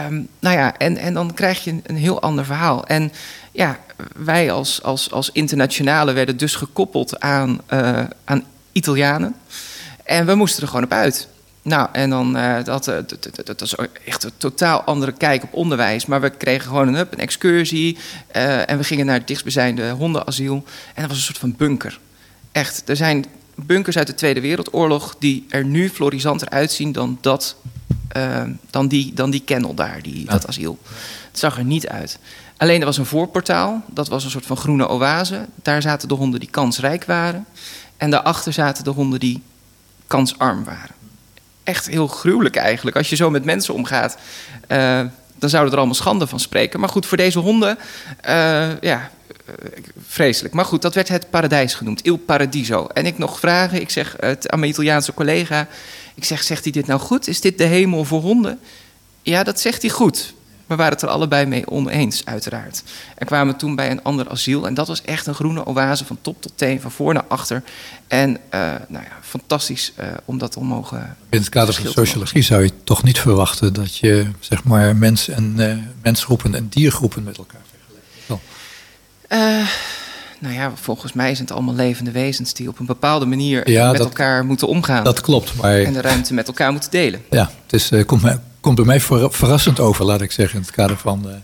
Um, 0.07 0.28
nou 0.40 0.57
ja, 0.57 0.76
en, 0.78 0.97
en 0.97 1.14
dan 1.14 1.35
krijg 1.35 1.64
je 1.64 1.71
een, 1.71 1.83
een, 1.87 1.97
heel 1.97 2.23
ander 2.23 2.45
verhaal. 2.45 2.87
En 2.87 3.12
ja, 3.52 3.78
wij 4.16 4.52
als, 4.52 4.83
als, 4.83 5.11
als 5.11 5.31
internationale 5.33 6.12
werden 6.12 6.37
dus 6.37 6.54
gekoppeld 6.54 7.21
aan, 7.21 7.61
uh, 7.73 8.00
aan 8.25 8.45
Italianen. 8.73 9.35
En 10.05 10.26
we 10.26 10.35
moesten 10.35 10.62
er 10.62 10.69
gewoon 10.69 10.85
op 10.85 10.93
uit. 10.93 11.29
Nou, 11.62 11.88
en 11.93 12.11
dan, 12.11 12.37
uh, 12.37 12.64
dat, 12.64 12.88
uh, 12.88 12.95
dat, 12.95 13.29
dat, 13.33 13.47
dat 13.47 13.61
was 13.61 13.75
echt 14.05 14.25
een 14.25 14.31
totaal 14.37 14.83
andere 14.83 15.12
kijk 15.12 15.43
op 15.43 15.55
onderwijs. 15.55 16.07
Maar 16.07 16.21
we 16.21 16.31
kregen 16.31 16.69
gewoon 16.69 16.88
een, 16.88 16.95
een 16.95 17.19
excursie 17.19 17.99
uh, 18.37 18.71
en 18.71 18.79
we 18.79 18.85
gingen 18.85 19.07
naar 19.07 19.19
het 19.19 19.26
dichtstbijzijnde 19.26 19.91
hondenasiel. 19.91 20.64
En 20.95 21.02
dat 21.02 21.07
was 21.07 21.17
een 21.17 21.23
soort 21.23 21.38
van 21.38 21.55
bunker. 21.57 21.99
Echt, 22.52 22.88
er 22.88 22.97
zijn 22.97 23.25
bunkers 23.55 23.97
uit 23.97 24.07
de 24.07 24.14
Tweede 24.14 24.41
Wereldoorlog 24.41 25.17
die 25.19 25.47
er 25.49 25.64
nu 25.64 25.88
florissanter 25.88 26.49
uitzien 26.49 26.93
dan, 26.93 27.19
dat, 27.21 27.57
dan, 28.71 28.88
die, 28.88 29.12
dan 29.14 29.31
die 29.31 29.43
kennel 29.45 29.75
daar, 29.75 30.02
die, 30.02 30.25
ja. 30.25 30.31
dat 30.31 30.47
asiel. 30.47 30.79
Het 31.31 31.38
zag 31.38 31.59
er 31.59 31.64
niet 31.64 31.88
uit. 31.88 32.19
Alleen 32.57 32.81
er 32.81 32.87
was 32.87 32.99
een 32.99 33.07
voorportaal, 33.07 33.83
dat 33.87 34.09
was 34.09 34.25
een 34.25 34.31
soort 34.31 34.47
van 34.47 34.57
groene 34.57 34.88
oase. 34.88 35.47
Daar 35.62 35.83
zaten 35.83 36.09
de 36.09 36.14
honden 36.14 36.41
die 36.41 36.50
kansrijk 36.50 37.05
waren. 37.05 37.47
En 38.02 38.11
daarachter 38.11 38.52
zaten 38.52 38.85
de 38.85 38.90
honden 38.90 39.21
die 39.21 39.42
kansarm 40.06 40.64
waren 40.64 40.94
echt 41.64 41.87
heel 41.87 42.06
gruwelijk 42.06 42.56
eigenlijk. 42.56 42.97
Als 42.97 43.09
je 43.11 43.16
zo 43.16 43.30
met 43.30 43.44
mensen 43.44 43.75
omgaat, 43.75 44.16
uh, 44.68 45.00
dan 45.35 45.49
zouden 45.50 45.73
er 45.73 45.78
allemaal 45.78 45.94
schande 45.94 46.26
van 46.26 46.40
spreken. 46.40 46.80
Maar 46.80 46.88
goed, 46.88 47.06
voor 47.06 47.16
deze 47.16 47.38
honden, 47.38 47.78
uh, 48.28 48.80
ja, 48.80 49.11
Vreselijk. 50.06 50.54
Maar 50.54 50.64
goed, 50.64 50.82
dat 50.82 50.94
werd 50.94 51.09
het 51.09 51.30
paradijs 51.30 51.75
genoemd. 51.75 52.04
Il 52.04 52.16
Paradiso. 52.16 52.87
En 52.87 53.06
ik 53.06 53.18
nog 53.18 53.38
vragen, 53.38 53.80
ik 53.80 53.90
zeg 53.90 54.21
aan 54.21 54.59
mijn 54.59 54.71
Italiaanse 54.71 55.14
collega... 55.14 55.68
ik 56.14 56.25
zeg, 56.25 56.42
zegt 56.42 56.62
hij 56.62 56.73
dit 56.73 56.87
nou 56.87 57.00
goed? 57.00 57.28
Is 57.28 57.40
dit 57.40 57.59
de 57.59 57.64
hemel 57.64 58.04
voor 58.04 58.21
honden? 58.21 58.61
Ja, 59.23 59.42
dat 59.42 59.61
zegt 59.61 59.82
hij 59.82 59.90
goed. 59.90 60.35
We 60.66 60.76
waren 60.76 60.92
het 60.92 61.02
er 61.02 61.09
allebei 61.09 61.47
mee 61.47 61.69
oneens, 61.69 62.25
uiteraard. 62.25 62.83
En 63.19 63.26
kwamen 63.26 63.57
toen 63.57 63.75
bij 63.75 63.90
een 63.90 64.02
ander 64.02 64.28
asiel. 64.28 64.66
En 64.66 64.75
dat 64.75 64.88
was 64.88 65.02
echt 65.02 65.26
een 65.26 65.35
groene 65.35 65.66
oase 65.66 66.04
van 66.04 66.19
top 66.21 66.42
tot 66.42 66.52
teen, 66.54 66.81
van 66.81 66.90
voor 66.90 67.14
naar 67.14 67.25
achter. 67.28 67.62
En 68.09 68.31
uh, 68.31 68.61
nou 68.88 69.04
ja, 69.04 69.19
fantastisch 69.21 69.92
uh, 70.00 70.07
om 70.25 70.38
dat 70.38 70.52
te 70.52 70.61
mogen. 70.61 71.16
In 71.31 71.38
het 71.38 71.49
kader 71.49 71.75
van 71.75 71.92
sociologie 71.92 72.42
zou 72.42 72.62
je 72.62 72.71
toch 72.85 73.02
niet 73.02 73.19
verwachten 73.19 73.73
dat 73.73 73.97
je 73.97 74.26
zeg 74.40 74.64
maar 74.64 74.97
mens 74.97 75.28
en, 75.28 75.54
uh, 75.59 75.76
mensgroepen 76.02 76.54
en 76.54 76.69
diergroepen 76.69 77.23
met 77.23 77.38
elkaar 77.38 77.61
vergelijkt. 77.71 78.42
nou 80.38 80.54
ja, 80.54 80.73
volgens 80.75 81.12
mij 81.12 81.35
zijn 81.35 81.47
het 81.47 81.57
allemaal 81.57 81.75
levende 81.75 82.11
wezens 82.11 82.54
die 82.54 82.69
op 82.69 82.78
een 82.78 82.87
bepaalde 82.87 83.26
manier 83.26 83.71
ja, 83.71 83.88
met 83.88 83.97
dat, 83.97 84.07
elkaar 84.07 84.45
moeten 84.45 84.69
omgaan. 84.69 85.04
Dat 85.04 85.21
klopt, 85.21 85.54
maar. 85.54 85.81
En 85.81 85.92
de 85.92 86.00
ruimte 86.00 86.35
met 86.35 86.47
elkaar 86.47 86.73
moeten 86.73 86.90
delen. 86.90 87.23
Ja, 87.31 87.50
het 87.66 87.73
is, 87.73 88.04
komt 88.07 88.23
mij 88.23 88.38
komt 88.62 88.76
bij 88.76 88.85
mij 88.85 89.00
verrassend 89.31 89.81
over, 89.81 90.04
laat 90.04 90.21
ik 90.21 90.33
zeggen, 90.33 90.57
in 90.57 90.64
het 90.64 90.75
kader 90.75 90.97
van. 90.97 91.23
Uh, 91.26 91.35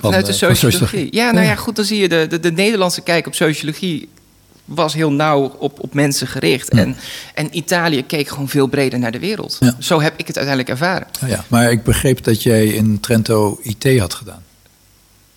Vanuit 0.00 0.26
de 0.26 0.32
sociologie. 0.32 1.08
Ja, 1.10 1.30
nou 1.30 1.46
ja, 1.46 1.54
goed, 1.54 1.76
dan 1.76 1.84
zie 1.84 2.00
je 2.00 2.08
de, 2.08 2.26
de, 2.28 2.40
de 2.40 2.52
Nederlandse 2.52 3.00
kijk 3.00 3.26
op 3.26 3.34
sociologie 3.34 4.08
was 4.64 4.94
heel 4.94 5.12
nauw 5.12 5.56
op, 5.58 5.80
op 5.80 5.94
mensen 5.94 6.26
gericht. 6.26 6.68
En, 6.68 6.96
en 7.34 7.56
Italië 7.56 8.06
keek 8.06 8.28
gewoon 8.28 8.48
veel 8.48 8.66
breder 8.66 8.98
naar 8.98 9.12
de 9.12 9.18
wereld. 9.18 9.58
Zo 9.78 10.00
heb 10.00 10.12
ik 10.16 10.26
het 10.26 10.36
uiteindelijk 10.36 10.68
ervaren. 10.68 11.06
ja, 11.26 11.44
maar 11.48 11.70
ik 11.70 11.82
begreep 11.82 12.24
dat 12.24 12.42
jij 12.42 12.66
in 12.66 13.00
Trento 13.00 13.60
IT 13.62 13.98
had 13.98 14.14
gedaan. 14.14 14.42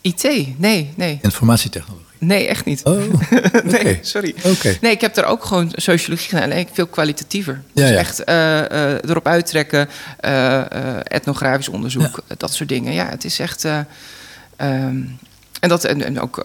IT? 0.01 0.23
Nee, 0.57 0.93
nee. 0.95 1.19
Informatietechnologie. 1.21 2.02
Nee, 2.25 2.47
echt 2.47 2.65
niet. 2.65 2.83
Oh, 2.83 3.01
nee, 3.63 3.99
sorry. 4.01 4.35
Nee, 4.81 4.91
ik 4.91 5.01
heb 5.01 5.17
er 5.17 5.25
ook 5.25 5.45
gewoon 5.45 5.71
sociologie 5.75 6.29
gedaan. 6.29 6.43
Alleen 6.43 6.67
veel 6.71 6.87
kwalitatiever. 6.87 7.61
Ja, 7.73 7.87
dus 7.87 7.97
echt 7.97 8.29
uh, 8.29 8.35
uh, 8.35 8.91
erop 8.91 9.27
uittrekken, 9.27 9.89
uh, 10.25 10.63
etnografisch 11.03 11.67
onderzoek, 11.67 12.23
dat 12.37 12.53
soort 12.53 12.69
dingen. 12.69 12.93
Ja, 12.93 13.09
het 13.09 13.23
is 13.25 13.39
echt... 13.39 13.63
Um, 13.63 15.17
en, 15.59 15.69
dat, 15.69 15.83
en, 15.83 16.03
en 16.03 16.19
ook 16.19 16.41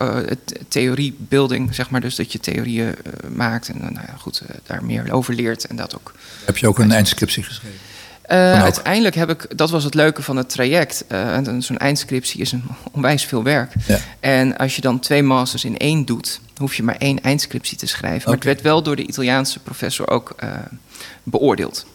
theoriebuilding, 0.68 1.74
zeg 1.74 1.90
maar. 1.90 2.00
Dus 2.00 2.16
dat 2.16 2.32
je 2.32 2.40
theorieën 2.40 2.94
maakt 3.34 3.68
en 3.68 3.78
nou 3.80 4.06
ja, 4.06 4.14
goed, 4.18 4.42
daar 4.66 4.84
meer 4.84 5.12
over 5.12 5.34
leert. 5.34 5.66
En 5.66 5.76
dat 5.76 5.94
ook. 5.96 6.14
Heb 6.44 6.56
je 6.56 6.68
ook 6.68 6.78
een 6.78 6.92
eindscriptie 6.92 7.42
geschreven? 7.42 7.78
Uh, 8.30 8.62
uiteindelijk 8.62 9.14
heb 9.14 9.30
ik, 9.30 9.58
dat 9.58 9.70
was 9.70 9.84
het 9.84 9.94
leuke 9.94 10.22
van 10.22 10.36
het 10.36 10.48
traject. 10.48 11.04
Uh, 11.12 11.38
Zo'n 11.58 11.78
eindscriptie 11.78 12.40
is 12.40 12.52
een 12.52 12.64
onwijs 12.92 13.24
veel 13.24 13.42
werk. 13.42 13.72
Ja. 13.86 13.98
En 14.20 14.56
als 14.56 14.76
je 14.76 14.80
dan 14.80 14.98
twee 14.98 15.22
masters 15.22 15.64
in 15.64 15.78
één 15.78 16.04
doet, 16.04 16.40
hoef 16.56 16.74
je 16.74 16.82
maar 16.82 16.96
één 16.98 17.20
eindscriptie 17.20 17.78
te 17.78 17.86
schrijven. 17.86 18.22
Maar 18.24 18.34
het 18.34 18.44
werd 18.44 18.60
wel 18.60 18.82
door 18.82 18.96
de 18.96 19.06
Italiaanse 19.06 19.58
professor 19.58 20.08
ook 20.08 20.36
uh, 20.44 20.50
beoordeeld. 21.22 21.86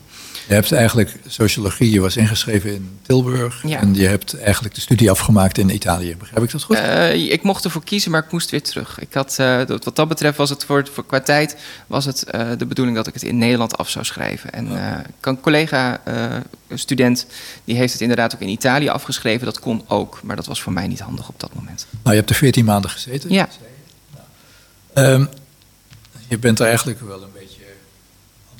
Je 0.53 0.59
hebt 0.59 0.71
eigenlijk 0.71 1.15
sociologie, 1.27 1.91
je 1.91 1.99
was 1.99 2.17
ingeschreven 2.17 2.73
in 2.73 2.99
Tilburg. 3.01 3.63
En 3.63 3.93
je 3.93 4.07
hebt 4.07 4.39
eigenlijk 4.39 4.75
de 4.75 4.81
studie 4.81 5.11
afgemaakt 5.11 5.57
in 5.57 5.69
Italië. 5.69 6.15
Begrijp 6.17 6.43
ik 6.43 6.51
dat 6.51 6.63
goed? 6.63 6.75
Uh, 6.75 7.13
ik 7.13 7.43
mocht 7.43 7.63
ervoor 7.63 7.83
kiezen, 7.83 8.11
maar 8.11 8.23
ik 8.23 8.31
moest 8.31 8.49
weer 8.49 8.61
terug. 8.61 8.99
Ik 8.99 9.13
had, 9.13 9.37
uh, 9.39 9.61
wat 9.65 9.95
dat 9.95 10.07
betreft 10.07 10.37
was 10.37 10.49
het 10.49 10.65
voor, 10.65 10.87
voor 10.91 11.05
qua 11.05 11.19
tijd 11.19 11.57
was 11.87 12.05
het, 12.05 12.25
uh, 12.35 12.49
de 12.57 12.65
bedoeling 12.65 12.97
dat 12.97 13.07
ik 13.07 13.13
het 13.13 13.23
in 13.23 13.37
Nederland 13.37 13.77
af 13.77 13.89
zou 13.89 14.05
schrijven. 14.05 14.51
En 14.51 14.71
oh. 14.71 14.99
een 15.21 15.41
collega, 15.41 16.01
student, 16.73 17.25
die 17.63 17.75
heeft 17.75 17.91
het 17.91 18.01
inderdaad 18.01 18.35
ook 18.35 18.41
in 18.41 18.49
Italië 18.49 18.89
afgeschreven. 18.89 19.45
Dat 19.45 19.59
kon 19.59 19.83
ook, 19.87 20.19
maar 20.23 20.35
dat 20.35 20.45
was 20.45 20.61
voor 20.61 20.73
mij 20.73 20.87
niet 20.87 20.99
handig 20.99 21.29
op 21.29 21.39
dat 21.39 21.53
moment. 21.53 21.85
Nou, 21.91 22.09
je 22.09 22.15
hebt 22.15 22.29
er 22.29 22.35
veertien 22.35 22.65
maanden 22.65 22.89
gezeten. 22.89 23.31
Ja. 23.31 23.47
Um, 24.93 25.29
je 26.27 26.37
bent 26.37 26.59
er 26.59 26.67
eigenlijk 26.67 26.99
wel 26.99 27.23
een 27.23 27.33
beetje 27.33 27.52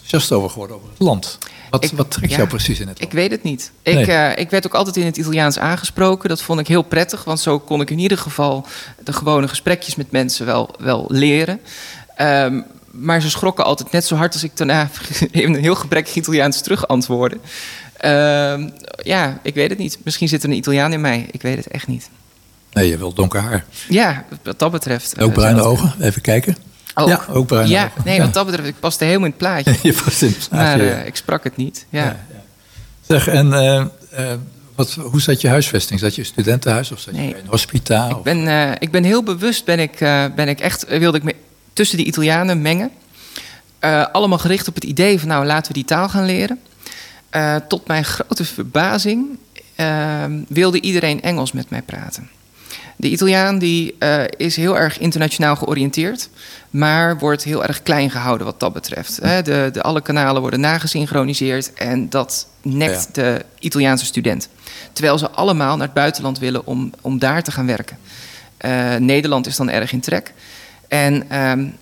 enthousiast 0.04 0.32
over 0.32 0.50
geworden 0.50 0.76
over 0.76 0.90
het 0.90 1.00
land. 1.00 1.38
Wat, 1.70 1.92
wat 1.92 2.12
trekt 2.12 2.34
jou 2.34 2.48
precies 2.48 2.80
in 2.80 2.88
het 2.88 3.00
land? 3.00 3.12
Ik 3.12 3.18
weet 3.18 3.32
het 3.32 3.44
niet. 3.44 3.72
Ik, 3.82 4.08
uh, 4.08 4.38
ik 4.38 4.50
werd 4.50 4.66
ook 4.66 4.74
altijd 4.74 4.98
in 4.98 5.06
het 5.06 5.18
Italiaans 5.18 5.60
aangesproken. 5.60 6.30
Dat 6.30 6.42
vond 6.42 6.60
ik 6.60 6.68
heel 6.68 6.82
prettig, 6.82 7.24
want 7.24 7.40
zo 7.40 7.60
kon 7.60 7.82
ik 7.82 7.90
in 7.90 8.00
ieder 8.00 8.18
geval 8.18 8.66
de 9.04 9.14
gewone 9.14 9.48
gesprekjes 9.48 9.96
met 9.96 10.12
mensen 10.12 10.46
wel, 10.46 10.76
wel 10.80 11.06
leren. 11.08 11.60
Um, 12.22 12.66
maar 12.92 13.22
ze 13.22 13.30
schrokken 13.30 13.66
altijd 13.66 13.92
net 13.92 14.06
zo 14.06 14.16
hard 14.16 14.34
als 14.34 14.44
ik 14.44 14.58
daarna 14.58 14.90
in 15.32 15.54
een 15.54 15.62
heel 15.62 15.76
gebrekkig 15.76 16.16
Italiaans 16.16 16.62
terug 16.62 16.88
antwoordde. 16.88 17.38
Uh, 18.06 18.68
ja, 19.04 19.40
ik 19.42 19.54
weet 19.54 19.70
het 19.70 19.80
niet. 19.80 19.98
Misschien 20.04 20.28
zit 20.28 20.44
er 20.44 20.50
een 20.50 20.56
Italiaan 20.56 20.94
in 20.94 21.02
mij. 21.02 21.28
Ik 21.32 21.42
weet 21.42 21.58
het 21.58 21.68
echt 21.68 21.88
niet. 21.88 22.10
Nee, 22.72 22.90
je 22.90 22.98
wilt 22.98 23.16
donker 23.16 23.42
haar. 23.42 23.66
Ja, 23.90 24.26
wat 24.44 24.60
dat 24.60 24.72
betreft. 24.72 25.20
Ook 25.20 25.34
bruine 25.34 25.62
ogen, 25.62 25.94
even 26.00 26.22
kijken. 26.22 26.58
Ook. 26.96 27.08
Ja, 27.08 27.26
ook 27.30 27.48
bruin. 27.48 27.68
Ja, 27.68 27.92
nee, 28.04 28.20
wat 28.20 28.34
dat 28.34 28.46
betreft, 28.46 28.68
ik 28.68 28.80
paste 28.80 29.04
helemaal 29.04 29.26
in 29.26 29.32
het 29.32 29.40
plaatje. 29.40 29.76
je 29.90 29.94
paste 30.04 30.26
in 30.26 30.32
het 30.38 30.50
plaatje. 30.50 30.86
Maar 30.86 31.00
uh, 31.00 31.06
ik 31.06 31.16
sprak 31.16 31.44
het 31.44 31.58
niet. 31.58 31.86
Ja. 31.90 32.26
Zeg, 33.02 33.28
en 33.28 33.48
uh, 33.48 33.86
uh, 34.20 34.32
wat, 34.76 34.94
hoe 34.94 35.22
zat 35.22 35.42
je 35.42 35.48
huisvesting? 35.48 36.00
Zat 36.00 36.16
je 36.16 36.24
studentenhuis 36.24 36.92
of 36.92 37.00
zat 37.00 37.16
je 37.16 37.22
in 37.22 37.28
een 37.36 37.48
hospitaal? 37.48 38.18
Ik 38.18 38.24
ben, 38.24 38.76
ik 38.80 38.92
ben 38.92 39.04
heel 39.04 39.24
bewust, 39.24 39.66
ben 39.66 39.80
ik, 39.80 39.98
ben 40.36 40.48
ik 40.48 40.60
echt, 40.60 40.88
wilde 40.88 41.18
ik 41.18 41.24
me 41.24 41.36
tussen 41.74 41.98
die 41.98 42.06
Italianen 42.06 42.62
mengen. 42.62 42.92
allemaal 44.12 44.38
gericht 44.38 44.68
op 44.68 44.76
het 44.76 44.84
idee 44.84 45.20
van, 45.20 45.28
nou, 45.28 45.46
laten 45.46 45.68
we 45.68 45.74
die 45.74 45.86
taal 45.86 46.10
gaan 46.10 46.26
leren. 46.26 46.60
tot 47.68 47.88
mijn 47.88 48.06
grote 48.06 48.46
verbazing 48.46 49.38
wilde 50.48 50.82
iedereen 50.82 51.22
Engels 51.22 51.52
met 51.52 51.70
mij 51.70 51.82
praten. 51.82 52.30
De 52.96 53.10
Italiaan 53.10 53.60
die, 53.60 53.96
uh, 54.00 54.24
is 54.38 54.56
heel 54.56 54.78
erg 54.78 55.00
internationaal 55.00 55.56
georiënteerd, 55.56 56.30
maar 56.70 57.18
wordt 57.18 57.44
heel 57.44 57.66
erg 57.66 57.84
klein 57.84 58.10
gehouden 58.10 58.46
wat 58.46 58.60
dat 58.60 58.74
betreft. 58.74 59.22
De, 59.22 59.70
de, 59.74 59.82
alle 59.82 60.02
kanalen 60.02 60.42
worden 60.42 60.60
nagesynchroniseerd 60.60 61.74
en 61.74 62.10
dat 62.10 62.48
nekt 62.62 63.16
de 63.16 63.46
Italiaanse 63.60 64.06
student. 64.06 64.50
Terwijl 64.94 65.18
ze 65.18 65.30
allemaal 65.30 65.78
naar 65.78 65.86
het 65.86 65.96
buitenland 65.96 66.40
willen 66.40 66.66
om, 66.66 66.92
om 67.02 67.20
daar 67.20 67.44
te 67.44 67.52
gaan 67.52 67.66
werken. 67.66 67.98
Uh, 68.66 68.96
Nederland 68.96 69.48
is 69.48 69.56
dan 69.56 69.70
erg 69.70 69.92
in 69.92 70.00
trek. 70.00 70.34
En 70.88 71.40
um, 71.40 71.76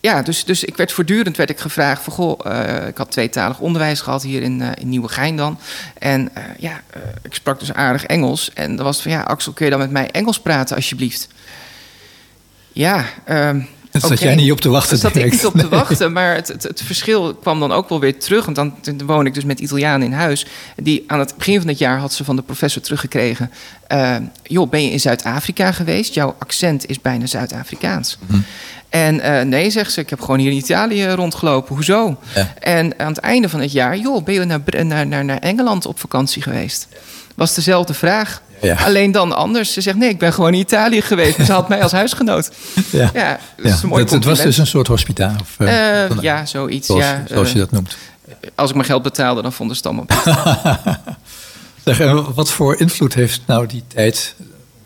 ja, 0.00 0.22
dus, 0.22 0.44
dus 0.44 0.64
ik 0.64 0.76
werd 0.76 0.92
voortdurend 0.92 1.36
werd 1.36 1.50
ik 1.50 1.58
gevraagd 1.58 2.02
van 2.02 2.12
goh, 2.12 2.40
uh, 2.46 2.86
ik 2.86 2.96
had 2.96 3.10
tweetalig 3.10 3.58
onderwijs 3.58 4.00
gehad 4.00 4.22
hier 4.22 4.42
in, 4.42 4.60
uh, 4.60 4.68
in 4.74 4.88
Nieuwegein 4.88 5.36
dan. 5.36 5.58
En 5.98 6.30
uh, 6.38 6.44
ja, 6.58 6.82
ik 7.22 7.34
sprak 7.34 7.58
dus 7.58 7.72
aardig 7.72 8.04
Engels. 8.04 8.50
En 8.54 8.76
dan 8.76 8.84
was 8.84 9.02
van 9.02 9.10
ja, 9.10 9.20
Axel, 9.22 9.52
kun 9.52 9.64
je 9.64 9.70
dan 9.70 9.80
met 9.80 9.90
mij 9.90 10.10
Engels 10.10 10.40
praten 10.40 10.76
alsjeblieft? 10.76 11.28
Ja, 12.72 13.04
um, 13.28 13.68
daar 13.90 14.00
zat 14.00 14.20
jij 14.20 14.34
niet 14.34 14.52
op 14.52 14.60
te 14.60 14.68
wachten. 14.68 14.98
Zat 14.98 15.16
ik 15.16 15.30
niet 15.30 15.46
op 15.46 15.54
te 15.54 15.68
wachten, 15.68 16.12
maar 16.12 16.34
het, 16.34 16.48
het, 16.48 16.62
het, 16.62 16.82
verschil 16.82 17.34
kwam 17.34 17.60
dan 17.60 17.72
ook 17.72 17.88
wel 17.88 18.00
weer 18.00 18.18
terug. 18.18 18.44
Want 18.44 18.56
dan, 18.56 18.74
woon 19.06 19.26
ik 19.26 19.34
dus 19.34 19.44
met 19.44 19.60
Italianen 19.60 20.06
in 20.06 20.12
huis. 20.12 20.46
Die 20.76 21.04
aan 21.06 21.18
het 21.18 21.34
begin 21.36 21.58
van 21.58 21.68
het 21.68 21.78
jaar 21.78 21.98
had 21.98 22.12
ze 22.12 22.24
van 22.24 22.36
de 22.36 22.42
professor 22.42 22.82
teruggekregen. 22.82 23.50
Uh, 23.92 24.16
joh, 24.42 24.70
ben 24.70 24.82
je 24.82 24.90
in 24.90 25.00
Zuid-Afrika 25.00 25.72
geweest? 25.72 26.14
Jouw 26.14 26.36
accent 26.38 26.86
is 26.86 27.00
bijna 27.00 27.26
Zuid-Afrikaans. 27.26 28.18
-hmm. 28.26 28.44
En 28.88 29.14
uh, 29.14 29.40
nee, 29.40 29.70
zegt 29.70 29.92
ze, 29.92 30.00
ik 30.00 30.10
heb 30.10 30.20
gewoon 30.20 30.38
hier 30.38 30.50
in 30.50 30.56
Italië 30.56 31.08
rondgelopen. 31.08 31.74
Hoezo? 31.74 32.18
Ja. 32.34 32.52
En 32.58 32.98
aan 32.98 33.08
het 33.08 33.18
einde 33.18 33.48
van 33.48 33.60
het 33.60 33.72
jaar, 33.72 33.98
joh, 33.98 34.24
ben 34.24 34.34
je 34.34 34.44
naar, 34.44 34.60
naar, 34.84 35.06
naar, 35.06 35.24
naar 35.24 35.38
Engeland 35.38 35.86
op 35.86 36.00
vakantie 36.00 36.42
geweest? 36.42 36.88
Was 37.34 37.54
dezelfde 37.54 37.94
vraag. 37.94 38.42
Ja. 38.60 38.76
Alleen 38.84 39.12
dan 39.12 39.32
anders. 39.32 39.72
Ze 39.72 39.80
zegt, 39.80 39.96
nee, 39.96 40.08
ik 40.08 40.18
ben 40.18 40.32
gewoon 40.32 40.52
in 40.52 40.58
Italië 40.58 41.00
geweest. 41.00 41.44
Ze 41.44 41.52
had 41.52 41.68
mij 41.68 41.82
als 41.82 41.92
huisgenoot. 41.92 42.50
Ja, 42.90 43.10
ja, 43.14 43.38
dat 43.56 43.80
ja. 43.80 43.98
het 43.98 44.24
was 44.24 44.42
dus 44.42 44.58
een 44.58 44.66
soort 44.66 44.86
hospitaal? 44.86 45.34
Of, 45.40 45.54
uh, 45.58 45.68
uh, 46.04 46.10
ja, 46.20 46.46
zoiets. 46.46 46.86
Zoals, 46.86 47.04
ja, 47.04 47.22
zoals 47.28 47.52
je 47.52 47.58
dat 47.58 47.70
noemt. 47.70 47.96
Als 48.54 48.68
ik 48.70 48.76
mijn 48.76 48.88
geld 48.88 49.02
betaalde, 49.02 49.42
dan 49.42 49.52
vonden 49.52 49.76
ze 49.76 49.88
het 49.88 49.96
allemaal 49.96 50.96
zeg, 51.94 52.24
Wat 52.34 52.50
voor 52.50 52.80
invloed 52.80 53.14
heeft 53.14 53.40
nou 53.46 53.66
die 53.66 53.82
tijd... 53.86 54.34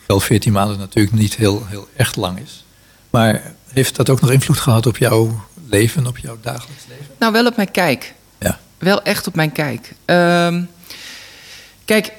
Wel 0.06 0.20
14 0.20 0.52
maanden 0.52 0.78
natuurlijk 0.78 1.16
niet 1.16 1.34
heel, 1.34 1.66
heel 1.68 1.88
echt 1.96 2.16
lang 2.16 2.38
is... 2.38 2.64
maar 3.10 3.42
heeft 3.72 3.96
dat 3.96 4.10
ook 4.10 4.20
nog 4.20 4.30
invloed 4.30 4.60
gehad 4.60 4.86
op 4.86 4.96
jouw 4.96 5.40
leven, 5.68 6.06
op 6.06 6.18
jouw 6.18 6.38
dagelijks 6.42 6.84
leven? 6.88 7.06
Nou, 7.18 7.32
wel 7.32 7.46
op 7.46 7.56
mijn 7.56 7.70
kijk. 7.70 8.14
Ja. 8.38 8.58
Wel 8.78 9.02
echt 9.02 9.26
op 9.26 9.34
mijn 9.34 9.52
kijk. 9.52 9.92
Um, 10.06 10.68
kijk, 11.84 12.12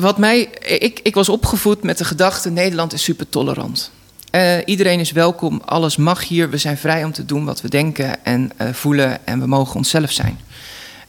wat 0.00 0.18
mij. 0.18 0.40
Ik, 0.60 1.00
ik 1.02 1.14
was 1.14 1.28
opgevoed 1.28 1.82
met 1.82 1.98
de 1.98 2.04
gedachte: 2.04 2.50
Nederland 2.50 2.92
is 2.92 3.02
super 3.02 3.28
tolerant. 3.28 3.90
Uh, 4.30 4.56
iedereen 4.64 5.00
is 5.00 5.12
welkom, 5.12 5.62
alles 5.64 5.96
mag 5.96 6.28
hier. 6.28 6.50
We 6.50 6.56
zijn 6.56 6.78
vrij 6.78 7.04
om 7.04 7.12
te 7.12 7.24
doen 7.24 7.44
wat 7.44 7.60
we 7.60 7.68
denken 7.68 8.24
en 8.24 8.52
uh, 8.62 8.68
voelen 8.72 9.26
en 9.26 9.40
we 9.40 9.46
mogen 9.46 9.76
onszelf 9.76 10.12
zijn. 10.12 10.40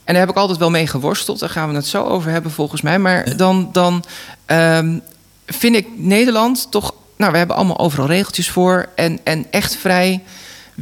En 0.03 0.13
daar 0.15 0.25
heb 0.25 0.29
ik 0.29 0.41
altijd 0.41 0.59
wel 0.59 0.69
mee 0.69 0.87
geworsteld. 0.87 1.39
Daar 1.39 1.49
gaan 1.49 1.69
we 1.69 1.75
het 1.75 1.87
zo 1.87 2.03
over 2.03 2.31
hebben 2.31 2.51
volgens 2.51 2.81
mij. 2.81 2.99
Maar 2.99 3.37
dan, 3.37 3.69
dan 3.71 4.03
um, 4.47 5.01
vind 5.45 5.75
ik 5.75 5.87
Nederland 5.95 6.67
toch 6.71 6.93
nou, 7.19 7.31
we 7.31 7.37
hebben 7.37 7.55
allemaal 7.55 7.79
overal 7.79 8.07
regeltjes 8.07 8.49
voor. 8.49 8.89
En, 8.95 9.19
en 9.23 9.45
echt 9.51 9.75
vrij 9.75 10.21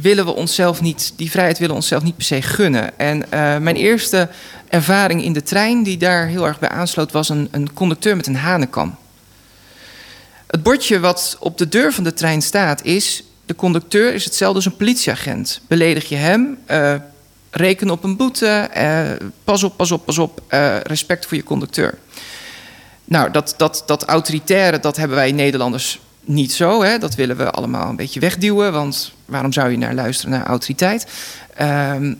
willen 0.00 0.24
we 0.24 0.34
onszelf 0.34 0.80
niet, 0.80 1.12
die 1.16 1.30
vrijheid 1.30 1.58
willen 1.58 1.74
we 1.74 1.80
onszelf 1.80 2.02
niet 2.02 2.16
per 2.16 2.24
se 2.24 2.42
gunnen. 2.42 2.98
En 2.98 3.16
uh, 3.16 3.58
mijn 3.58 3.76
eerste 3.76 4.28
ervaring 4.68 5.22
in 5.22 5.32
de 5.32 5.42
trein, 5.42 5.82
die 5.82 5.96
daar 5.96 6.26
heel 6.26 6.46
erg 6.46 6.58
bij 6.58 6.68
aansloot, 6.68 7.12
was 7.12 7.28
een, 7.28 7.48
een 7.50 7.72
conducteur 7.72 8.16
met 8.16 8.26
een 8.26 8.36
hanenkam. 8.36 8.96
Het 10.46 10.62
bordje 10.62 11.00
wat 11.00 11.36
op 11.40 11.58
de 11.58 11.68
deur 11.68 11.92
van 11.92 12.04
de 12.04 12.14
trein 12.14 12.42
staat 12.42 12.84
is... 12.84 13.22
de 13.46 13.54
conducteur 13.54 14.14
is 14.14 14.24
hetzelfde 14.24 14.56
als 14.56 14.64
een 14.64 14.76
politieagent. 14.76 15.60
Beledig 15.66 16.08
je 16.08 16.16
hem, 16.16 16.58
uh, 16.70 16.94
reken 17.50 17.90
op 17.90 18.04
een 18.04 18.16
boete, 18.16 18.70
uh, 18.76 19.28
pas 19.44 19.62
op, 19.62 19.76
pas 19.76 19.90
op, 19.90 20.04
pas 20.04 20.18
op, 20.18 20.42
respect 20.82 21.26
voor 21.26 21.36
je 21.36 21.42
conducteur. 21.42 21.98
Nou, 23.04 23.30
dat, 23.30 23.54
dat, 23.56 23.82
dat 23.86 24.04
autoritaire, 24.04 24.80
dat 24.80 24.96
hebben 24.96 25.16
wij 25.16 25.32
Nederlanders 25.32 26.00
niet 26.28 26.52
zo. 26.52 26.82
Hè? 26.82 26.98
Dat 26.98 27.14
willen 27.14 27.36
we 27.36 27.50
allemaal 27.50 27.88
een 27.88 27.96
beetje 27.96 28.20
wegduwen, 28.20 28.72
want 28.72 29.12
waarom 29.24 29.52
zou 29.52 29.70
je 29.70 29.78
naar 29.78 29.94
luisteren 29.94 30.30
naar 30.30 30.46
autoriteit? 30.46 31.06
Um, 31.60 32.18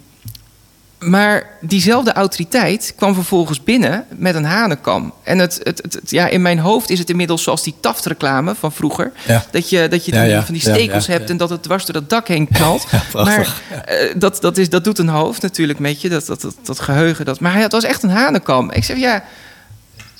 maar 0.99 1.47
diezelfde 1.61 2.13
autoriteit 2.13 2.93
kwam 2.97 3.15
vervolgens 3.15 3.63
binnen 3.63 4.05
met 4.17 4.35
een 4.35 4.45
hanenkam. 4.45 5.13
En 5.23 5.39
het, 5.39 5.61
het, 5.63 5.83
het, 5.83 6.11
ja, 6.11 6.27
in 6.27 6.43
mijn 6.43 6.59
hoofd 6.59 6.91
is 6.91 6.99
het 6.99 7.11
inmiddels 7.11 7.43
zoals 7.43 7.63
die 7.63 7.75
taftreclame 7.81 8.55
van 8.55 8.73
vroeger. 8.73 9.13
Ja. 9.27 9.45
Dat 9.51 9.71
je, 9.71 9.89
dat 9.89 10.05
je 10.05 10.13
Ja, 10.13 10.23
ja. 10.23 10.45
van 10.45 10.55
die 10.55 10.63
stekels 10.63 11.07
hebt 11.07 11.31
en 11.31 11.37
dat 11.37 11.51
het 11.51 11.63
dwars 11.63 11.85
door 11.85 11.95
dat 11.95 12.11
dak 12.11 12.29
heen 12.29 12.49
knalt. 12.49 12.87
maar 13.13 13.63
eh, 13.85 14.15
dat, 14.17 14.41
dat, 14.41 14.59
is, 14.59 14.69
dat 14.69 14.85
doet 14.85 14.99
een 14.99 15.09
hoofd 15.09 15.43
natuurlijk 15.43 15.79
met 15.79 16.01
je, 16.01 16.09
dat, 16.09 16.27
dat, 16.27 16.41
dat, 16.41 16.55
dat 16.63 16.81
geheugen. 16.81 17.25
Dat, 17.25 17.41
maar 17.41 17.55
het 17.55 17.73
was 17.73 17.85
echt 17.85 18.03
een 18.03 18.11
hanenkam. 18.11 18.71
Ik 18.71 18.85
zeg, 18.85 18.97
ja, 18.97 19.25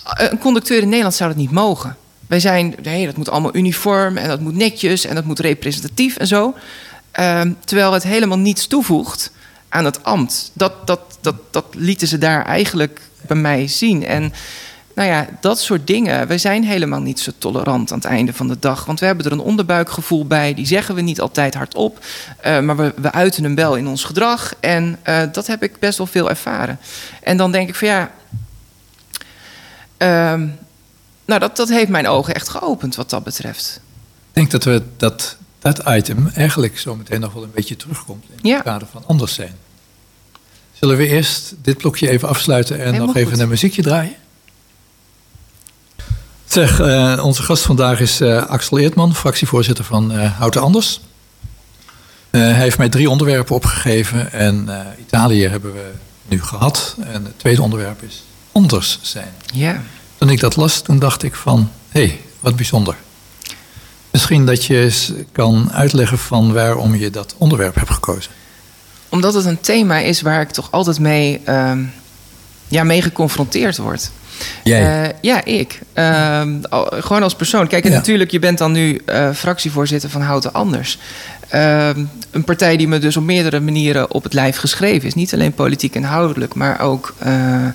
een 0.05 0.39
conducteur 0.39 0.83
in 0.83 0.89
Nederland 0.89 1.15
zou 1.15 1.29
dat 1.29 1.39
niet 1.39 1.51
mogen. 1.51 1.97
Wij 2.29 2.41
zijn, 2.41 2.75
nee, 2.83 3.07
dat 3.07 3.17
moet 3.17 3.29
allemaal 3.29 3.57
uniform 3.57 4.17
en 4.17 4.29
dat 4.29 4.41
moet 4.41 4.55
netjes 4.55 5.05
en 5.05 5.15
dat 5.15 5.25
moet 5.25 5.39
representatief 5.39 6.17
en 6.17 6.27
zo. 6.27 6.55
Ehm, 7.11 7.53
terwijl 7.65 7.93
het 7.93 8.03
helemaal 8.03 8.39
niets 8.39 8.67
toevoegt 8.67 9.33
aan 9.69 9.85
het 9.85 10.05
ambt. 10.05 10.51
Dat, 10.53 10.87
dat, 10.87 11.01
dat, 11.21 11.35
dat 11.51 11.65
lieten 11.71 12.09
ze 12.09 12.19
daar 12.19 12.45
eigenlijk 12.45 13.01
bij 13.27 13.37
mij 13.37 13.69
zien. 13.69 14.05
En 14.05 14.33
nou 14.95 15.11
ja, 15.11 15.27
dat 15.41 15.61
soort 15.61 15.87
dingen. 15.87 16.27
We 16.27 16.39
zijn 16.39 16.65
helemaal 16.65 17.01
niet 17.01 17.21
zo 17.21 17.33
tolerant 17.39 17.93
aan 17.93 17.99
het 17.99 18.07
einde 18.07 18.33
van 18.33 18.49
de 18.49 18.59
dag. 18.59 18.85
Want 18.85 19.01
we 19.01 19.07
hebben 19.07 19.25
er 19.25 19.33
een 19.33 19.39
onderbuikgevoel 19.39 20.27
bij. 20.27 20.55
Die 20.55 20.67
zeggen 20.67 20.95
we 20.95 21.01
niet 21.01 21.21
altijd 21.21 21.55
hardop. 21.55 22.05
Uh, 22.47 22.61
maar 22.61 22.77
we, 22.77 22.95
we 22.97 23.13
uiten 23.13 23.45
hem 23.45 23.55
wel 23.55 23.77
in 23.77 23.87
ons 23.87 24.05
gedrag. 24.05 24.55
En 24.61 24.99
uh, 25.09 25.23
dat 25.33 25.47
heb 25.47 25.63
ik 25.63 25.79
best 25.79 25.99
wel 25.99 26.07
veel 26.07 26.29
ervaren. 26.29 26.79
En 27.23 27.37
dan 27.37 27.53
denk 27.53 27.69
ik 27.69 27.75
van 27.75 27.89
ja. 27.89 28.11
Uh, 29.99 30.49
nou, 31.29 31.41
dat, 31.41 31.57
dat 31.57 31.69
heeft 31.69 31.89
mijn 31.89 32.09
ogen 32.09 32.35
echt 32.35 32.49
geopend 32.49 32.97
wat 32.97 33.11
dat 33.11 33.25
betreft. 33.25 33.81
Ik 34.29 34.35
denk 34.35 34.51
dat 34.51 34.65
we 34.65 34.83
dat, 34.97 35.37
dat 35.59 35.83
item 35.89 36.31
eigenlijk 36.35 36.79
zo 36.79 36.97
meteen 36.97 37.21
nog 37.21 37.33
wel 37.33 37.43
een 37.43 37.51
beetje 37.55 37.77
terugkomt 37.77 38.25
in 38.31 38.49
Ja. 38.49 38.55
het 38.55 38.65
kader 38.65 38.89
van 38.93 39.03
anders 39.07 39.35
zijn. 39.35 39.57
Zullen 40.73 40.97
we 40.97 41.07
eerst 41.07 41.55
dit 41.63 41.77
blokje 41.77 42.09
even 42.11 42.29
afsluiten 42.29 42.77
en 42.79 42.85
Helemaal 42.85 43.07
nog 43.07 43.17
even 43.17 43.31
goed. 43.31 43.41
een 43.41 43.49
muziekje 43.49 43.83
draaien? 43.83 44.15
Zeg, 46.45 46.81
eh, 46.81 47.21
onze 47.25 47.43
gast 47.43 47.63
vandaag 47.63 48.01
is 48.01 48.21
eh, 48.21 48.47
Axel 48.47 48.79
Eertman, 48.79 49.15
fractievoorzitter 49.15 49.85
van 49.85 50.13
eh, 50.13 50.39
Houten 50.39 50.61
Anders. 50.63 51.01
Hij 52.31 52.53
heeft 52.53 52.79
mij 52.79 52.89
drie 52.89 53.11
onderwerpen 53.11 53.55
opgegeven 53.55 54.33
en 54.33 54.69
Italië 55.01 55.47
hebben 55.49 55.73
we 55.73 55.91
nu 56.29 56.43
gehad. 56.43 56.97
En 57.01 57.25
het 57.25 57.39
tweede 57.39 57.63
onderwerp 57.63 58.03
is 58.03 58.23
anders 58.53 58.99
zijn. 59.03 59.33
Ja. 59.55 59.83
Toen 60.19 60.31
ik 60.31 60.41
dat 60.41 60.57
las, 60.57 60.81
toen 60.81 60.99
dacht 60.99 61.23
ik 61.23 61.35
van, 61.35 61.71
hé, 61.89 62.07
hey, 62.07 62.21
wat 62.41 62.57
bijzonder. 62.57 62.95
Misschien 64.11 64.47
dat 64.47 64.65
je 64.65 64.81
eens 64.81 65.13
kan 65.33 65.73
uitleggen 65.73 66.19
van 66.19 66.53
waarom 66.53 66.95
je 66.95 67.11
dat 67.11 67.35
onderwerp 67.39 67.75
hebt 67.75 67.91
gekozen. 67.91 68.31
Omdat 69.09 69.35
het 69.35 69.45
een 69.45 69.61
thema 69.61 69.99
is 69.99 70.21
waar 70.21 70.41
ik 70.41 70.51
toch 70.51 70.69
altijd 70.71 70.99
mee, 70.99 71.41
ehm, 71.45 71.79
ja, 72.69 72.85
mee 72.85 73.03
geconfronteerd 73.03 73.77
word. 73.77 74.11
Eh, 74.65 75.05
ja, 75.21 75.45
ik. 75.45 75.81
Ehm, 75.93 76.57
gewoon 76.91 77.23
als 77.23 77.35
persoon. 77.35 77.67
Kijk, 77.67 77.85
en 77.85 77.91
Ja. 77.91 77.97
natuurlijk, 77.97 78.31
je 78.31 78.39
bent 78.39 78.59
dan 78.59 78.73
nu 78.73 79.01
eh, 79.05 79.31
fractievoorzitter 79.33 80.11
van 80.11 80.21
Houten 80.21 80.53
Anders. 80.53 80.99
Ehm, 81.49 82.05
een 82.31 82.45
partij 82.45 82.77
die 82.77 82.89
me 82.89 82.99
dus 82.99 83.17
op 83.17 83.23
meerdere 83.23 83.61
manieren 83.61 84.11
op 84.11 84.23
het 84.23 84.33
lijf 84.33 84.57
geschreven 84.57 85.09
is. 85.09 85.15
Niet 85.15 85.35
alleen 85.35 85.53
politiek 85.53 85.95
inhoudelijk, 85.95 86.55
maar 86.55 86.81
ook 86.81 87.15
eh, 87.19 87.67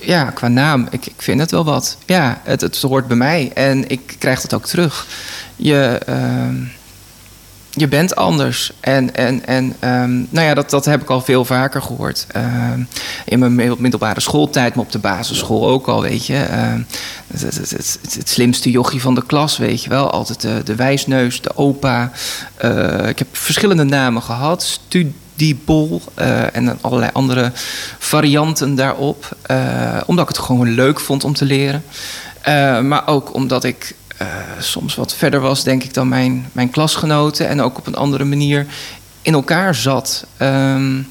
ja, 0.00 0.24
qua 0.24 0.48
naam. 0.48 0.86
Ik, 0.90 1.06
ik 1.06 1.22
vind 1.22 1.40
het 1.40 1.50
wel 1.50 1.64
wat. 1.64 1.96
Ja, 2.06 2.40
het, 2.44 2.60
het 2.60 2.80
hoort 2.82 3.06
bij 3.06 3.16
mij 3.16 3.50
en 3.54 3.88
ik 3.88 4.14
krijg 4.18 4.40
dat 4.40 4.54
ook 4.54 4.66
terug. 4.66 5.06
Je, 5.56 6.00
ehm, 6.06 6.54
je 7.70 7.88
bent 7.88 8.16
anders. 8.16 8.72
En, 8.80 9.14
en, 9.14 9.46
en 9.46 9.76
ehm, 9.78 10.12
nou 10.30 10.46
ja, 10.46 10.54
dat, 10.54 10.70
dat 10.70 10.84
heb 10.84 11.02
ik 11.02 11.10
al 11.10 11.20
veel 11.20 11.44
vaker 11.44 11.82
gehoord. 11.82 12.26
Ehm, 12.28 12.80
in 13.24 13.38
mijn 13.38 13.54
middel- 13.54 13.76
middelbare 13.78 14.20
schooltijd, 14.20 14.74
maar 14.74 14.84
op 14.84 14.92
de 14.92 14.98
basisschool 14.98 15.68
ook 15.68 15.86
al, 15.88 16.02
weet 16.02 16.26
je. 16.26 16.34
Het 17.34 18.28
slimste 18.28 18.70
jochie 18.70 19.00
van 19.00 19.14
de 19.14 19.26
klas, 19.26 19.56
weet 19.58 19.82
je 19.82 19.88
wel. 19.90 20.10
Altijd 20.10 20.40
de, 20.40 20.60
de 20.64 20.74
wijsneus, 20.74 21.40
de 21.40 21.56
opa. 21.56 22.10
Eh, 22.56 23.08
ik 23.08 23.18
heb 23.18 23.28
verschillende 23.32 23.84
namen 23.84 24.22
gehad. 24.22 24.80
Studiebol 25.40 26.02
eh, 26.14 26.56
en 26.56 26.64
dan 26.64 26.78
allerlei 26.80 27.10
andere 27.12 27.52
varianten 27.98 28.74
daarop. 28.74 29.36
Eh, 29.42 30.00
omdat 30.06 30.28
ik 30.28 30.36
het 30.36 30.44
gewoon 30.44 30.70
leuk 30.70 31.00
vond 31.00 31.24
om 31.24 31.34
te 31.34 31.44
leren. 31.44 31.84
Eh, 32.40 32.80
maar 32.80 33.06
ook 33.06 33.34
omdat 33.34 33.64
ik 33.64 33.94
soms 34.58 34.94
wat 34.94 35.14
verder 35.14 35.40
was, 35.40 35.64
denk 35.64 35.82
ik, 35.82 35.94
dan 35.94 36.08
mijn, 36.08 36.48
mijn 36.52 36.70
klasgenoten. 36.70 37.48
En 37.48 37.60
ook 37.60 37.78
op 37.78 37.86
een 37.86 37.94
andere 37.94 38.24
manier 38.24 38.66
in 39.22 39.32
elkaar 39.32 39.74
zat. 39.74 40.26
Ehm 40.36 41.02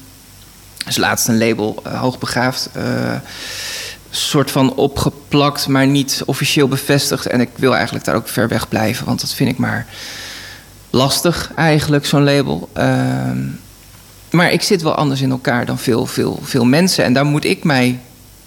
dus 0.84 0.96
laatst 0.96 1.28
een 1.28 1.38
label, 1.38 1.82
hoogbegaafd. 1.88 2.70
soort 4.10 4.50
van 4.50 4.74
opgeplakt, 4.74 5.68
maar 5.68 5.86
niet 5.86 6.22
officieel 6.26 6.68
bevestigd. 6.68 7.26
En 7.26 7.40
ik 7.40 7.50
wil 7.56 7.74
eigenlijk 7.74 8.04
daar 8.04 8.14
ook 8.14 8.28
ver 8.28 8.48
weg 8.48 8.68
blijven, 8.68 9.06
want 9.06 9.20
dat 9.20 9.32
vind 9.32 9.50
ik 9.50 9.58
maar 9.58 9.86
lastig 10.90 11.52
eigenlijk, 11.54 12.06
zo'n 12.06 12.24
label. 12.24 12.68
Ehm, 12.72 13.38
maar 14.30 14.52
ik 14.52 14.62
zit 14.62 14.82
wel 14.82 14.94
anders 14.94 15.20
in 15.20 15.30
elkaar 15.30 15.66
dan 15.66 15.78
veel, 15.78 16.06
veel, 16.06 16.38
veel 16.42 16.64
mensen. 16.64 17.04
En 17.04 17.12
daar 17.12 17.24
moet 17.26 17.44
ik 17.44 17.64
mij 17.64 17.98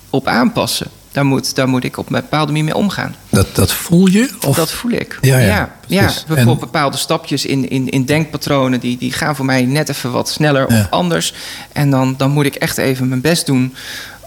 op 0.09 0.27
aanpassen. 0.27 0.87
Daar 1.11 1.25
moet, 1.25 1.55
daar 1.55 1.67
moet 1.69 1.83
ik 1.83 1.97
op 1.97 2.05
een 2.09 2.15
bepaalde 2.21 2.51
manier 2.51 2.63
mee 2.63 2.75
omgaan. 2.75 3.15
Dat, 3.29 3.55
dat 3.55 3.71
voel 3.73 4.07
je? 4.07 4.29
Of? 4.47 4.55
Dat 4.55 4.71
voel 4.71 4.91
ik. 4.91 5.17
Ja, 5.21 5.37
ja, 5.37 5.75
ja, 5.87 6.05
bijvoorbeeld 6.05 6.47
En- 6.47 6.65
bepaalde 6.65 6.97
stapjes 6.97 7.45
in, 7.45 7.69
in, 7.69 7.89
in 7.89 8.05
denkpatronen... 8.05 8.79
Die, 8.79 8.97
die 8.97 9.11
gaan 9.11 9.35
voor 9.35 9.45
mij 9.45 9.61
net 9.65 9.89
even 9.89 10.11
wat 10.11 10.29
sneller 10.29 10.71
Ja. 10.73 10.79
of 10.79 10.87
anders. 10.89 11.33
En 11.71 11.89
dan, 11.89 12.13
dan 12.17 12.31
moet 12.31 12.45
ik 12.45 12.55
echt 12.55 12.77
even 12.77 13.07
mijn 13.07 13.21
best 13.21 13.45
doen... 13.45 13.75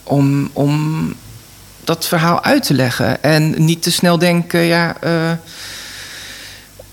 om, 0.03 0.51
om 0.53 1.15
dat 1.85 2.07
verhaal 2.07 2.43
uit 2.45 2.63
te 2.63 2.75
leggen. 2.75 3.23
En 3.23 3.65
niet 3.65 3.83
te 3.83 3.93
snel 3.93 4.19
denken... 4.19 4.61
ja, 4.61 4.97
eh, 5.01 5.11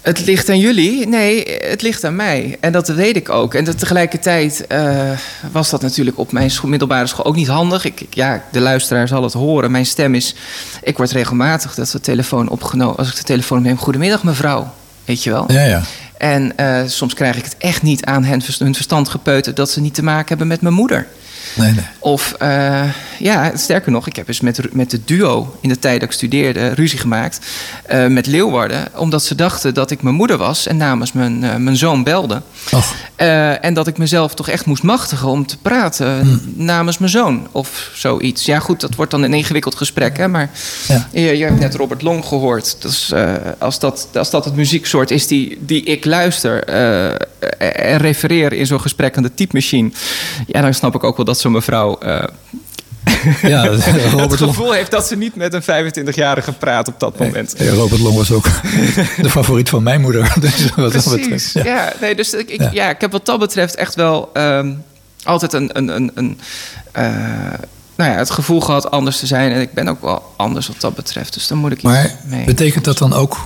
het 0.04 0.26
ligt 0.26 0.50
aan 0.50 0.60
jullie. 0.60 1.08
Nee, 1.08 1.44
het 1.60 1.82
ligt 1.82 2.04
aan 2.04 2.16
mij. 2.16 2.58
En 2.60 2.72
dat 2.72 2.88
weet 2.88 3.16
ik 3.16 3.30
ook. 3.30 3.54
En 3.54 3.64
dat 3.64 3.80
tegelijkertijd 3.80 4.68
eh, 4.68 5.10
was 5.52 5.70
dat 5.70 5.82
natuurlijk 5.82 6.18
op 6.18 6.32
mijn 6.32 6.52
school, 6.52 6.70
middelbare 6.70 7.08
school 7.08 7.26
ook 7.26 7.36
niet 7.36 7.48
handig. 7.48 7.86
Ik, 7.86 8.02
ik- 8.02 8.16
ja, 8.16 8.44
de 8.52 8.60
luisteraar 8.60 9.08
zal 9.08 9.24
het 9.24 9.34
horen. 9.34 9.72
Mijn 9.72 9.86
stem 9.86 10.16
is... 10.16 10.36
Ik 10.84 10.98
word 10.98 11.12
regelmatig 11.12 11.76
dat 11.76 11.90
de 11.92 12.00
telefoon 12.00 12.50
opgenomen... 12.50 12.98
Als 12.98 13.10
ik 13.10 13.16
de 13.16 13.24
telefoon 13.24 13.62
neem, 13.62 13.78
goedemiddag 13.78 14.24
mevrouw. 14.24 14.74
Weet 15.06 15.24
je 15.24 15.30
wel? 15.30 15.52
Ja, 15.52 15.64
ja. 15.64 15.82
En 16.18 16.58
eh, 16.58 16.82
soms 16.88 17.14
krijg 17.14 17.36
ik 17.38 17.44
het 17.44 17.56
echt 17.58 17.82
niet 17.82 18.06
aan 18.06 18.24
hen, 18.24 18.42
hun 18.58 18.74
verstand 18.76 19.10
gepeuterd... 19.10 19.56
dat 19.56 19.70
ze 19.72 19.82
niet 19.82 19.94
te 19.94 20.04
maken 20.04 20.28
hebben 20.28 20.48
met 20.48 20.62
mijn 20.62 20.74
moeder. 20.74 21.08
Nee, 21.56 21.72
nee. 21.72 21.86
Of 22.00 22.36
eh, 22.40 22.84
ja, 23.20 23.52
sterker 23.56 23.92
nog, 23.92 24.08
ik 24.08 24.16
heb 24.16 24.28
eens 24.28 24.42
met, 24.42 24.74
met 24.74 24.90
de 24.92 25.00
duo 25.06 25.58
in 25.62 25.70
de 25.70 25.80
tijd 25.80 26.00
dat 26.00 26.10
ik 26.10 26.16
studeerde 26.16 26.68
ruzie 26.68 27.00
gemaakt 27.00 27.40
eh, 27.86 28.08
met 28.08 28.26
Leeuwarden. 28.26 28.88
Omdat 28.96 29.24
ze 29.24 29.36
dachten 29.36 29.74
dat 29.74 29.92
ik 29.92 30.02
mijn 30.02 30.16
moeder 30.16 30.38
was 30.38 30.68
en 30.68 30.78
namens 30.78 31.12
mijn, 31.12 31.44
eh, 31.44 31.56
mijn 31.56 31.78
zoon 31.78 32.04
belde. 32.04 32.42
Och, 32.72 32.96
en 33.62 33.74
dat 33.74 33.88
ik 33.88 33.98
mezelf 33.98 34.34
toch 34.34 34.50
echt 34.50 34.66
moest 34.66 34.84
machtigen 34.84 35.28
om 35.28 35.46
te 35.46 35.58
praten 35.58 36.42
namens 36.56 36.98
mijn 36.98 37.12
zoon 37.12 37.48
of 37.52 37.90
zoiets. 37.94 38.46
Ja, 38.46 38.60
goed, 38.60 38.82
dat 38.82 38.96
wordt 38.96 39.12
dan 39.12 39.22
een 39.24 39.34
ingewikkeld 39.34 39.76
gesprek, 39.76 40.18
hè, 40.18 40.28
maar 40.28 40.50
Ja. 40.88 41.08
je, 41.12 41.38
je 41.38 41.46
hebt 41.46 41.60
net 41.60 41.76
Robert 41.76 42.02
Long 42.02 42.26
gehoord. 42.26 42.76
Dus 42.80 43.14
als, 43.58 43.80
dat, 43.80 44.08
als 44.14 44.30
dat 44.30 44.46
het 44.46 44.56
muzieksoort 44.56 45.12
is 45.12 45.28
die, 45.28 45.58
die 45.62 45.84
ik 45.84 46.06
luister 46.06 46.64
en 47.58 47.98
refereer 47.98 48.54
in 48.54 48.66
zo'n 48.66 48.82
gesprek 48.82 49.18
aan 49.18 49.24
de 49.24 49.34
typemachine, 49.34 49.92
ja, 50.48 50.62
dan 50.62 50.74
snap 50.74 50.96
ik 50.96 51.04
ook 51.04 51.16
wel 51.18 51.26
dat 51.26 51.40
zo'n 51.40 51.52
mevrouw. 51.52 51.98
eh, 52.00 52.24
ja, 53.42 53.72
het 53.72 54.34
gevoel 54.38 54.72
heeft 54.72 54.92
dat 54.92 55.08
ze 55.08 55.16
niet 55.16 55.36
met 55.36 55.54
een 55.54 55.62
25-jarige 55.64 56.52
praat 56.52 56.88
op 56.88 57.00
dat 57.00 57.20
moment. 57.20 57.54
Ja, 57.58 57.72
Robert 57.72 58.02
Long 58.02 58.16
was 58.16 58.32
ook 58.32 58.46
de 59.22 59.30
favoriet 59.30 59.70
van 59.70 59.84
mijn 59.84 60.02
moeder. 60.02 60.34
Dus 60.42 60.70
wat 60.76 60.94
dat 60.94 61.04
betreft, 61.04 61.28
Precies. 61.28 61.54
ja. 61.54 61.64
Ja. 61.66 61.94
nee, 62.02 62.16
dus 62.16 62.34
ik, 62.34 62.50
ik, 62.50 62.60
Ja. 62.62 62.70
ja. 62.74 62.90
ik 62.90 63.02
heb 63.02 63.12
wat 63.12 63.26
dat 63.26 63.40
betreft 63.40 63.76
echt 63.76 63.96
wel 63.96 64.30
ehm, 64.34 64.72
altijd 65.24 65.54
een, 65.54 65.70
een, 65.78 65.88
een, 65.96 66.12
een 66.16 66.40
eh, 66.92 67.04
nou 67.96 68.12
ja, 68.12 68.18
het 68.18 68.30
gevoel 68.30 68.62
gehad 68.62 68.92
anders 68.92 69.20
te 69.20 69.26
zijn. 69.26 69.52
En 69.52 69.62
ik 69.62 69.74
ben 69.74 69.88
ook 69.88 70.02
wel 70.02 70.34
anders 70.38 70.68
wat 70.68 70.82
dat 70.82 70.96
betreft. 70.96 71.34
Dus 71.34 71.48
dan 71.48 71.58
moet 71.58 71.72
ik 71.72 71.78
iets 71.78 71.86
Maar 71.86 72.16
mee. 72.26 72.46
betekent 72.46 72.86
dat 72.86 72.98
dan 72.98 73.14
ook 73.14 73.38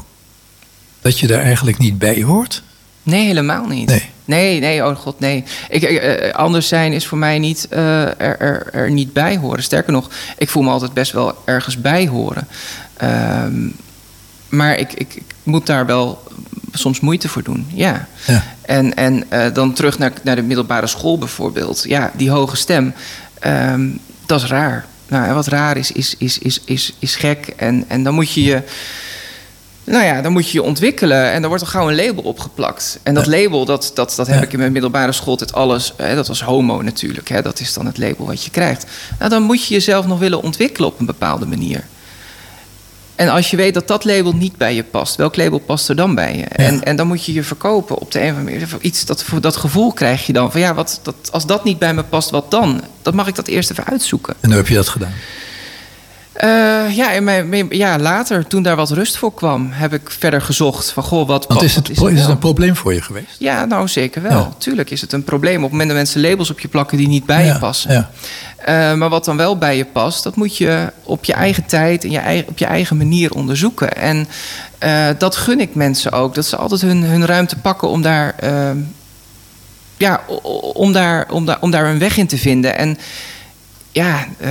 dat 1.01 1.19
je 1.19 1.27
er 1.33 1.41
eigenlijk 1.41 1.77
niet 1.77 1.97
bij 1.97 2.23
hoort? 2.23 2.63
Nee, 3.07 3.25
helemaal 3.25 3.65
niet. 3.65 3.89
Nee. 3.89 4.09
Nee, 4.25 4.59
nee, 4.59 4.85
oh 4.85 4.95
god, 4.95 5.19
nee. 5.19 5.43
Ik, 5.69 5.81
ik, 5.81 5.97
eh, 5.97 6.33
anders 6.33 6.67
zijn 6.67 6.93
is 6.93 7.07
voor 7.07 7.17
mij 7.17 7.39
niet 7.39 7.67
eh, 7.69 8.01
er, 8.03 8.39
er, 8.39 8.67
er 8.73 8.91
niet 8.91 9.13
bij 9.13 9.37
horen. 9.37 9.63
Sterker 9.63 9.91
nog, 9.91 10.09
ik 10.37 10.49
voel 10.49 10.63
me 10.63 10.69
altijd 10.69 10.93
best 10.93 11.11
wel 11.11 11.35
ergens 11.45 11.81
bij 11.81 12.07
horen. 12.07 12.47
Ehm, 12.97 13.67
maar 14.49 14.77
ik, 14.77 14.93
ik, 14.93 15.15
ik 15.15 15.23
moet 15.43 15.65
daar 15.65 15.85
wel 15.85 16.23
soms 16.71 16.99
moeite 16.99 17.29
voor 17.29 17.43
doen. 17.43 17.67
Ja. 17.73 18.07
Ja. 18.25 18.43
En, 18.61 18.95
en 18.95 19.23
eh, 19.29 19.53
dan 19.53 19.73
terug 19.73 19.97
naar, 19.97 20.11
naar 20.23 20.35
de 20.35 20.41
middelbare 20.41 20.87
school 20.87 21.17
bijvoorbeeld. 21.17 21.83
Ja, 21.87 22.11
die 22.15 22.29
hoge 22.29 22.55
stem, 22.55 22.93
ehm, 23.39 23.87
dat 24.25 24.41
is 24.41 24.49
raar. 24.49 24.85
Nou, 25.07 25.27
en 25.27 25.33
wat 25.33 25.47
raar 25.47 25.77
is, 25.77 25.91
is, 25.91 26.15
is, 26.17 26.39
is, 26.39 26.61
is, 26.65 26.93
is 26.99 27.15
gek. 27.15 27.53
En, 27.57 27.85
en 27.87 28.03
dan 28.03 28.13
moet 28.13 28.33
je 28.33 28.43
je. 28.43 28.63
Nou 29.89 30.03
ja, 30.05 30.21
dan 30.21 30.31
moet 30.31 30.45
je 30.49 30.53
je 30.53 30.63
ontwikkelen 30.63 31.31
en 31.31 31.39
dan 31.39 31.49
wordt 31.49 31.63
er 31.63 31.69
gauw 31.69 31.89
een 31.89 31.95
label 31.95 32.23
opgeplakt. 32.23 32.99
En 33.03 33.13
dat 33.13 33.25
label, 33.27 33.65
dat, 33.65 33.91
dat, 33.93 34.13
dat 34.15 34.27
heb 34.27 34.35
Ja. 34.35 34.41
ik 34.43 34.53
in 34.53 34.59
mijn 34.59 34.71
middelbare 34.71 35.11
schooltijd 35.11 35.53
alles. 35.53 35.93
Hè, 35.97 36.15
dat 36.15 36.27
was 36.27 36.41
homo 36.41 36.81
natuurlijk. 36.81 37.29
Hè, 37.29 37.41
dat 37.41 37.59
is 37.59 37.73
dan 37.73 37.85
het 37.85 37.97
label 37.97 38.25
wat 38.25 38.43
je 38.43 38.49
krijgt. 38.49 38.85
Nou, 39.19 39.29
dan 39.29 39.41
moet 39.43 39.65
je 39.65 39.73
jezelf 39.73 40.05
nog 40.05 40.19
willen 40.19 40.41
ontwikkelen 40.41 40.89
op 40.89 40.99
een 40.99 41.05
bepaalde 41.05 41.45
manier. 41.45 41.83
En 43.15 43.29
als 43.29 43.49
je 43.49 43.57
weet 43.57 43.73
dat 43.73 43.87
dat 43.87 44.05
label 44.05 44.33
niet 44.33 44.57
bij 44.57 44.75
je 44.75 44.83
past, 44.83 45.15
welk 45.15 45.35
label 45.35 45.57
past 45.59 45.89
er 45.89 45.95
dan 45.95 46.15
bij 46.15 46.35
je? 46.37 46.43
En, 46.43 46.83
en 46.83 46.95
dan 46.95 47.07
moet 47.07 47.25
je 47.25 47.33
je 47.33 47.43
verkopen 47.43 47.97
op 47.97 48.11
de 48.11 48.21
een 48.21 48.31
of 48.31 48.37
andere 48.37 48.51
manier. 48.59 48.77
Iets, 48.81 49.05
dat, 49.05 49.25
dat 49.41 49.55
gevoel 49.55 49.91
krijg 49.93 50.25
je 50.25 50.33
dan 50.33 50.51
van 50.51 50.59
ja, 50.59 50.73
wat, 50.73 50.99
dat, 51.03 51.15
als 51.31 51.45
dat 51.45 51.63
niet 51.63 51.79
bij 51.79 51.93
me 51.93 52.03
past, 52.03 52.29
wat 52.29 52.51
dan? 52.51 52.81
Dat 53.01 53.13
mag 53.13 53.27
ik 53.27 53.35
dat 53.35 53.47
eerst 53.47 53.71
even 53.71 53.85
uitzoeken. 53.85 54.33
En 54.39 54.47
hoe 54.49 54.57
heb 54.57 54.67
je 54.67 54.73
dat 54.75 54.87
gedaan? 54.87 55.13
Eh, 56.37 56.95
ja, 56.95 57.11
in 57.11 57.23
mijn, 57.23 57.67
ja, 57.69 57.97
later, 57.99 58.47
toen 58.47 58.63
daar 58.63 58.75
wat 58.75 58.91
rust 58.91 59.17
voor 59.17 59.33
kwam, 59.33 59.69
heb 59.71 59.93
ik 59.93 60.11
verder 60.11 60.41
gezocht 60.41 60.91
van 60.91 61.03
goh, 61.03 61.27
wat 61.27 61.47
Want 61.47 61.61
is 61.61 61.75
het, 61.75 61.89
is 61.89 61.97
het 61.99 62.13
wel? 62.13 62.29
een 62.29 62.37
probleem 62.37 62.75
voor 62.75 62.93
je 62.93 63.01
geweest? 63.01 63.35
Ja, 63.39 63.65
nou 63.65 63.87
zeker 63.87 64.21
wel. 64.21 64.31
Ja. 64.31 64.51
Tuurlijk 64.57 64.89
is 64.89 65.01
het 65.01 65.11
een 65.13 65.23
probleem 65.23 65.55
op 65.55 65.61
het 65.61 65.71
moment 65.71 65.89
dat 65.89 65.97
mensen 65.97 66.21
labels 66.21 66.49
op 66.49 66.59
je 66.59 66.67
plakken 66.67 66.97
die 66.97 67.07
niet 67.07 67.25
bij 67.25 67.45
Ja, 67.45 67.53
je 67.53 67.59
passen. 67.59 67.91
ja. 67.93 68.09
Eh, 68.57 68.93
maar 68.93 69.09
wat 69.09 69.25
dan 69.25 69.37
wel 69.37 69.57
bij 69.57 69.77
je 69.77 69.85
past, 69.85 70.23
dat 70.23 70.35
moet 70.35 70.57
je 70.57 70.91
op 71.03 71.25
je 71.25 71.33
eigen 71.33 71.65
tijd 71.65 72.03
en 72.03 72.11
je 72.11 72.17
eigen, 72.19 72.47
op 72.47 72.57
je 72.57 72.65
eigen 72.65 72.97
manier 72.97 73.31
onderzoeken. 73.33 73.95
En 73.95 74.27
eh, 74.77 75.07
dat 75.17 75.35
gun 75.35 75.59
ik 75.59 75.75
mensen 75.75 76.11
ook. 76.11 76.35
Dat 76.35 76.45
ze 76.45 76.55
altijd 76.55 76.81
hun, 76.81 77.03
hun 77.03 77.25
ruimte 77.25 77.55
pakken 77.55 77.87
om 77.89 78.01
daar, 78.01 78.35
ja, 79.97 80.21
om, 80.73 80.91
daar, 80.93 81.27
om, 81.31 81.45
daar, 81.45 81.57
om 81.59 81.71
daar 81.71 81.85
een 81.85 81.99
weg 81.99 82.17
in 82.17 82.27
te 82.27 82.37
vinden. 82.37 82.77
En 82.77 82.97
ja, 83.97 84.27
eh, 84.37 84.49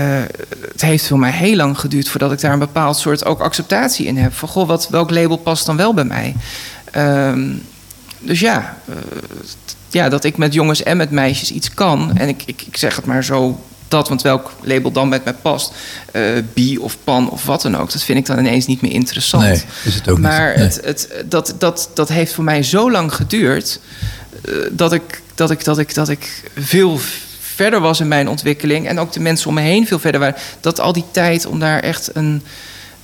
het 0.73 0.81
heeft 0.81 1.07
voor 1.07 1.19
mij 1.19 1.31
heel 1.31 1.57
lang 1.57 1.79
geduurd 1.79 2.09
voordat 2.09 2.33
ik 2.33 2.41
daar 2.41 2.53
een 2.53 2.59
bepaald 2.59 2.97
soort 2.97 3.25
ook 3.25 3.41
acceptatie 3.41 4.07
in 4.07 4.17
heb. 4.17 4.35
Van 4.35 4.49
goh, 4.49 4.69
wat, 4.69 4.89
welk 4.91 5.11
label 5.11 5.37
past 5.37 5.67
dan 5.67 5.77
wel 5.77 5.95
bij 5.95 6.05
mij? 6.05 6.35
Ehm, 6.91 7.51
dus 8.21 8.41
ja, 8.41 8.77
eh, 8.89 8.95
t- 9.65 9.77
ja, 9.89 10.09
dat 10.09 10.25
ik 10.25 10.37
met 10.37 10.53
jongens 10.53 10.83
en 10.83 10.97
met 10.97 11.11
meisjes 11.11 11.51
iets 11.51 11.75
kan. 11.75 12.17
En 12.17 12.29
ik, 12.29 12.43
ik, 12.47 12.63
ik 12.67 12.77
zeg 12.77 12.97
het 12.97 13.05
maar 13.05 13.25
zo 13.25 13.61
dat, 13.89 14.09
want 14.09 14.23
welk 14.23 14.53
label 14.63 14.91
dan 14.91 15.09
met 15.09 15.25
mij 15.25 15.35
past. 15.35 15.73
eh 16.13 16.23
bi 16.55 16.79
of 16.79 16.97
pan 17.05 17.31
of 17.31 17.45
wat 17.45 17.63
dan 17.63 17.77
ook. 17.77 17.93
Dat 17.93 18.03
vind 18.03 18.19
ik 18.19 18.27
dan 18.27 18.39
ineens 18.39 18.67
niet 18.67 18.81
meer 18.81 18.93
interessant. 18.93 19.43
Nee, 19.43 19.63
is 19.85 19.95
het 19.95 20.09
ook 20.09 20.19
maar 20.19 20.49
niet. 20.49 20.57
Nee. 20.57 20.65
het, 20.67 20.81
het, 20.85 21.09
dat, 21.31 21.55
dat, 21.59 21.91
dat 21.95 22.09
heeft 22.09 22.33
voor 22.35 22.45
mij 22.45 22.63
zo 22.63 22.91
lang 22.91 23.15
geduurd. 23.15 23.81
dat, 24.71 24.93
ik, 24.93 25.23
dat, 25.35 25.51
ik, 25.51 25.65
dat, 25.65 25.79
ik, 25.79 25.95
dat 25.95 26.09
ik 26.09 26.51
veel 26.57 27.01
verder 27.57 27.81
was 27.81 28.01
in 28.01 28.09
mijn 28.09 28.29
ontwikkeling. 28.29 28.89
En 28.89 28.99
ook 28.99 29.13
de 29.13 29.21
mensen 29.21 29.49
om 29.49 29.55
me 29.55 29.61
heen 29.61 29.87
veel 29.87 29.99
verder 29.99 30.21
waren. 30.21 30.37
Dat 30.61 30.81
al 30.81 30.93
die 30.93 31.05
tijd 31.11 31.47
om 31.47 31.59
daar 31.59 31.81
echt 31.81 32.11
een, 32.13 32.43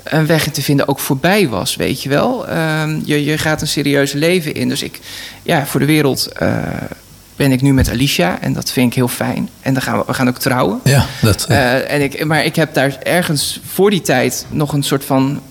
een 0.02 0.26
weg 0.26 0.46
in 0.46 0.52
te 0.52 0.62
vinden 0.62 0.88
ook 0.88 0.98
voorbij 0.98 1.48
was, 1.48 1.76
weet 1.76 2.02
je 2.02 2.08
wel. 2.08 2.48
Ehm, 2.48 3.00
je, 3.04 3.24
je 3.24 3.38
gaat 3.38 3.60
een 3.60 3.68
serieus 3.68 4.12
leven 4.12 4.54
in. 4.54 4.68
Dus 4.68 4.82
ik, 4.82 5.00
ja, 5.42 5.66
voor 5.66 5.80
de 5.80 5.86
wereld 5.86 6.26
eh, 6.26 6.56
ben 7.36 7.52
ik 7.52 7.62
nu 7.62 7.72
met 7.72 7.90
Alicia. 7.90 8.40
En 8.40 8.52
dat 8.52 8.72
vind 8.72 8.86
ik 8.86 8.94
heel 8.94 9.08
fijn. 9.08 9.48
En 9.60 9.72
dan 9.72 9.82
gaan 9.82 9.98
we, 9.98 10.04
we 10.06 10.14
gaan 10.14 10.28
ook 10.28 10.38
trouwen. 10.38 10.80
Ja, 10.84 11.06
dat, 11.20 11.44
eh, 11.48 11.92
en 11.92 12.02
ik, 12.02 12.24
maar 12.24 12.44
ik 12.44 12.56
heb 12.56 12.74
daar 12.74 12.96
ergens 13.02 13.60
voor 13.66 13.90
die 13.90 14.02
tijd 14.02 14.46
nog 14.48 14.72
een 14.72 14.82
soort 14.82 15.04
van 15.04 15.42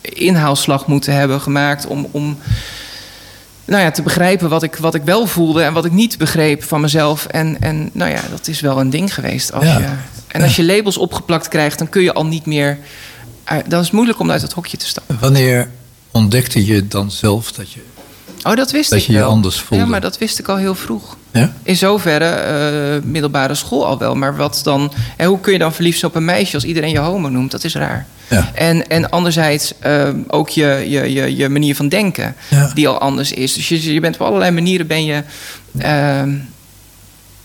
inhaalslag 0.00 0.86
moeten 0.86 1.14
hebben 1.14 1.40
gemaakt 1.40 1.86
om, 1.86 2.08
om 2.10 2.38
nou 3.68 3.82
ja, 3.82 3.90
te 3.90 4.02
begrijpen 4.02 4.48
wat 4.48 4.62
ik, 4.62 4.76
wat 4.76 4.94
ik 4.94 5.02
wel 5.02 5.26
voelde 5.26 5.62
en 5.62 5.72
wat 5.72 5.84
ik 5.84 5.92
niet 5.92 6.18
begreep 6.18 6.62
van 6.64 6.80
mezelf. 6.80 7.26
En, 7.26 7.56
en 7.60 7.90
nou 7.92 8.10
ja, 8.10 8.20
dat 8.30 8.48
is 8.48 8.60
wel 8.60 8.80
een 8.80 8.90
ding 8.90 9.14
geweest. 9.14 9.52
Als 9.52 9.64
Ja. 9.64 9.78
je, 9.78 9.88
en 10.28 10.42
als 10.42 10.56
je 10.56 10.64
labels 10.64 10.96
opgeplakt 10.98 11.48
krijgt, 11.48 11.78
dan 11.78 11.88
kun 11.88 12.02
je 12.02 12.12
al 12.12 12.26
niet 12.26 12.46
meer. 12.46 12.78
Dan 13.66 13.78
is 13.80 13.84
het 13.86 13.92
moeilijk 13.94 14.18
om 14.18 14.30
uit 14.30 14.42
het 14.42 14.52
hokje 14.52 14.76
te 14.76 14.86
stappen. 14.86 15.18
wanneer 15.20 15.70
ontdekte 16.10 16.66
je 16.66 16.86
dan 16.88 17.10
zelf 17.10 17.52
dat 17.52 17.72
je... 17.72 17.80
Oh, 18.42 18.54
dat 18.56 18.70
wist 18.70 18.90
Dat 18.90 18.98
ik 18.98 19.04
je 19.06 19.12
je 19.12 19.22
anders 19.22 19.60
voelde. 19.60 19.84
Ja, 19.84 19.90
maar 19.90 20.00
dat 20.00 20.18
wist 20.18 20.38
ik 20.38 20.48
al 20.48 20.56
heel 20.56 20.74
vroeg. 20.74 21.16
Ja? 21.32 21.52
In 21.62 21.76
zoverre 21.76 22.24
eh, 22.24 23.02
middelbare 23.02 23.54
school 23.54 23.86
al 23.86 23.98
wel. 23.98 24.14
Maar 24.14 24.36
wat 24.36 24.60
dan, 24.64 24.92
en 25.16 25.26
hoe 25.26 25.40
kun 25.40 25.52
je 25.52 25.58
dan 25.58 25.72
verliefd 25.74 25.98
zijn 25.98 26.10
op 26.10 26.16
een 26.16 26.24
meisje 26.24 26.54
als 26.54 26.64
iedereen 26.64 26.90
je 26.90 26.98
homo 26.98 27.28
noemt? 27.28 27.50
Dat 27.50 27.64
is 27.64 27.74
raar. 27.74 28.06
Ja. 28.28 28.50
En, 28.54 28.88
en 28.88 29.10
anderzijds 29.10 29.72
eh, 29.78 30.08
ook 30.28 30.48
je, 30.48 30.84
je, 30.88 31.12
je, 31.12 31.36
je 31.36 31.48
manier 31.48 31.74
van 31.76 31.88
denken, 31.88 32.34
Ja. 32.48 32.70
die 32.74 32.88
al 32.88 32.98
anders 32.98 33.32
is. 33.32 33.52
Dus 33.54 33.68
je, 33.68 33.92
je 33.92 34.00
bent 34.00 34.14
op 34.14 34.20
allerlei 34.26 34.50
manieren 34.50 34.86
ben 34.86 35.04
je. 35.04 35.22
ehm, 35.78 36.34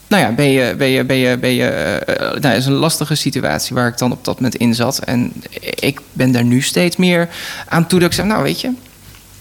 nou 0.08 0.24
ja, 0.26 0.32
ben 0.32 0.50
je. 0.52 0.76
Ben 0.76 0.88
je, 0.88 1.04
ben 1.04 1.16
je, 1.18 1.38
ben 1.38 1.54
je 1.54 1.66
eh, 1.66 2.16
nou, 2.18 2.40
dat 2.40 2.54
is 2.56 2.66
een 2.66 2.74
lastige 2.74 3.16
situatie 3.16 3.76
waar 3.76 3.88
ik 3.88 3.98
dan 3.98 4.12
op 4.12 4.26
dat 4.26 4.36
moment 4.36 4.56
in 4.56 4.76
zat. 4.76 5.00
En 5.00 5.34
ik 5.80 6.00
ben 6.12 6.32
daar 6.32 6.44
nu 6.44 6.62
steeds 6.62 6.96
meer 6.96 7.30
aan 7.68 7.88
toe 7.88 8.00
dat 8.00 8.10
ik 8.10 8.16
zeg: 8.16 8.26
Nou, 8.26 8.44
weet 8.44 8.62
je, 8.62 8.72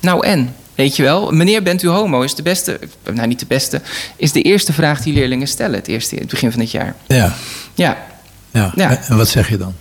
nou 0.00 0.26
en? 0.26 0.54
Weet 0.82 0.96
je 0.96 1.02
wel, 1.02 1.30
meneer, 1.30 1.62
bent 1.62 1.82
u 1.82 1.88
homo? 1.88 2.22
Is 2.22 2.34
de 2.34 2.42
beste, 2.42 2.78
nou 3.12 3.26
niet 3.28 3.38
de 3.38 3.46
beste, 3.46 3.80
is 4.16 4.32
de 4.32 4.42
eerste 4.42 4.72
vraag 4.72 5.02
die 5.02 5.14
leerlingen 5.14 5.48
stellen 5.48 5.78
het 5.78 5.88
eerste 5.88 6.14
het 6.16 6.28
begin 6.28 6.50
van 6.50 6.60
het 6.60 6.70
jaar. 6.70 6.94
Ja. 7.06 7.34
Ja, 7.74 8.06
ja. 8.50 8.72
Ja. 8.74 8.98
En 9.08 9.16
wat 9.16 9.28
zeg 9.28 9.48
je 9.48 9.56
dan? 9.56 9.74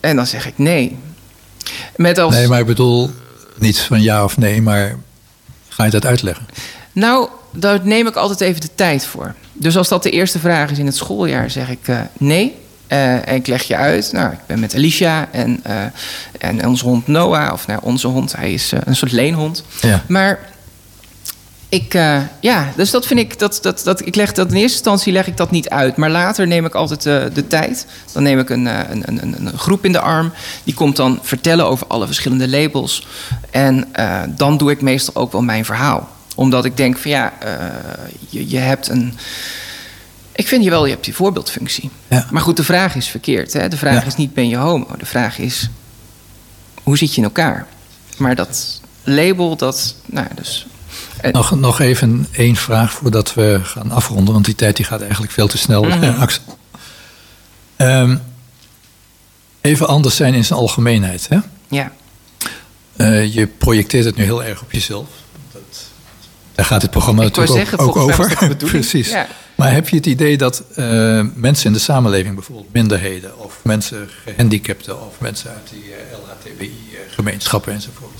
en 0.00 0.16
dan 0.16 0.26
zeg 0.26 0.46
ik 0.46 0.58
nee. 0.58 0.98
Met 1.96 2.18
als. 2.18 2.34
Nee, 2.34 2.48
maar 2.48 2.60
ik 2.60 2.66
bedoel 2.66 3.10
niet 3.58 3.78
van 3.78 4.02
ja 4.02 4.24
of 4.24 4.36
nee, 4.36 4.62
maar 4.62 4.96
ga 5.68 5.84
je 5.84 5.90
dat 5.90 6.06
uitleggen? 6.06 6.46
Nou, 6.92 7.28
daar 7.52 7.80
neem 7.82 8.06
ik 8.06 8.16
altijd 8.16 8.40
even 8.40 8.60
de 8.60 8.74
tijd 8.74 9.06
voor. 9.06 9.34
Dus 9.52 9.76
als 9.76 9.88
dat 9.88 10.02
de 10.02 10.10
eerste 10.10 10.38
vraag 10.38 10.70
is 10.70 10.78
in 10.78 10.86
het 10.86 10.96
schooljaar, 10.96 11.50
zeg 11.50 11.68
ik 11.68 11.88
eh, 11.88 12.00
nee. 12.18 12.54
Eh, 12.92 13.28
en 13.28 13.34
ik 13.34 13.46
leg 13.46 13.62
je 13.62 13.76
uit. 13.76 14.12
Nou, 14.12 14.32
ik 14.32 14.38
ben 14.46 14.60
met 14.60 14.74
Alicia 14.74 15.28
en, 15.30 15.60
eh, 15.62 15.76
en 16.38 16.66
onze 16.66 16.84
hond 16.84 17.06
Noah. 17.06 17.52
Of 17.52 17.66
nou, 17.66 17.80
onze 17.82 18.06
hond, 18.06 18.36
hij 18.36 18.52
is 18.52 18.72
eh, 18.72 18.80
een 18.84 18.96
soort 18.96 19.12
leenhond. 19.12 19.64
Ja. 19.80 20.02
Maar 20.08 20.38
ik, 21.72 21.94
eh, 21.94 22.20
ja, 22.40 22.72
dus 22.76 22.90
dat 22.90 23.06
vind 23.06 23.20
ik, 23.20 23.38
dat, 23.38 23.58
dat, 23.62 23.80
dat, 23.84 24.06
ik 24.06 24.14
leg 24.14 24.32
dat 24.32 24.48
in 24.48 24.56
eerste 24.56 24.76
instantie 24.76 25.12
leg 25.12 25.26
ik 25.26 25.36
dat 25.36 25.50
niet 25.50 25.68
uit. 25.68 25.96
Maar 25.96 26.10
later 26.10 26.46
neem 26.46 26.64
ik 26.64 26.74
altijd 26.74 27.06
eh, 27.06 27.24
de 27.34 27.46
tijd. 27.46 27.86
Dan 28.12 28.22
neem 28.22 28.38
ik 28.38 28.50
een, 28.50 28.66
eh, 28.66 28.78
een, 28.90 29.02
een, 29.06 29.46
een, 29.46 29.58
groep 29.58 29.84
in 29.84 29.92
de 29.92 30.00
arm. 30.00 30.32
Die 30.64 30.74
komt 30.74 30.96
dan 30.96 31.18
vertellen 31.22 31.66
over 31.66 31.86
alle 31.86 32.06
verschillende 32.06 32.48
labels. 32.48 33.06
En 33.50 33.88
eh, 33.92 34.22
dan 34.28 34.56
doe 34.56 34.70
ik 34.70 34.80
meestal 34.80 35.22
ook 35.22 35.32
wel 35.32 35.42
mijn 35.42 35.64
verhaal. 35.64 36.08
Omdat 36.34 36.64
ik 36.64 36.76
denk 36.76 36.98
van 36.98 37.10
ja, 37.10 37.32
eh, 37.40 37.50
je, 38.28 38.48
je 38.48 38.58
hebt 38.58 38.88
een... 38.88 39.18
Ik 40.34 40.48
vind 40.48 40.64
je 40.64 40.70
wel, 40.70 40.84
je 40.84 40.90
hebt 40.92 41.04
die 41.04 41.14
voorbeeldfunctie. 41.14 41.90
Ja. 42.08 42.26
Maar 42.30 42.42
goed, 42.42 42.56
de 42.56 42.64
vraag 42.64 42.94
is 42.94 43.06
verkeerd. 43.08 43.52
Hè? 43.52 43.68
De 43.68 43.76
vraag 43.76 44.00
Ja. 44.00 44.06
is 44.06 44.16
niet 44.16 44.34
ben 44.34 44.48
je 44.48 44.56
homo. 44.56 44.86
De 44.98 45.06
vraag 45.06 45.38
is 45.38 45.68
hoe 46.82 46.98
zit 46.98 47.10
je 47.10 47.16
in 47.16 47.24
elkaar? 47.24 47.66
Maar 48.16 48.34
dat 48.34 48.80
label, 49.04 49.56
dat... 49.56 49.94
Nou, 50.06 50.26
dus, 50.34 50.66
en- 51.20 51.32
Nog, 51.32 51.54
nog 51.54 51.80
even 51.80 52.26
één 52.32 52.56
vraag 52.56 52.92
voordat 52.92 53.34
we 53.34 53.60
gaan 53.62 53.90
afronden, 53.90 54.32
want 54.32 54.44
die 54.44 54.54
tijd 54.54 54.76
die 54.76 54.84
gaat 54.84 55.00
eigenlijk 55.00 55.32
veel 55.32 55.48
te 55.48 55.58
snel, 55.58 55.84
eh, 55.86 56.20
Axel. 56.22 56.42
Ehm, 57.76 58.16
even 59.60 59.88
anders 59.88 60.16
zijn 60.16 60.34
in 60.34 60.44
zijn 60.44 60.58
algemeenheid. 60.58 61.28
Hè? 61.28 61.38
ja. 61.68 61.92
Eh, 62.96 63.34
je 63.34 63.46
projecteert 63.46 64.04
het 64.04 64.16
nu 64.16 64.24
heel 64.24 64.44
erg 64.44 64.62
op 64.62 64.72
jezelf. 64.72 65.06
Daar 66.54 66.64
gaat 66.64 66.82
het 66.82 66.90
programma 66.90 67.22
Ik 67.22 67.36
natuurlijk 67.36 67.56
zeggen, 67.56 67.78
ook, 67.78 67.96
over. 67.96 68.56
Precies. 68.56 69.08
Ja. 69.08 69.26
Maar 69.54 69.72
heb 69.72 69.88
je 69.88 69.96
het 69.96 70.06
idee 70.06 70.36
dat 70.36 70.62
eh, 70.74 70.84
mensen 71.34 71.66
in 71.66 71.72
de 71.72 71.78
samenleving, 71.78 72.34
bijvoorbeeld 72.34 72.72
minderheden, 72.72 73.38
of 73.38 73.58
mensen 73.62 74.08
gehandicapten, 74.24 75.06
of 75.06 75.20
mensen 75.20 75.50
uit 75.50 75.68
die 75.70 75.84
eh, 75.92 76.18
LHTBI-gemeenschappen 76.18 77.72
enzovoort, 77.72 78.18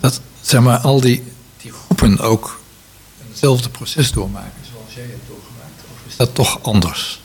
dat 0.00 0.20
zeg 0.40 0.60
maar, 0.60 0.78
al 0.78 1.00
die, 1.00 1.22
die 1.62 1.72
groepen 1.72 2.18
ook 2.18 2.60
hetzelfde 3.28 3.68
proces 3.68 4.12
doormaken 4.12 4.62
zoals 4.72 4.94
jij 4.94 5.02
hebt 5.02 5.28
doorgemaakt? 5.28 5.82
Of 5.92 6.10
is 6.10 6.16
dat 6.16 6.34
toch 6.34 6.62
anders? 6.62 7.22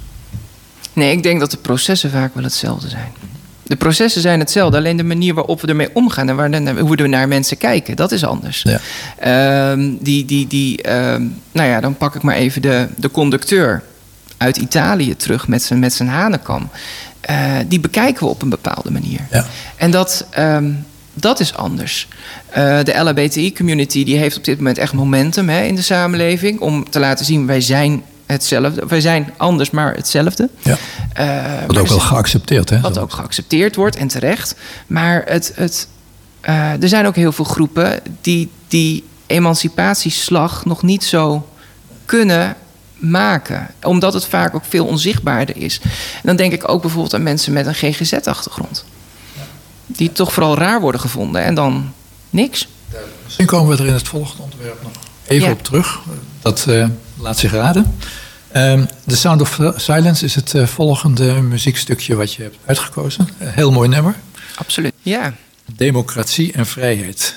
Nee, 0.93 1.11
ik 1.11 1.23
denk 1.23 1.39
dat 1.39 1.51
de 1.51 1.57
processen 1.57 2.11
vaak 2.11 2.33
wel 2.33 2.43
hetzelfde 2.43 2.89
zijn. 2.89 3.13
De 3.69 3.75
processen 3.75 4.21
zijn 4.21 4.39
hetzelfde, 4.39 4.77
alleen 4.77 4.97
de 4.97 5.03
manier 5.03 5.33
waarop 5.33 5.61
we 5.61 5.67
ermee 5.67 5.89
omgaan 5.93 6.29
en 6.29 6.35
waar, 6.35 6.77
hoe 6.77 6.95
we 6.95 7.07
naar 7.07 7.27
mensen 7.27 7.57
kijken, 7.57 7.95
dat 7.95 8.11
is 8.11 8.25
anders. 8.25 8.63
Ja. 8.63 8.79
Ehm, 9.19 9.95
die, 9.99 10.25
die, 10.25 10.47
die, 10.47 10.81
ehm, 10.81 11.23
nou 11.51 11.69
ja, 11.69 11.79
dan 11.79 11.97
pak 11.97 12.15
ik 12.15 12.21
maar 12.21 12.35
even 12.35 12.61
de, 12.61 12.87
de 12.95 13.11
conducteur 13.11 13.83
uit 14.37 14.57
Italië 14.57 15.15
terug 15.15 15.47
met 15.47 15.63
zijn, 15.63 15.79
met 15.79 15.93
zijn 15.93 16.09
hanenkam. 16.09 16.69
Eh, 17.21 17.55
die 17.67 17.79
bekijken 17.79 18.23
we 18.23 18.29
op 18.29 18.41
een 18.41 18.49
bepaalde 18.49 18.91
manier. 18.91 19.19
Ja. 19.31 19.45
En 19.75 19.91
dat, 19.91 20.25
ehm, 20.29 20.71
dat 21.13 21.39
is 21.39 21.55
anders. 21.55 22.07
Eh, 22.49 22.83
de 22.83 22.93
LHBTI-community 22.93 24.03
die 24.03 24.17
heeft 24.17 24.37
op 24.37 24.43
dit 24.43 24.57
moment 24.57 24.77
echt 24.77 24.93
momentum 24.93 25.49
hè, 25.49 25.63
in 25.63 25.75
de 25.75 25.81
samenleving 25.81 26.59
om 26.59 26.89
te 26.89 26.99
laten 26.99 27.25
zien 27.25 27.45
wij 27.45 27.61
zijn 27.61 28.03
hetzelfde. 28.31 28.85
Wij 28.87 29.01
zijn 29.01 29.33
anders, 29.37 29.69
maar 29.69 29.95
hetzelfde. 29.95 30.49
Ja. 30.59 30.77
Eh, 31.13 31.65
Wat 31.67 31.77
ook 31.77 31.87
wel 31.87 31.99
geaccepteerd, 31.99 32.69
hè? 32.69 32.79
wat 32.79 32.97
ook 32.97 33.13
geaccepteerd 33.13 33.75
wordt 33.75 33.95
en 33.95 34.07
terecht. 34.07 34.55
Maar 34.87 35.23
het, 35.25 35.51
het, 35.55 35.87
er 36.81 36.87
zijn 36.89 37.05
ook 37.05 37.15
heel 37.15 37.31
veel 37.31 37.45
groepen 37.45 37.99
die 38.21 38.49
die 38.67 39.03
emancipatieslag 39.27 40.65
nog 40.65 40.81
niet 40.83 41.03
zo 41.03 41.49
kunnen 42.05 42.55
maken. 42.95 43.67
Omdat 43.83 44.13
het 44.13 44.25
vaak 44.25 44.55
ook 44.55 44.65
veel 44.69 44.85
onzichtbaarder 44.85 45.57
is. 45.57 45.79
En 45.83 46.21
dan 46.23 46.35
denk 46.35 46.53
ik 46.53 46.69
ook 46.69 46.81
bijvoorbeeld 46.81 47.13
aan 47.13 47.23
mensen 47.23 47.53
met 47.53 47.65
een 47.65 47.75
GGZ-achtergrond. 47.75 48.85
Die 49.85 50.11
toch 50.11 50.33
vooral 50.33 50.57
raar 50.57 50.81
worden 50.81 51.01
gevonden 51.01 51.43
en 51.43 51.55
dan 51.55 51.93
niks. 52.29 52.67
Misschien 53.23 53.45
komen 53.45 53.75
we 53.75 53.83
er 53.83 53.87
in 53.87 53.93
het 53.93 54.07
volgende 54.07 54.43
onderwerp 54.43 54.83
nog 54.83 54.91
even 55.27 55.51
op 55.51 55.63
terug. 55.63 55.99
Dat 56.41 56.65
uh, 56.69 56.87
laat 57.19 57.37
zich 57.37 57.51
raden. 57.51 57.97
Um, 58.55 58.87
The 59.07 59.17
Sound 59.17 59.41
of 59.41 59.59
Silence 59.75 60.25
is 60.25 60.35
het 60.35 60.53
uh, 60.53 60.65
volgende 60.65 61.41
muziekstukje 61.41 62.15
wat 62.15 62.33
je 62.33 62.43
hebt 62.43 62.57
uitgekozen. 62.65 63.29
Uh, 63.41 63.47
heel 63.51 63.71
mooi 63.71 63.89
nummer. 63.89 64.15
Absoluut, 64.55 64.93
ja. 65.01 65.33
Democratie 65.65 66.53
en 66.53 66.65
vrijheid. 66.65 67.35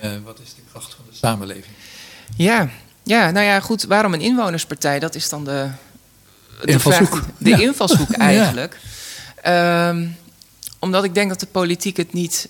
En 0.00 0.22
wat 0.24 0.38
is 0.44 0.54
de 0.54 0.60
kracht 0.70 0.94
van 0.94 1.04
de 1.10 1.16
samenleving? 1.16 1.74
Ja, 2.36 2.68
ja, 3.02 3.30
nou 3.30 3.46
ja, 3.46 3.60
goed. 3.60 3.84
Waarom 3.84 4.14
een 4.14 4.20
inwonerspartij? 4.20 4.98
Dat 4.98 5.14
is 5.14 5.28
dan 5.28 5.44
de, 5.44 5.68
de 6.60 6.72
invalshoek. 6.72 7.22
de 7.38 7.62
invalshoek 7.62 8.10
eigenlijk. 8.32 8.78
Um, 9.46 10.16
omdat 10.78 11.04
ik 11.04 11.14
denk 11.14 11.28
dat 11.28 11.40
de 11.40 11.46
politiek 11.46 11.96
het 11.96 12.12
niet 12.12 12.48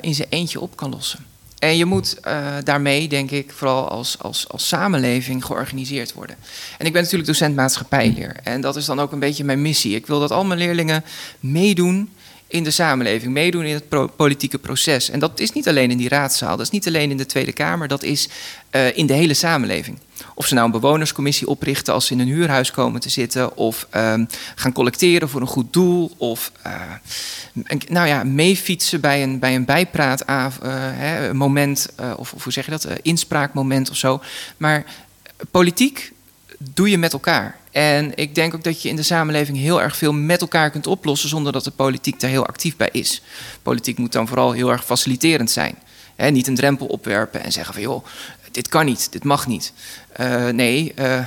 in 0.00 0.14
zijn 0.14 0.28
eentje 0.30 0.60
op 0.60 0.76
kan 0.76 0.90
lossen. 0.90 1.24
En 1.58 1.76
je 1.76 1.84
moet 1.84 2.16
uh, 2.26 2.54
daarmee, 2.64 3.08
denk 3.08 3.30
ik, 3.30 3.52
vooral 3.52 3.88
als, 3.88 4.18
als, 4.18 4.48
als 4.48 4.68
samenleving 4.68 5.44
georganiseerd 5.44 6.12
worden. 6.12 6.36
En 6.78 6.86
ik 6.86 6.92
ben 6.92 7.02
natuurlijk 7.02 7.28
docent 7.28 7.56
maatschappijleer. 7.56 8.36
En 8.42 8.60
dat 8.60 8.76
is 8.76 8.84
dan 8.84 9.00
ook 9.00 9.12
een 9.12 9.18
beetje 9.18 9.44
mijn 9.44 9.62
missie. 9.62 9.94
Ik 9.94 10.06
wil 10.06 10.20
dat 10.20 10.30
al 10.30 10.44
mijn 10.44 10.58
leerlingen 10.58 11.04
meedoen 11.40 12.10
in 12.48 12.64
de 12.64 12.70
samenleving, 12.70 13.32
meedoen 13.32 13.64
in 13.64 13.74
het 13.74 14.16
politieke 14.16 14.58
proces. 14.58 15.10
En 15.10 15.18
dat 15.18 15.40
is 15.40 15.52
niet 15.52 15.68
alleen 15.68 15.90
in 15.90 15.96
die 15.96 16.08
raadzaal, 16.08 16.56
dat 16.56 16.66
is 16.66 16.72
niet 16.72 16.86
alleen 16.86 17.10
in 17.10 17.16
de 17.16 17.26
Tweede 17.26 17.52
Kamer, 17.52 17.88
dat 17.88 18.02
is 18.02 18.28
uh, 18.72 18.96
in 18.96 19.06
de 19.06 19.12
hele 19.12 19.34
samenleving. 19.34 19.98
Of 20.34 20.46
ze 20.46 20.54
nou 20.54 20.66
een 20.66 20.72
bewonerscommissie 20.72 21.48
oprichten 21.48 21.94
als 21.94 22.06
ze 22.06 22.12
in 22.12 22.20
een 22.20 22.26
huurhuis 22.26 22.70
komen 22.70 23.00
te 23.00 23.08
zitten, 23.08 23.56
of 23.56 23.86
uh, 23.96 24.14
gaan 24.54 24.72
collecteren 24.72 25.28
voor 25.28 25.40
een 25.40 25.46
goed 25.46 25.72
doel, 25.72 26.14
of 26.16 26.52
uh, 26.66 26.72
nou 27.88 28.08
ja, 28.08 28.24
meefietsen 28.24 29.00
bij 29.00 29.22
een, 29.22 29.38
bij 29.38 29.54
een 29.54 29.64
bijpraatmoment, 29.64 31.88
uh, 32.00 32.12
of, 32.16 32.32
of, 32.32 32.42
hoe 32.42 32.52
zeg 32.52 32.64
je 32.64 32.70
dat, 32.70 32.88
inspraakmoment 33.02 33.90
of 33.90 33.96
zo. 33.96 34.20
Maar 34.56 34.84
politiek 35.50 36.12
doe 36.58 36.90
je 36.90 36.98
met 36.98 37.12
elkaar. 37.12 37.58
En 37.70 38.12
ik 38.14 38.34
denk 38.34 38.54
ook 38.54 38.64
dat 38.64 38.82
je 38.82 38.88
in 38.88 38.96
de 38.96 39.02
samenleving 39.02 39.58
heel 39.58 39.82
erg 39.82 39.96
veel 39.96 40.12
met 40.12 40.40
elkaar 40.40 40.70
kunt 40.70 40.86
oplossen 40.86 41.28
zonder 41.28 41.52
dat 41.52 41.64
de 41.64 41.70
politiek 41.70 42.20
daar 42.20 42.30
heel 42.30 42.46
actief 42.46 42.76
bij 42.76 42.88
is. 42.92 43.22
Politiek 43.62 43.98
moet 43.98 44.12
dan 44.12 44.28
vooral 44.28 44.52
heel 44.52 44.70
erg 44.70 44.84
faciliterend 44.84 45.50
zijn. 45.50 45.78
Niet 46.16 46.46
een 46.46 46.54
drempel 46.54 46.86
opwerpen 46.86 47.42
en 47.42 47.52
zeggen 47.52 47.74
van 47.74 47.82
joh, 47.82 48.04
dit 48.50 48.68
kan 48.68 48.84
niet, 48.84 49.12
dit 49.12 49.24
mag 49.24 49.46
niet. 49.46 49.72
Uh, 50.20 50.48
nee, 50.48 50.92
uh, 50.98 51.26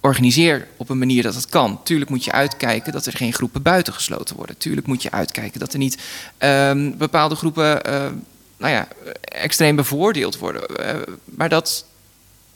organiseer 0.00 0.68
op 0.76 0.88
een 0.88 0.98
manier 0.98 1.22
dat 1.22 1.34
het 1.34 1.46
kan. 1.46 1.80
Tuurlijk 1.82 2.10
moet 2.10 2.24
je 2.24 2.32
uitkijken 2.32 2.92
dat 2.92 3.06
er 3.06 3.12
geen 3.16 3.32
groepen 3.32 3.62
buitengesloten 3.62 4.36
worden. 4.36 4.56
Tuurlijk 4.56 4.86
moet 4.86 5.02
je 5.02 5.10
uitkijken 5.10 5.60
dat 5.60 5.72
er 5.72 5.78
niet 5.78 5.98
uh, 6.38 6.90
bepaalde 6.96 7.34
groepen 7.34 7.90
uh, 7.90 8.06
nou 8.56 8.72
ja, 8.72 8.88
extreem 9.20 9.76
bevoordeeld 9.76 10.38
worden. 10.38 10.64
maar 11.24 11.48
dat, 11.48 11.84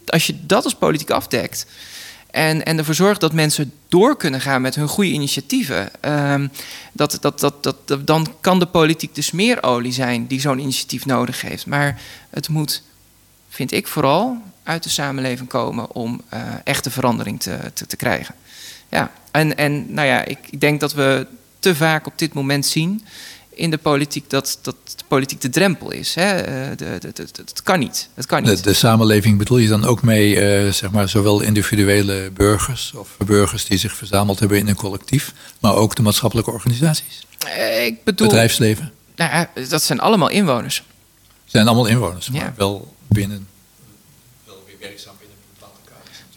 als 0.06 0.26
je 0.26 0.46
dat 0.46 0.64
als 0.64 0.74
politiek 0.74 1.10
afdekt 1.10 1.66
en, 2.32 2.64
en 2.64 2.78
ervoor 2.78 2.94
zorgt 2.94 3.20
dat 3.20 3.32
mensen 3.32 3.72
door 3.88 4.16
kunnen 4.16 4.40
gaan 4.40 4.62
met 4.62 4.74
hun 4.74 4.88
goede 4.88 5.10
initiatieven. 5.10 5.90
Um, 6.32 6.50
dat, 6.92 7.18
dat, 7.20 7.40
dat, 7.40 7.62
dat, 7.62 8.06
dan 8.06 8.34
kan 8.40 8.58
de 8.58 8.66
politiek 8.66 9.14
dus 9.14 9.30
meer 9.30 9.62
olie 9.62 9.92
zijn 9.92 10.26
die 10.26 10.40
zo'n 10.40 10.58
initiatief 10.58 11.06
nodig 11.06 11.40
heeft. 11.40 11.66
Maar 11.66 12.00
het 12.30 12.48
moet, 12.48 12.82
vind 13.48 13.72
ik 13.72 13.86
vooral, 13.86 14.42
uit 14.62 14.82
de 14.82 14.88
samenleving 14.88 15.48
komen 15.48 15.94
om 15.94 16.20
uh, 16.34 16.40
echte 16.64 16.90
verandering 16.90 17.40
te, 17.40 17.58
te, 17.74 17.86
te, 17.86 17.96
krijgen. 17.96 18.34
Ja, 18.88 19.10
en, 19.30 19.56
en 19.56 19.94
nou 19.94 20.06
ja, 20.08 20.24
ik 20.24 20.60
denk 20.60 20.80
dat 20.80 20.92
we 20.92 21.26
te 21.58 21.74
vaak 21.74 22.06
op 22.06 22.18
dit 22.18 22.32
moment 22.32 22.66
zien 22.66 23.04
in 23.54 23.70
de 23.70 23.78
politiek 23.78 24.30
dat, 24.30 24.58
dat 24.62 24.74
de 24.96 25.04
politiek 25.08 25.40
de 25.40 25.48
drempel 25.48 25.90
is. 25.90 26.14
Hè? 26.14 26.30
Eh, 26.30 26.76
de, 26.76 26.96
de, 26.98 27.12
de, 27.12 27.26
het 27.34 27.62
kan 27.62 27.78
niet. 27.78 28.08
Het 28.14 28.26
kan 28.26 28.42
niet. 28.42 28.64
De, 28.64 28.72
samenleving 28.72 29.38
bedoel 29.38 29.58
je 29.58 29.68
dan 29.68 29.84
ook 29.84 30.02
mee, 30.02 30.64
uh, 30.64 30.72
zeg 30.72 30.90
maar, 30.90 31.08
zowel 31.08 31.40
individuele 31.40 32.30
burgers 32.30 32.92
of 32.94 33.16
burgers 33.26 33.64
die 33.64 33.78
zich 33.78 33.92
verzameld 33.92 34.38
hebben 34.38 34.58
in 34.58 34.68
een 34.68 34.74
collectief, 34.74 35.32
maar 35.60 35.74
ook 35.74 35.94
de 35.94 36.02
maatschappelijke 36.02 36.50
organisaties? 36.50 37.26
Uh, 37.46 37.84
ik 37.84 38.04
bedoel. 38.04 38.26
Bedrijfsleven? 38.26 38.92
Nou, 39.16 39.46
dat 39.68 39.82
zijn 39.82 40.00
allemaal 40.00 40.28
inwoners. 40.28 40.82
Zijn 41.44 41.66
allemaal 41.66 41.86
inwoners, 41.86 42.30
maar 42.30 42.40
ja. 42.40 42.54
wel 42.56 42.94
binnen. 43.06 43.48
Wel 44.46 44.62
weer 44.66 44.76
werkzaam. 44.80 45.12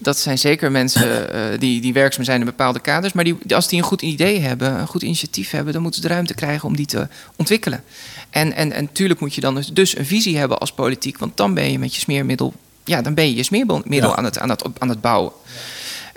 Dat 0.06 0.18
zijn 0.18 0.38
zeker 0.38 0.72
mensen 0.72 1.36
uh, 1.36 1.42
die, 1.60 1.82
die 1.82 1.94
werkzaam 1.94 2.24
zijn 2.24 2.40
in 2.40 2.46
bepaalde 2.46 2.80
kaders. 2.80 3.14
Maar 3.14 3.24
die, 3.24 3.56
als 3.56 3.68
die 3.68 3.80
een 3.80 3.86
goed 3.86 4.02
idee 4.02 4.40
hebben, 4.40 4.80
een 4.80 4.88
goed 4.88 5.02
initiatief 5.02 5.52
hebben, 5.52 5.74
dan 5.74 5.82
moeten 5.82 6.02
ze 6.02 6.08
de 6.08 6.14
ruimte 6.14 6.34
krijgen 6.34 6.68
om 6.68 6.76
die 6.76 6.86
te 6.86 7.08
ontwikkelen. 7.36 7.84
En, 8.30 8.54
en, 8.54 8.72
en 8.72 8.92
tuurlijk 8.92 9.20
moet 9.20 9.36
je 9.36 9.42
dan 9.42 9.56
dus, 9.56 9.68
dus 9.68 9.98
een 9.98 10.06
visie 10.06 10.38
hebben 10.38 10.58
als 10.58 10.72
politiek, 10.72 11.18
want 11.18 11.38
dan 11.38 11.54
ben 11.54 11.72
je 11.72 11.80
met 11.80 11.96
je 11.96 12.02
smeermiddel, 12.02 12.54
ja, 12.84 13.02
dan 13.02 13.14
ben 13.14 13.26
je 13.26 13.36
je 13.36 13.44
smeermiddel 13.44 14.10
ja. 14.10 14.16
aan, 14.16 14.24
het, 14.24 14.40
aan, 14.40 14.50
het, 14.50 14.64
aan 14.80 14.90
het 14.90 15.02
bouwen. 15.02 15.32
Ja. 15.46 15.52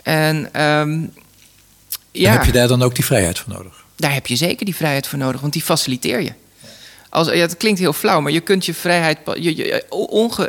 En 0.02 0.62
um, 0.64 1.12
ja. 2.10 2.32
heb 2.32 2.44
je 2.44 2.52
daar 2.52 2.68
dan 2.68 2.82
ook 2.82 2.94
die 2.94 3.04
vrijheid 3.04 3.38
voor 3.38 3.52
nodig? 3.52 3.84
Daar 3.96 4.14
heb 4.14 4.26
je 4.26 4.36
zeker 4.36 4.64
die 4.64 4.74
vrijheid 4.76 5.06
voor 5.06 5.18
nodig, 5.18 5.40
want 5.40 5.52
die 5.52 5.62
faciliteer 5.62 6.20
je. 6.22 6.32
Als, 7.10 7.30
het 7.30 7.56
klinkt 7.56 7.80
heel 7.80 7.92
flauw, 7.92 8.20
maar 8.20 8.32
je 8.32 8.40
kunt 8.40 8.66
je 8.66 8.74
vrijheid. 8.74 9.18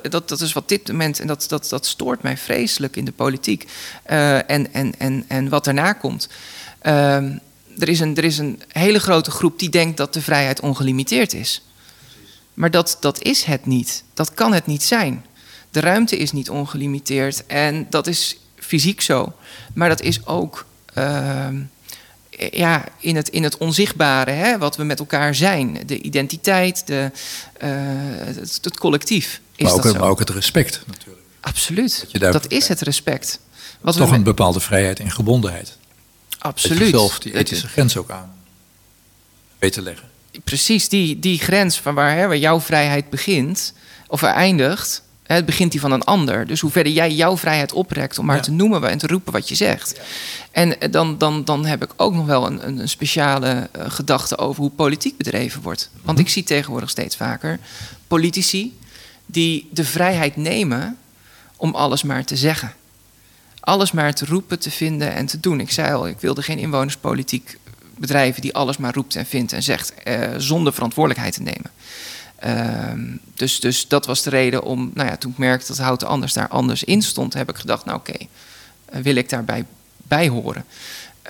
Dat, 0.10 0.30
dat 0.30 0.42
is 0.42 0.54
wat 0.54 0.70
dit 0.70 0.88
moment. 0.88 1.20
En 1.20 1.28
dat, 1.28 1.46
dat, 1.48 1.70
dat 1.70 1.86
stoort 1.86 2.22
mij 2.22 2.38
vreselijk 2.38 2.96
in 2.96 3.06
de 3.06 3.12
politiek. 3.12 3.68
Uh, 4.12 4.50
en, 4.50 4.74
en, 4.74 4.94
en, 4.98 5.26
en 5.28 5.50
wat 5.50 5.64
daarna 5.64 5.94
komt. 5.94 6.30
Uh, 6.84 7.16
er, 7.78 7.90
is 7.90 8.00
een, 8.00 8.16
er 8.16 8.24
is 8.24 8.38
een 8.38 8.62
hele 8.68 9.00
grote 9.00 9.32
groep 9.32 9.60
die 9.60 9.70
denkt 9.70 9.98
dat 9.98 10.14
de 10.14 10.22
vrijheid 10.22 10.60
ongelimiteerd 10.60 11.34
is. 11.34 11.64
Maar 12.54 12.72
dat, 12.72 12.98
dat 13.00 13.22
is 13.22 13.44
het 13.44 13.66
niet. 13.66 14.04
Dat 14.14 14.34
kan 14.34 14.54
het 14.54 14.66
niet 14.66 14.84
zijn. 14.84 15.26
De 15.72 15.80
ruimte 15.80 16.18
is 16.18 16.32
niet 16.32 16.50
ongelimiteerd. 16.50 17.46
En 17.46 17.88
dat 17.90 18.08
is 18.08 18.38
fysiek 18.56 19.02
zo. 19.02 19.34
Maar 19.74 19.90
dat 19.90 20.02
is 20.02 20.26
ook. 20.26 20.66
Uh, 20.98 21.48
ja, 22.52 22.84
in, 23.00 23.16
het, 23.16 23.30
in 23.30 23.44
het 23.44 23.58
onzichtbare, 23.58 24.32
hè, 24.32 24.58
wat 24.58 24.78
we 24.78 24.84
met 24.84 25.00
elkaar 25.00 25.36
zijn. 25.36 25.78
De 25.86 26.02
identiteit, 26.02 26.88
de, 26.88 27.12
uh, 27.64 27.70
het, 28.26 28.60
het, 28.62 28.78
collectief. 28.78 29.42
Is 29.56 29.64
maar, 29.66 29.74
ook, 29.74 29.84
dat 29.84 29.94
zo? 29.94 30.00
maar 30.00 30.10
ook 30.10 30.20
het 30.20 30.30
respect 30.30 30.82
natuurlijk. 30.86 31.26
Absoluut, 31.40 32.06
dat, 32.12 32.34
dat 32.34 32.52
is 32.52 32.68
het 32.68 32.82
respect. 32.82 33.40
Wat 33.82 33.96
Toch 33.96 34.10
we 34.10 34.16
een 34.16 34.24
bepaalde 34.24 34.60
vrijheid 34.60 35.00
en 35.00 35.12
gebondenheid. 35.12 35.78
Absoluut. 36.40 36.80
Dat 36.80 36.88
je 36.88 36.94
zelf 36.94 37.20
die 37.20 37.38
ethische 37.38 37.68
grens 37.68 37.98
ook 37.98 38.10
aan 38.10 38.38
weet 39.58 39.74
te 39.74 39.82
leggen. 39.82 40.08
Precies, 40.44 40.90
die, 40.90 41.20
die 41.20 41.40
grens 41.40 41.80
van 41.80 41.96
waar, 41.96 42.16
hè, 42.16 42.28
waar 42.28 42.38
jouw 42.38 42.62
vrijheid 42.62 43.10
begint 43.10 43.74
of 44.08 44.24
eindigt... 44.24 45.08
Het 45.36 45.46
begint 45.46 45.72
die 45.72 45.80
van 45.80 45.92
een 45.92 46.04
ander. 46.04 46.48
Dus 46.48 46.60
hoe 46.60 46.72
verder 46.72 46.92
jij 46.92 47.12
jouw 47.12 47.38
vrijheid 47.38 47.74
oprekt 47.74 48.20
om 48.20 48.26
maar 48.26 48.36
ja. 48.36 48.42
te 48.42 48.52
noemen 48.52 48.90
en 48.90 48.98
te 48.98 49.08
roepen 49.08 49.34
wat 49.34 49.50
je 49.50 49.56
zegt. 49.56 49.94
Ja. 49.96 50.02
En 50.52 50.92
dan, 50.92 51.18
dan, 51.18 51.46
dan 51.46 51.66
heb 51.66 51.84
ik 51.84 51.94
ook 51.96 52.14
nog 52.14 52.26
wel 52.26 52.46
een, 52.46 52.68
een 52.68 52.90
speciale 52.90 53.70
uh, 53.78 53.84
gedachte 53.88 54.38
over 54.38 54.62
hoe 54.62 54.72
politiek 54.72 55.18
bedreven 55.18 55.62
wordt. 55.62 55.90
Want 55.92 56.06
mm-hmm. 56.06 56.22
ik 56.22 56.30
zie 56.30 56.44
tegenwoordig 56.44 56.90
steeds 56.90 57.16
vaker 57.16 57.60
politici 58.08 58.78
die 59.26 59.68
de 59.72 59.86
vrijheid 59.86 60.36
nemen 60.36 60.98
om 61.56 61.76
alles 61.76 62.04
maar 62.04 62.26
te 62.26 62.38
zeggen. 62.38 62.74
Alles 63.60 63.92
maar 63.92 64.14
te 64.14 64.26
roepen, 64.26 64.60
te 64.60 64.72
vinden 64.72 65.14
en 65.14 65.26
te 65.26 65.40
doen. 65.40 65.60
Ik 65.60 65.72
zei 65.72 65.94
al, 65.94 66.08
ik 66.08 66.20
wilde 66.20 66.42
geen 66.42 66.58
inwonerspolitiek 66.58 67.58
bedrijven 67.98 68.42
die 68.42 68.56
alles 68.56 68.78
maar 68.78 68.94
roept 68.94 69.16
en 69.16 69.26
vindt 69.26 69.54
en 69.54 69.64
zegt 69.64 69.94
uh, 70.08 70.28
zonder 70.38 70.74
verantwoordelijkheid 70.74 71.34
te 71.34 71.42
nemen. 71.42 71.72
Uh, 72.46 72.92
dus, 73.36 73.60
dus 73.60 73.88
dat 73.88 74.06
was 74.06 74.24
de 74.24 74.30
reden 74.30 74.64
om, 74.64 74.92
nou 74.94 75.10
ja, 75.10 75.18
toen 75.18 75.32
ik 75.32 75.38
merkte 75.38 75.68
dat 75.68 75.78
Houten 75.78 76.08
Anders 76.08 76.34
daar 76.34 76.48
anders 76.48 76.84
in 76.84 77.02
stond, 77.02 77.34
heb 77.34 77.50
ik 77.50 77.56
gedacht, 77.56 77.86
nou 77.86 77.98
oké, 77.98 78.10
okay, 78.10 78.28
uh, 78.96 79.04
wil 79.04 79.16
ik 79.16 79.30
daarbij 79.30 79.66
bij 79.98 80.28
horen. 80.28 80.66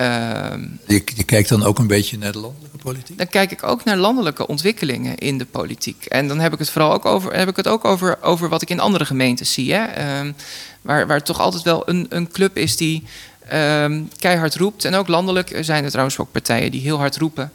Uh, 0.02 0.54
je, 0.88 1.02
je, 1.16 1.24
kijkt 1.24 1.50
dan 1.50 1.64
ook 1.64 1.80
een 1.80 1.88
beetje 1.88 2.18
naar 2.18 2.32
de 2.32 2.40
landelijke 2.40 2.78
politiek? 2.78 3.18
Dan 3.18 3.28
kijk 3.28 3.52
ik 3.52 3.64
ook 3.64 3.84
naar 3.84 3.98
landelijke 3.98 4.48
ontwikkelingen 4.48 5.18
in 5.18 5.38
de 5.38 5.46
politiek. 5.46 6.06
En 6.06 6.28
dan 6.28 6.40
heb 6.40 6.54
ik 6.54 6.60
het 6.60 6.70
vooral 6.70 6.94
ook 6.94 7.06
over, 7.06 7.34
heb 7.34 7.50
ik 7.50 7.56
het 7.56 7.68
ook 7.68 7.86
over, 7.86 8.22
over 8.22 8.50
wat 8.50 8.62
ik 8.62 8.70
in 8.70 8.80
andere 8.80 9.06
gemeentes 9.06 9.54
zie. 9.54 9.74
Hè? 9.74 9.86
Uh, 10.26 10.32
waar, 10.82 11.08
waar 11.08 11.24
toch 11.24 11.40
altijd 11.40 11.64
wel 11.64 11.90
een, 11.90 12.06
een 12.10 12.32
club 12.32 12.58
is 12.58 12.78
die 12.78 13.04
ehm, 13.48 14.02
keihard 14.18 14.56
roept. 14.56 14.86
En 14.86 14.96
ook 14.96 15.08
landelijk 15.08 15.58
zijn 15.60 15.84
er 15.84 15.90
trouwens 15.90 16.18
ook 16.18 16.32
partijen 16.32 16.72
die 16.72 16.82
heel 16.82 16.98
hard 16.98 17.18
roepen. 17.18 17.52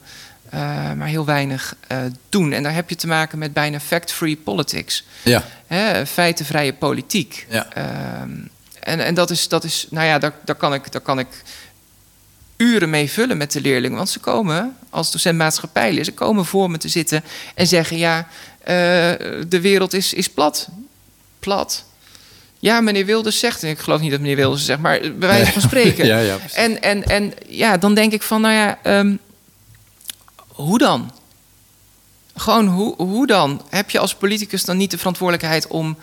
Uh, 0.55 0.93
maar 0.93 1.07
heel 1.07 1.25
weinig 1.25 1.75
uh, 1.91 1.97
doen. 2.29 2.51
En 2.51 2.63
daar 2.63 2.73
heb 2.73 2.89
je 2.89 2.95
te 2.95 3.07
maken 3.07 3.37
met 3.37 3.53
bijna 3.53 3.79
fact-free 3.79 4.37
politics. 4.37 5.03
Ja. 5.23 5.43
Hè, 5.67 6.05
feitenvrije 6.05 6.73
politiek. 6.73 7.47
Ja. 7.49 7.67
Uh, 7.77 7.83
en, 8.79 8.99
en 8.99 9.13
dat 9.13 9.29
is, 9.29 9.47
dat 9.47 9.63
is, 9.63 9.87
nou 9.89 10.07
ja, 10.07 10.19
daar, 10.19 10.33
daar, 10.45 10.55
kan 10.55 10.73
ik, 10.73 10.91
daar 10.91 11.01
kan 11.01 11.19
ik 11.19 11.27
uren 12.57 12.89
mee 12.89 13.11
vullen 13.11 13.37
met 13.37 13.51
de 13.51 13.61
leerlingen. 13.61 13.97
Want 13.97 14.09
ze 14.09 14.19
komen, 14.19 14.77
als 14.89 15.11
docent 15.11 15.37
maatschappijleer, 15.37 16.03
ze 16.03 16.13
komen 16.13 16.45
voor 16.45 16.71
me 16.71 16.77
te 16.77 16.87
zitten 16.87 17.23
en 17.55 17.67
zeggen: 17.67 17.97
Ja, 17.97 18.27
eh, 18.59 18.73
de 19.47 19.59
wereld 19.61 19.93
is, 19.93 20.13
is 20.13 20.29
plat. 20.29 20.67
Plat. 21.39 21.85
Ja, 22.59 22.81
meneer 22.81 23.05
Wilders 23.05 23.39
zegt, 23.39 23.63
en 23.63 23.69
ik 23.69 23.79
geloof 23.79 24.01
niet 24.01 24.11
dat 24.11 24.19
meneer 24.19 24.35
Wilders 24.35 24.65
zegt, 24.65 24.79
maar 24.79 24.99
bij 24.99 25.27
wijze 25.27 25.51
van 25.51 25.61
spreken. 25.61 26.05
Ja, 26.15 26.19
ja, 26.19 26.37
en, 26.53 26.81
en, 26.81 27.03
en 27.03 27.33
ja, 27.47 27.77
dan 27.77 27.93
denk 27.93 28.13
ik 28.13 28.21
van, 28.21 28.41
nou 28.41 28.53
ja, 28.53 28.79
ehm, 28.83 29.15
hoe 30.55 30.77
dan? 30.77 31.11
Gewoon, 32.35 32.67
hoe, 32.67 32.95
hoe 32.95 33.27
dan? 33.27 33.61
Heb 33.69 33.89
je 33.89 33.99
als 33.99 34.15
politicus 34.15 34.63
dan 34.63 34.77
niet 34.77 34.91
de 34.91 34.97
verantwoordelijkheid 34.97 35.67
om 35.67 35.97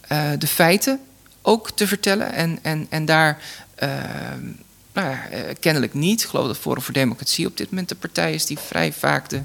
eh, 0.00 0.30
de 0.38 0.46
feiten 0.46 1.00
ook 1.42 1.70
te 1.70 1.86
vertellen? 1.86 2.32
En, 2.32 2.58
en, 2.62 2.86
en 2.90 3.04
daar, 3.04 3.42
ehm, 3.74 4.44
nou 4.92 5.08
ja, 5.08 5.28
eh, 5.28 5.54
kennelijk 5.60 5.94
niet. 5.94 6.22
Ik 6.22 6.28
geloof 6.28 6.46
dat 6.46 6.58
Forum 6.58 6.82
voor 6.82 6.94
Democratie 6.94 7.46
op 7.46 7.56
dit 7.56 7.70
moment 7.70 7.88
de 7.88 7.94
partij 7.94 8.34
is 8.34 8.46
die 8.46 8.58
vrij 8.58 8.92
vaak 8.92 9.28
de 9.28 9.42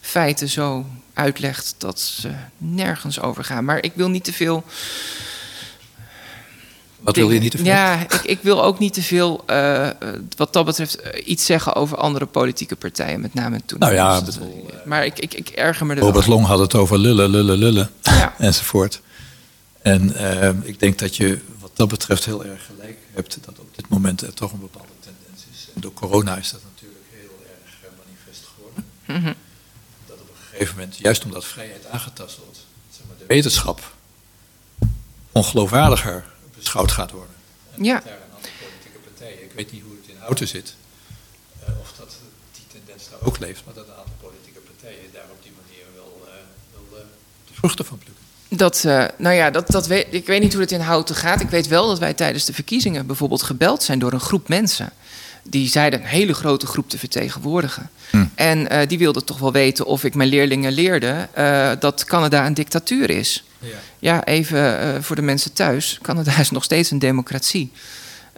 feiten 0.00 0.48
zo 0.48 0.86
uitlegt 1.14 1.74
dat 1.78 2.00
ze 2.00 2.30
nergens 2.58 3.20
over 3.20 3.44
gaan. 3.44 3.64
Maar 3.64 3.82
ik 3.82 3.92
wil 3.94 4.08
niet 4.08 4.24
te 4.24 4.32
veel. 4.32 4.64
Wat 7.04 7.16
wil 7.16 7.30
je 7.30 7.40
niet 7.40 7.50
te 7.50 7.56
veel? 7.56 7.66
Ja, 7.66 8.00
ik, 8.00 8.12
ik 8.12 8.38
wil 8.42 8.64
ook 8.64 8.78
niet 8.78 8.92
te 8.92 9.02
veel, 9.02 9.42
eh, 9.46 9.88
eh, 9.88 9.94
wat 10.36 10.52
dat 10.52 10.64
betreft, 10.64 11.00
eh, 11.00 11.26
iets 11.28 11.44
zeggen 11.44 11.74
over 11.74 11.96
andere 11.96 12.26
politieke 12.26 12.76
partijen, 12.76 13.20
met 13.20 13.34
name 13.34 13.60
toen. 13.66 13.78
Nou 13.78 13.92
ja, 13.92 14.20
Dus, 14.20 14.38
bedoel, 14.38 14.70
maar 14.84 15.04
ik, 15.04 15.18
ik, 15.18 15.34
ik 15.34 15.48
erger 15.48 15.86
me 15.86 15.94
er 15.94 16.00
Robert. 16.00 16.26
Long 16.26 16.46
had 16.46 16.58
het 16.58 16.74
over 16.74 16.98
lullen, 16.98 17.30
lullen, 17.30 17.58
lullen 17.58 17.90
Ja. 18.02 18.34
enzovoort. 18.38 19.00
En 19.82 20.14
ik 20.62 20.80
denk 20.80 20.98
dat 20.98 21.16
je 21.16 21.38
wat 21.60 21.70
dat 21.74 21.88
betreft 21.88 22.24
heel 22.24 22.44
erg 22.44 22.66
gelijk 22.66 22.98
hebt 23.14 23.38
dat 23.44 23.58
op 23.58 23.76
dit 23.76 23.88
moment 23.88 24.20
er 24.20 24.34
toch 24.34 24.52
een 24.52 24.60
bepaalde 24.60 24.88
tendens 25.00 25.44
is. 25.52 25.68
En 25.74 25.80
door 25.80 25.92
corona 25.92 26.36
is 26.36 26.50
dat 26.50 26.60
natuurlijk 26.72 27.04
heel 27.10 27.46
erg 27.54 27.74
manifest 28.04 28.44
geworden. 28.54 28.84
Mhm. 29.04 29.34
Dat 30.06 30.16
op 30.20 30.28
een 30.28 30.48
gegeven 30.50 30.74
moment, 30.76 30.96
juist 30.96 31.24
omdat 31.24 31.44
vrijheid 31.44 31.86
aangetast 31.90 32.38
wordt, 32.44 32.64
zeg 32.90 33.06
maar, 33.06 33.16
de 33.18 33.24
wetenschap 33.26 33.92
ongeloofwaardiger 35.32 36.24
beschouwd 36.64 36.92
gaat 36.92 37.10
worden. 37.10 37.34
En 37.76 37.84
Ja. 37.84 38.02
daar 38.04 38.18
politieke 38.60 38.98
partijen, 39.10 39.42
ik 39.42 39.52
weet 39.54 39.72
niet 39.72 39.82
hoe 39.82 39.96
het 40.00 40.10
in 40.10 40.16
Houten 40.18 40.48
zit, 40.48 40.74
eh, 41.66 41.80
of 41.80 41.92
dat 41.98 42.12
die 42.56 42.64
tendens 42.72 43.10
daar 43.10 43.18
ook 43.28 43.38
leeft, 43.38 43.62
maar 43.64 43.74
dat 43.74 43.86
een 43.86 43.94
aantal 44.02 44.18
politieke 44.20 44.60
partijen 44.70 45.10
daar 45.12 45.28
op 45.30 45.42
die 45.42 45.52
manier 45.62 45.84
wel, 45.94 46.12
eh, 46.28 46.34
wel 46.74 46.98
eh, 46.98 47.04
de 47.48 47.54
vruchten 47.54 47.84
van 47.84 47.98
plukken. 47.98 48.22
Dat, 48.48 48.84
eh, 48.84 49.04
nou 49.18 49.34
ja, 49.34 49.50
dat, 49.50 49.66
dat 49.70 49.86
weet, 49.86 50.06
ik 50.10 50.26
weet 50.26 50.40
niet 50.40 50.52
hoe 50.52 50.62
het 50.62 50.72
in 50.72 50.80
Houten 50.80 51.14
gaat. 51.14 51.40
Ik 51.40 51.50
weet 51.50 51.66
wel 51.68 51.86
dat 51.88 51.98
wij 51.98 52.14
tijdens 52.14 52.44
de 52.44 52.52
verkiezingen 52.52 53.06
bijvoorbeeld 53.06 53.42
gebeld 53.42 53.82
zijn 53.82 53.98
door 53.98 54.12
een 54.12 54.20
groep 54.20 54.48
mensen. 54.48 54.92
Die 55.42 55.68
zeiden 55.68 56.00
een 56.00 56.06
hele 56.06 56.34
grote 56.34 56.66
groep 56.66 56.88
te 56.90 56.98
vertegenwoordigen. 56.98 57.90
Hm. 58.10 58.24
En 58.34 58.68
eh, 58.70 58.88
die 58.88 58.98
wilden 58.98 59.24
toch 59.24 59.38
wel 59.38 59.52
weten 59.52 59.86
of 59.86 60.04
ik 60.04 60.14
mijn 60.14 60.28
leerlingen 60.28 60.72
leerde 60.72 61.28
eh, 61.32 61.70
dat 61.78 62.04
Canada 62.04 62.46
een 62.46 62.54
dictatuur 62.54 63.10
is. 63.10 63.44
Ja. 63.64 63.76
Ja, 63.98 64.24
even 64.24 64.80
eh, 64.80 65.02
voor 65.02 65.16
de 65.16 65.22
mensen 65.22 65.52
thuis. 65.52 65.98
Canada 66.02 66.38
is 66.38 66.50
nog 66.50 66.64
steeds 66.64 66.90
een 66.90 66.98
democratie. 66.98 67.72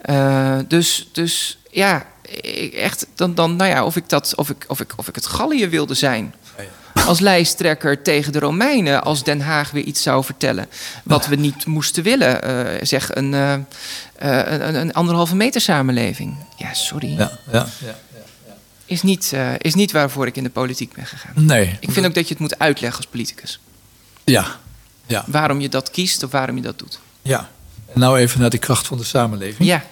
Eh, 0.03 0.59
dus, 0.69 1.09
dus 1.13 1.59
ja, 1.71 2.07
ik, 2.43 2.73
echt, 2.73 3.07
dan, 3.15 3.35
dan, 3.35 3.57
nou 3.57 3.71
ja, 3.71 3.85
of 3.85 3.97
ik, 3.97 4.09
dat, 4.09 4.35
of, 4.37 4.51
ik, 4.51 4.65
of, 4.69 4.81
ik, 4.81 4.93
of 4.97 5.09
ik 5.09 5.15
het 5.15 5.27
Gallië 5.27 5.69
wilde 5.69 5.95
zijn. 5.95 6.35
Als 7.07 7.21
lijsttrekker 7.21 8.03
tegen 8.03 8.33
de 8.33 8.39
Romeinen, 8.39 9.03
als 9.03 9.25
Den 9.25 9.41
Haag 9.41 9.71
weer 9.71 9.83
iets 9.85 10.03
zou 10.03 10.25
vertellen. 10.25 10.67
Wat 11.05 11.27
we 11.27 11.35
niet 11.35 11.67
moesten 11.67 12.03
willen. 12.03 12.43
eh, 12.43 12.85
zeg 12.87 13.15
een, 13.15 13.33
een, 13.33 14.75
een 14.75 14.93
anderhalve 14.93 15.37
meter 15.37 15.61
samenleving. 15.61 16.37
Ja, 16.57 16.75
sorry. 16.75 17.09
Ja, 17.09 17.39
ja, 17.53 17.67
ja, 17.79 17.97
ja. 18.15 18.57
Is, 18.85 19.03
niet, 19.03 19.33
is 19.59 19.75
niet 19.75 19.93
waarvoor 19.93 20.27
ik 20.27 20.37
in 20.37 20.43
de 20.43 20.51
politiek 20.51 20.93
ben 20.93 21.07
gegaan. 21.07 21.33
Nee. 21.35 21.77
Ik 21.81 21.91
vind 21.91 22.07
ook 22.07 22.15
dat 22.15 22.25
je 22.27 22.33
het 22.33 22.43
moet 22.43 22.59
uitleggen 22.59 22.99
als 22.99 23.11
politicus. 23.11 23.61
Ja, 24.25 24.59
ja, 25.07 25.25
Waarom 25.27 25.61
je 25.61 25.69
dat 25.69 25.91
kiest 25.91 26.23
of 26.23 26.31
waarom 26.31 26.57
je 26.57 26.63
dat 26.63 26.79
doet. 26.79 26.99
ja. 27.23 27.51
En 27.93 28.01
nou 28.01 28.19
even 28.19 28.41
naar 28.41 28.51
die 28.51 28.59
kracht 28.59 28.87
van 28.87 28.99
de 28.99 29.05
samenleving. 29.05 29.69
Ja, 29.69 29.85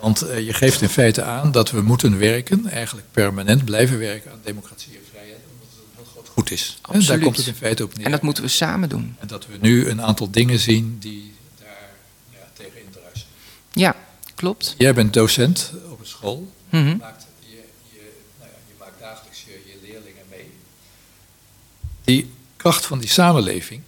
Want 0.00 0.22
eh, 0.22 0.46
je 0.46 0.52
geeft 0.52 0.82
in 0.82 0.88
feite 0.88 1.22
aan 1.22 1.52
dat 1.52 1.70
we 1.70 1.80
moeten 1.80 2.18
werken, 2.18 2.66
eigenlijk 2.66 3.06
permanent 3.10 3.64
blijven 3.64 3.98
werken 3.98 4.30
aan 4.30 4.38
democratie 4.44 4.92
en 4.94 5.00
vrijheid, 5.10 5.38
omdat 5.52 5.68
het 5.70 5.78
een 5.78 5.96
heel 5.96 6.04
groot 6.12 6.28
goed 6.28 6.50
is. 6.50 6.76
En 6.82 6.88
daar 6.92 6.96
Absoluut. 7.00 7.22
komt 7.22 7.36
het 7.36 7.46
in 7.46 7.54
feite 7.54 7.84
op 7.84 7.96
neer. 7.96 8.04
en 8.04 8.10
dat 8.10 8.22
moeten 8.22 8.42
we 8.42 8.48
samen 8.48 8.88
doen. 8.88 9.16
En 9.18 9.26
dat 9.26 9.46
we 9.46 9.56
nu 9.60 9.88
een 9.88 10.02
aantal 10.02 10.30
dingen 10.30 10.58
zien 10.58 10.96
die 11.00 11.34
daar 11.60 11.88
ja, 12.30 12.38
tegen 12.52 12.80
indruisen. 12.86 13.26
Ja, 13.72 13.96
klopt. 14.34 14.74
Jij 14.78 14.94
bent 14.94 15.12
docent 15.12 15.72
op 15.90 16.00
een 16.00 16.06
school. 16.06 16.52
Mhm. 16.70 16.86
Je, 16.88 16.94
maakt, 16.96 17.26
je, 17.38 17.46
je, 17.92 18.10
nou 18.38 18.50
ja, 18.50 18.56
je 18.68 18.74
maakt 18.78 19.00
dagelijks 19.00 19.44
je, 19.46 19.60
je 19.66 19.76
leerlingen 19.82 20.24
mee. 20.30 20.50
Die 22.04 22.30
kracht 22.56 22.86
van 22.86 22.98
die 22.98 23.08
samenleving 23.08 23.82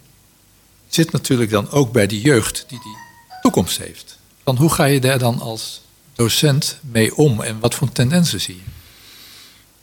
zit 0.93 1.11
natuurlijk 1.11 1.51
dan 1.51 1.71
ook 1.71 1.91
bij 1.91 2.07
die 2.07 2.21
jeugd 2.21 2.65
die 2.67 2.79
die 2.83 2.97
toekomst 3.41 3.77
heeft. 3.77 4.17
Dan 4.43 4.57
hoe 4.57 4.69
ga 4.69 4.85
je 4.85 4.99
daar 4.99 5.19
dan 5.19 5.39
als 5.39 5.81
docent 6.15 6.77
mee 6.81 7.15
om 7.15 7.41
en 7.41 7.59
wat 7.59 7.75
voor 7.75 7.91
tendensen 7.91 8.41
zie 8.41 8.55
je? 8.55 8.71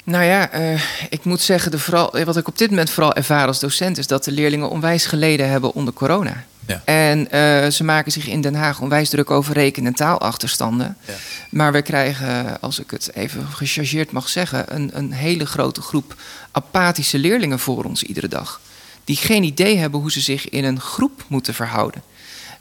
Nou 0.04 0.24
ja, 0.24 0.50
eh, 0.50 0.82
ik 1.08 1.24
moet 1.24 1.40
zeggen, 1.40 1.70
de 1.70 1.78
vooral, 1.78 2.24
wat 2.24 2.36
ik 2.36 2.48
op 2.48 2.58
dit 2.58 2.70
moment 2.70 2.90
vooral 2.90 3.14
ervaar 3.14 3.46
als 3.46 3.60
docent... 3.60 3.98
is 3.98 4.06
dat 4.06 4.24
de 4.24 4.30
leerlingen 4.30 4.70
onwijs 4.70 5.06
geleden 5.06 5.48
hebben 5.48 5.74
onder 5.74 5.94
corona. 5.94 6.44
Ja. 6.66 6.82
En 6.84 7.30
eh, 7.30 7.70
ze 7.70 7.84
maken 7.84 8.12
zich 8.12 8.26
in 8.26 8.40
Den 8.40 8.54
Haag 8.54 8.80
onwijs 8.80 9.08
druk 9.08 9.30
over 9.30 9.54
reken- 9.54 9.86
en 9.86 9.94
taalachterstanden. 9.94 10.96
Ja. 11.04 11.14
Maar 11.50 11.72
we 11.72 11.82
krijgen, 11.82 12.60
als 12.60 12.78
ik 12.78 12.90
het 12.90 13.10
even 13.14 13.46
gechargeerd 13.46 14.12
mag 14.12 14.28
zeggen... 14.28 14.74
Een, 14.74 14.90
een 14.92 15.12
hele 15.12 15.46
grote 15.46 15.80
groep 15.80 16.14
apathische 16.50 17.18
leerlingen 17.18 17.58
voor 17.58 17.84
ons 17.84 18.02
iedere 18.02 18.28
dag. 18.28 18.60
Die 19.10 19.18
geen 19.18 19.42
idee 19.42 19.76
hebben 19.76 20.00
hoe 20.00 20.10
ze 20.12 20.20
zich 20.20 20.48
in 20.48 20.64
een 20.64 20.80
groep 20.80 21.24
moeten 21.28 21.54
verhouden. 21.54 22.02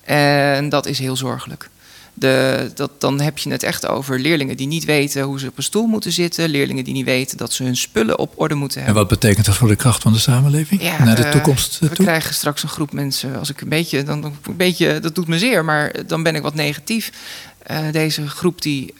En 0.03 0.69
dat 0.69 0.85
is 0.85 0.99
heel 0.99 1.15
zorgelijk. 1.15 1.69
De, 2.13 2.71
dat, 2.75 3.01
dan 3.01 3.19
heb 3.21 3.37
je 3.37 3.49
het 3.51 3.63
echt 3.63 3.87
over 3.87 4.19
leerlingen 4.19 4.57
die 4.57 4.67
niet 4.67 4.85
weten 4.85 5.21
hoe 5.23 5.39
ze 5.39 5.47
op 5.47 5.57
een 5.57 5.63
stoel 5.63 5.85
moeten 5.85 6.11
zitten. 6.11 6.49
Leerlingen 6.49 6.83
die 6.83 6.93
niet 6.93 7.05
weten 7.05 7.37
dat 7.37 7.53
ze 7.53 7.63
hun 7.63 7.77
spullen 7.77 8.19
op 8.19 8.33
orde 8.35 8.55
moeten 8.55 8.79
En 8.79 8.85
hebben. 8.85 9.07
wat 9.07 9.19
betekent 9.19 9.45
dat 9.45 9.55
voor 9.55 9.67
de 9.67 9.75
kracht 9.75 10.01
van 10.01 10.13
de 10.13 10.19
samenleving? 10.19 10.81
Ja, 10.81 11.03
Naar 11.03 11.15
de 11.15 11.23
eh, 11.23 11.31
toekomst 11.31 11.75
eh, 11.81 11.89
We 11.89 11.95
toe? 11.95 12.05
krijgen 12.05 12.33
straks 12.33 12.63
een 12.63 12.69
groep 12.69 12.91
mensen, 12.93 13.39
als 13.39 13.49
ik 13.49 13.61
een 13.61 13.69
beetje, 13.69 14.03
dan, 14.03 14.23
een 14.23 14.55
beetje, 14.57 14.99
dat 14.99 15.15
doet 15.15 15.27
me 15.27 15.39
zeer, 15.39 15.65
maar 15.65 15.93
dan 16.07 16.23
ben 16.23 16.35
ik 16.35 16.41
wat 16.41 16.55
negatief. 16.55 17.11
Eh, 17.57 17.77
deze 17.91 18.27
groep 18.27 18.61
die, 18.61 18.93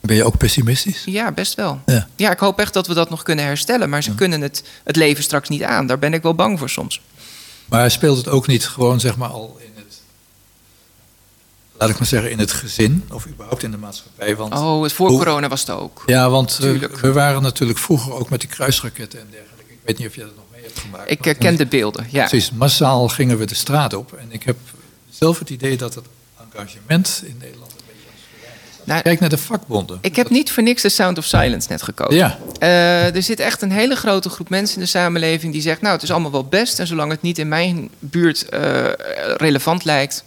Ben 0.00 0.16
je 0.16 0.24
ook 0.24 0.36
pessimistisch? 0.38 1.02
ja, 1.04 1.32
best 1.32 1.54
wel. 1.54 1.80
Ja. 1.86 2.08
Ja, 2.16 2.30
ik 2.32 2.38
hoop 2.38 2.58
echt 2.58 2.72
dat 2.72 2.86
we 2.86 2.94
dat 2.94 3.10
nog 3.10 3.22
kunnen 3.22 3.44
herstellen, 3.44 3.88
maar 3.90 4.02
ze 4.02 4.14
kunnen 4.14 4.40
het, 4.40 4.62
het 4.84 4.96
leven 4.96 5.22
straks 5.22 5.48
niet 5.48 5.62
aan. 5.62 5.86
Daar 5.86 5.98
ben 5.98 6.14
ik 6.14 6.22
wel 6.22 6.34
bang 6.34 6.58
voor 6.58 6.70
soms. 6.70 7.00
Maar 7.66 7.90
speelt 7.90 8.16
het 8.16 8.28
ook 8.28 8.46
niet 8.46 8.66
gewoon 8.66 9.00
zeg 9.00 9.16
maar 9.16 9.28
al 9.28 9.56
in 9.60 9.72
het, 9.76 10.00
laat 11.76 11.88
ik 11.90 11.98
maar 11.98 12.08
zeggen, 12.08 12.30
in 12.30 12.38
het 12.38 12.52
gezin 12.52 13.04
of 13.12 13.26
überhaupt 13.26 13.62
in 13.62 13.70
de 13.70 13.76
maatschappij? 13.76 14.36
Want, 14.36 14.54
Oh, 14.54 14.82
het 14.82 14.92
voor 14.92 15.08
Hoe- 15.08 15.18
corona 15.18 15.48
was 15.48 15.60
het 15.60 15.70
ook. 15.70 16.02
ja, 16.06 16.30
want 16.30 16.58
eh, 16.62 16.70
we 17.00 17.12
waren 17.12 17.42
natuurlijk 17.42 17.78
vroeger 17.78 18.12
ook 18.12 18.30
met 18.30 18.40
die 18.40 18.48
kruisraketten 18.48 19.20
en 19.20 19.26
dergelijke. 19.30 19.72
Ik 19.72 19.78
weet 19.84 19.98
niet 19.98 20.06
of 20.08 20.14
je 20.14 20.20
dat 20.20 20.36
nog 20.36 20.44
mee 20.52 20.62
hebt 20.62 20.78
gemaakt. 20.78 21.10
Ik 21.10 21.24
herken 21.24 21.56
de 21.56 21.66
beelden, 21.66 22.06
ja. 22.10 22.26
Precies, 22.28 22.50
massaal 22.50 23.08
gingen 23.08 23.38
we 23.38 23.44
de 23.44 23.54
straat 23.54 23.94
op. 23.94 24.12
En 24.12 24.26
ik 24.32 24.42
heb 24.42 24.56
zelf 25.10 25.38
het 25.38 25.50
idee 25.50 25.76
dat 25.76 25.94
het 25.94 26.04
engagement 26.54 27.22
in 27.26 27.36
Nederland 27.40 27.70
een 27.72 27.78
beetje 27.86 28.06
aan 28.06 28.14
het 28.14 28.22
verdwijnen 28.30 28.60
is. 28.69 28.69
Nou, 28.84 29.02
Kijk 29.02 29.20
naar 29.20 29.28
de 29.28 29.38
vakbonden. 29.38 29.98
Ik 30.00 30.16
heb 30.16 30.30
niet 30.30 30.50
voor 30.50 30.62
niks 30.62 30.82
de 30.82 30.88
Sound 30.88 31.18
of 31.18 31.24
Silence 31.24 31.68
net 31.70 31.82
gekozen. 31.82 32.16
Ja. 32.16 32.38
Eh, 32.58 33.14
er 33.14 33.22
zit 33.22 33.40
echt 33.40 33.62
een 33.62 33.72
hele 33.72 33.94
grote 33.96 34.28
groep 34.28 34.48
mensen 34.48 34.76
in 34.76 34.82
de 34.82 34.88
samenleving 34.88 35.52
die 35.52 35.62
zegt: 35.62 35.80
Nou, 35.80 35.94
het 35.94 36.02
is 36.02 36.10
allemaal 36.10 36.30
wel 36.30 36.44
best. 36.44 36.78
En 36.78 36.86
zolang 36.86 37.10
het 37.10 37.22
niet 37.22 37.38
in 37.38 37.48
mijn 37.48 37.90
buurt 37.98 38.48
eh, 38.48 38.60
relevant 39.36 39.84
lijkt, 39.84 40.24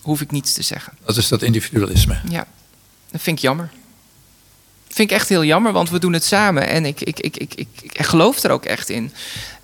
hoef 0.00 0.20
ik 0.20 0.30
niets 0.30 0.52
te 0.52 0.62
zeggen. 0.62 0.92
Dat 1.04 1.16
is 1.16 1.28
dat 1.28 1.42
individualisme. 1.42 2.20
Ja, 2.28 2.46
dat 3.10 3.20
vind 3.20 3.36
ik 3.36 3.42
jammer. 3.42 3.70
Vind 4.88 5.10
ik 5.10 5.16
echt 5.16 5.28
heel 5.28 5.44
jammer, 5.44 5.72
want 5.72 5.90
we 5.90 5.98
doen 5.98 6.12
het 6.12 6.24
samen. 6.24 6.68
En 6.68 6.84
ik, 6.84 7.00
ik, 7.00 7.20
ik, 7.20 7.36
ik, 7.36 7.54
ik, 7.54 7.68
ik 7.82 8.02
geloof 8.02 8.42
er 8.42 8.50
ook 8.50 8.64
echt 8.64 8.88
in. 8.88 9.12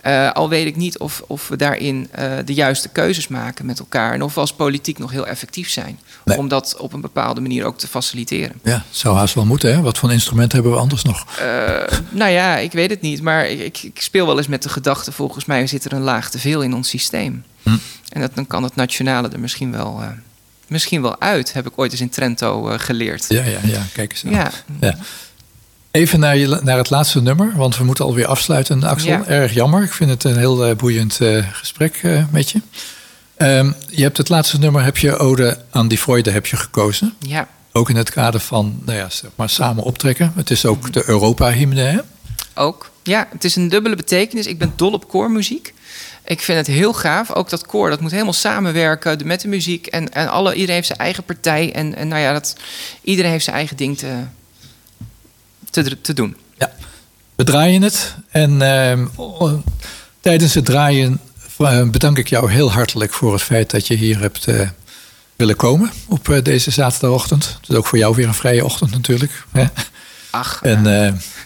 Eh, 0.04 0.32
al 0.32 0.48
weet 0.48 0.66
ik 0.66 0.76
niet 0.76 0.98
of, 0.98 1.22
of 1.26 1.48
we 1.48 1.56
daarin 1.56 2.08
eh, 2.10 2.32
de 2.44 2.54
juiste 2.54 2.88
keuzes 2.88 3.28
maken 3.28 3.66
met 3.66 3.78
elkaar. 3.78 4.12
En 4.12 4.22
of 4.22 4.34
we 4.34 4.40
als 4.40 4.52
politiek 4.52 4.98
nog 4.98 5.10
heel 5.10 5.26
effectief 5.26 5.70
zijn. 5.70 5.98
Nee. 6.24 6.38
Om 6.38 6.48
dat 6.48 6.76
op 6.78 6.92
een 6.92 7.00
bepaalde 7.00 7.40
manier 7.40 7.64
ook 7.64 7.78
te 7.78 7.88
faciliteren. 7.88 8.60
Ja, 8.62 8.84
zou 8.90 9.16
haast 9.16 9.34
wel 9.34 9.44
moeten. 9.44 9.74
Hè? 9.74 9.80
Wat 9.80 9.98
voor 9.98 10.12
instrument 10.12 10.52
hebben 10.52 10.72
we 10.72 10.78
anders 10.78 11.02
nog? 11.02 11.38
Eh, 11.38 11.98
nou 12.10 12.30
ja, 12.30 12.56
ik 12.56 12.72
weet 12.72 12.90
het 12.90 13.00
niet. 13.00 13.22
Maar 13.22 13.46
ik, 13.48 13.82
ik, 13.82 14.02
speel 14.02 14.26
wel 14.26 14.38
eens 14.38 14.46
met 14.46 14.62
de 14.62 14.68
gedachte... 14.68 15.12
volgens 15.12 15.44
mij 15.44 15.66
zit 15.66 15.84
er 15.84 15.92
een 15.92 16.02
laag 16.02 16.30
te 16.30 16.38
veel 16.38 16.62
in 16.62 16.74
ons 16.74 16.88
systeem. 16.88 17.44
Hm. 17.62 17.76
En 18.08 18.20
dat, 18.20 18.34
dan 18.34 18.46
kan 18.46 18.62
het 18.62 18.76
nationale 18.76 19.28
er 19.28 19.40
misschien 19.40 19.72
wel, 19.72 20.02
misschien 20.74 21.02
wel 21.02 21.20
uit. 21.20 21.52
Heb 21.52 21.66
ik 21.66 21.72
ooit 21.76 21.92
eens 21.92 22.00
in 22.00 22.08
Trento 22.08 22.68
eh, 22.68 22.78
geleerd. 22.78 23.24
Ja, 23.28 23.44
ja, 23.44 23.58
ja, 23.62 23.82
kijk 23.92 24.10
eens. 24.12 24.22
Ja. 24.26 24.50
Ja. 24.80 24.96
Even 25.90 26.20
naar, 26.20 26.36
je, 26.36 26.60
naar 26.62 26.76
het 26.76 26.90
laatste 26.90 27.22
nummer, 27.22 27.52
want 27.56 27.76
we 27.76 27.84
moeten 27.84 28.04
alweer 28.04 28.26
afsluiten, 28.26 28.84
Axel. 28.84 29.10
Ja. 29.10 29.26
Erg 29.26 29.52
jammer. 29.54 29.82
Ik 29.82 29.92
vind 29.92 30.10
het 30.10 30.24
een 30.24 30.36
heel 30.36 30.66
eh, 30.66 30.76
boeiend 30.76 31.20
eh, 31.20 31.44
gesprek 31.52 32.02
met 32.30 32.50
je. 32.50 32.60
Ehm, 33.36 33.72
je 33.88 34.02
hebt 34.02 34.16
het 34.16 34.28
laatste 34.28 34.58
nummer, 34.58 34.84
heb 34.84 34.96
je 34.96 35.16
Ode 35.16 35.58
aan 35.70 35.88
die 35.88 35.98
Freude 35.98 36.30
heb 36.30 36.46
je 36.46 36.56
gekozen. 36.56 37.14
ja. 37.18 37.48
Ook 37.76 37.90
in 37.90 37.96
het 37.96 38.10
kader 38.10 38.40
van 38.40 38.80
nou 38.84 38.98
ja, 38.98 39.08
zeg 39.10 39.30
maar 39.34 39.48
samen 39.50 39.84
optrekken. 39.84 40.32
Het 40.36 40.50
is 40.50 40.66
ook 40.66 40.92
de 40.92 41.02
Europa-hymne, 41.06 41.80
hè? 41.80 41.98
Ook. 42.54 42.90
Ja, 43.02 43.28
het 43.32 43.44
is 43.44 43.56
een 43.56 43.68
dubbele 43.68 43.96
betekenis. 43.96 44.46
Ik 44.46 44.58
ben 44.58 44.72
dol 44.76 44.92
op 44.92 45.08
koormuziek. 45.08 45.73
Ik 46.24 46.40
vind 46.40 46.58
het 46.58 46.66
heel 46.66 46.92
gaaf. 46.92 47.34
Ook 47.34 47.50
dat 47.50 47.66
koor, 47.66 47.90
dat 47.90 48.00
moet 48.00 48.10
helemaal 48.10 48.32
samenwerken 48.32 49.26
met 49.26 49.40
de 49.40 49.48
muziek. 49.48 49.86
En, 49.86 50.12
en 50.12 50.28
alle, 50.28 50.52
iedereen 50.52 50.74
heeft 50.74 50.86
zijn 50.86 50.98
eigen 50.98 51.24
partij. 51.24 51.72
En, 51.72 51.94
en 51.94 52.08
nou 52.08 52.20
ja, 52.20 52.32
dat, 52.32 52.56
iedereen 53.02 53.30
heeft 53.30 53.44
zijn 53.44 53.56
eigen 53.56 53.76
ding 53.76 53.98
te, 53.98 54.14
te, 55.70 56.00
te 56.00 56.12
doen. 56.12 56.36
Ja, 56.58 56.72
we 57.34 57.44
draaien 57.44 57.82
het. 57.82 58.14
En 58.30 58.60
uh, 58.60 59.52
tijdens 60.20 60.54
het 60.54 60.64
draaien 60.64 61.20
eh, 61.58 61.88
bedank 61.88 62.18
ik 62.18 62.28
jou 62.28 62.50
heel 62.50 62.72
hartelijk 62.72 63.12
voor 63.12 63.32
het 63.32 63.42
feit 63.42 63.70
dat 63.70 63.86
je 63.86 63.94
hier 63.94 64.20
hebt 64.20 64.46
uh, 64.46 64.68
willen 65.36 65.56
komen 65.56 65.90
op 66.08 66.28
uh, 66.28 66.42
deze 66.42 66.70
zaterdagochtend. 66.70 67.56
Het 67.60 67.70
is 67.70 67.76
ook 67.76 67.86
voor 67.86 67.98
jou 67.98 68.14
weer 68.14 68.26
een 68.26 68.34
vrije 68.34 68.64
ochtend 68.64 68.90
natuurlijk. 68.90 69.44
Hè? 69.52 69.64
Ach. 70.30 70.60
En 70.62 70.86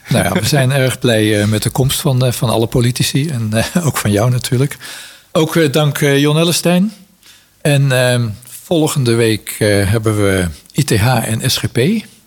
nou 0.08 0.24
ja, 0.24 0.32
we 0.32 0.46
zijn 0.46 0.70
erg 0.70 0.98
blij 0.98 1.46
met 1.46 1.62
de 1.62 1.70
komst 1.70 2.00
van, 2.00 2.32
van 2.32 2.50
alle 2.50 2.66
politici 2.66 3.28
en 3.28 3.50
ook 3.86 3.96
van 3.96 4.10
jou 4.10 4.30
natuurlijk. 4.30 4.76
Ook 5.32 5.72
dank 5.72 5.98
Jon 6.00 6.38
Ellestein. 6.38 6.92
En 7.60 7.92
ehm, 7.92 8.28
volgende 8.48 9.14
week 9.14 9.54
hebben 9.58 10.16
we 10.16 10.46
ITH 10.72 11.02
en 11.02 11.50
SGP. 11.50 11.78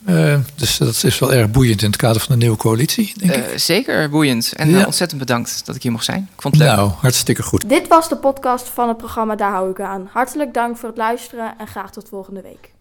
Uh, 0.09 0.35
dus 0.55 0.77
dat 0.77 1.03
is 1.03 1.19
wel 1.19 1.33
erg 1.33 1.51
boeiend 1.51 1.81
in 1.81 1.87
het 1.87 1.95
kader 1.95 2.21
van 2.21 2.31
de 2.31 2.37
nieuwe 2.41 2.57
coalitie. 2.57 3.13
Denk 3.15 3.31
ik. 3.31 3.51
Uh, 3.51 3.57
zeker 3.57 4.09
boeiend. 4.09 4.53
En 4.53 4.69
ja. 4.69 4.85
ontzettend 4.85 5.19
bedankt 5.19 5.65
dat 5.65 5.75
ik 5.75 5.83
hier 5.83 5.91
mocht 5.91 6.05
zijn. 6.05 6.29
Ik 6.35 6.41
vond 6.41 6.57
het 6.57 6.63
leuk. 6.63 6.75
Nou, 6.75 6.91
hartstikke 6.99 7.43
goed. 7.43 7.69
Dit 7.69 7.87
was 7.87 8.09
de 8.09 8.15
podcast 8.15 8.67
van 8.67 8.87
het 8.87 8.97
programma 8.97 9.35
Daar 9.35 9.51
hou 9.51 9.69
ik 9.69 9.79
aan. 9.79 10.09
Hartelijk 10.11 10.53
dank 10.53 10.77
voor 10.77 10.89
het 10.89 10.97
luisteren 10.97 11.53
en 11.57 11.67
graag 11.67 11.91
tot 11.91 12.09
volgende 12.09 12.41
week. 12.41 12.71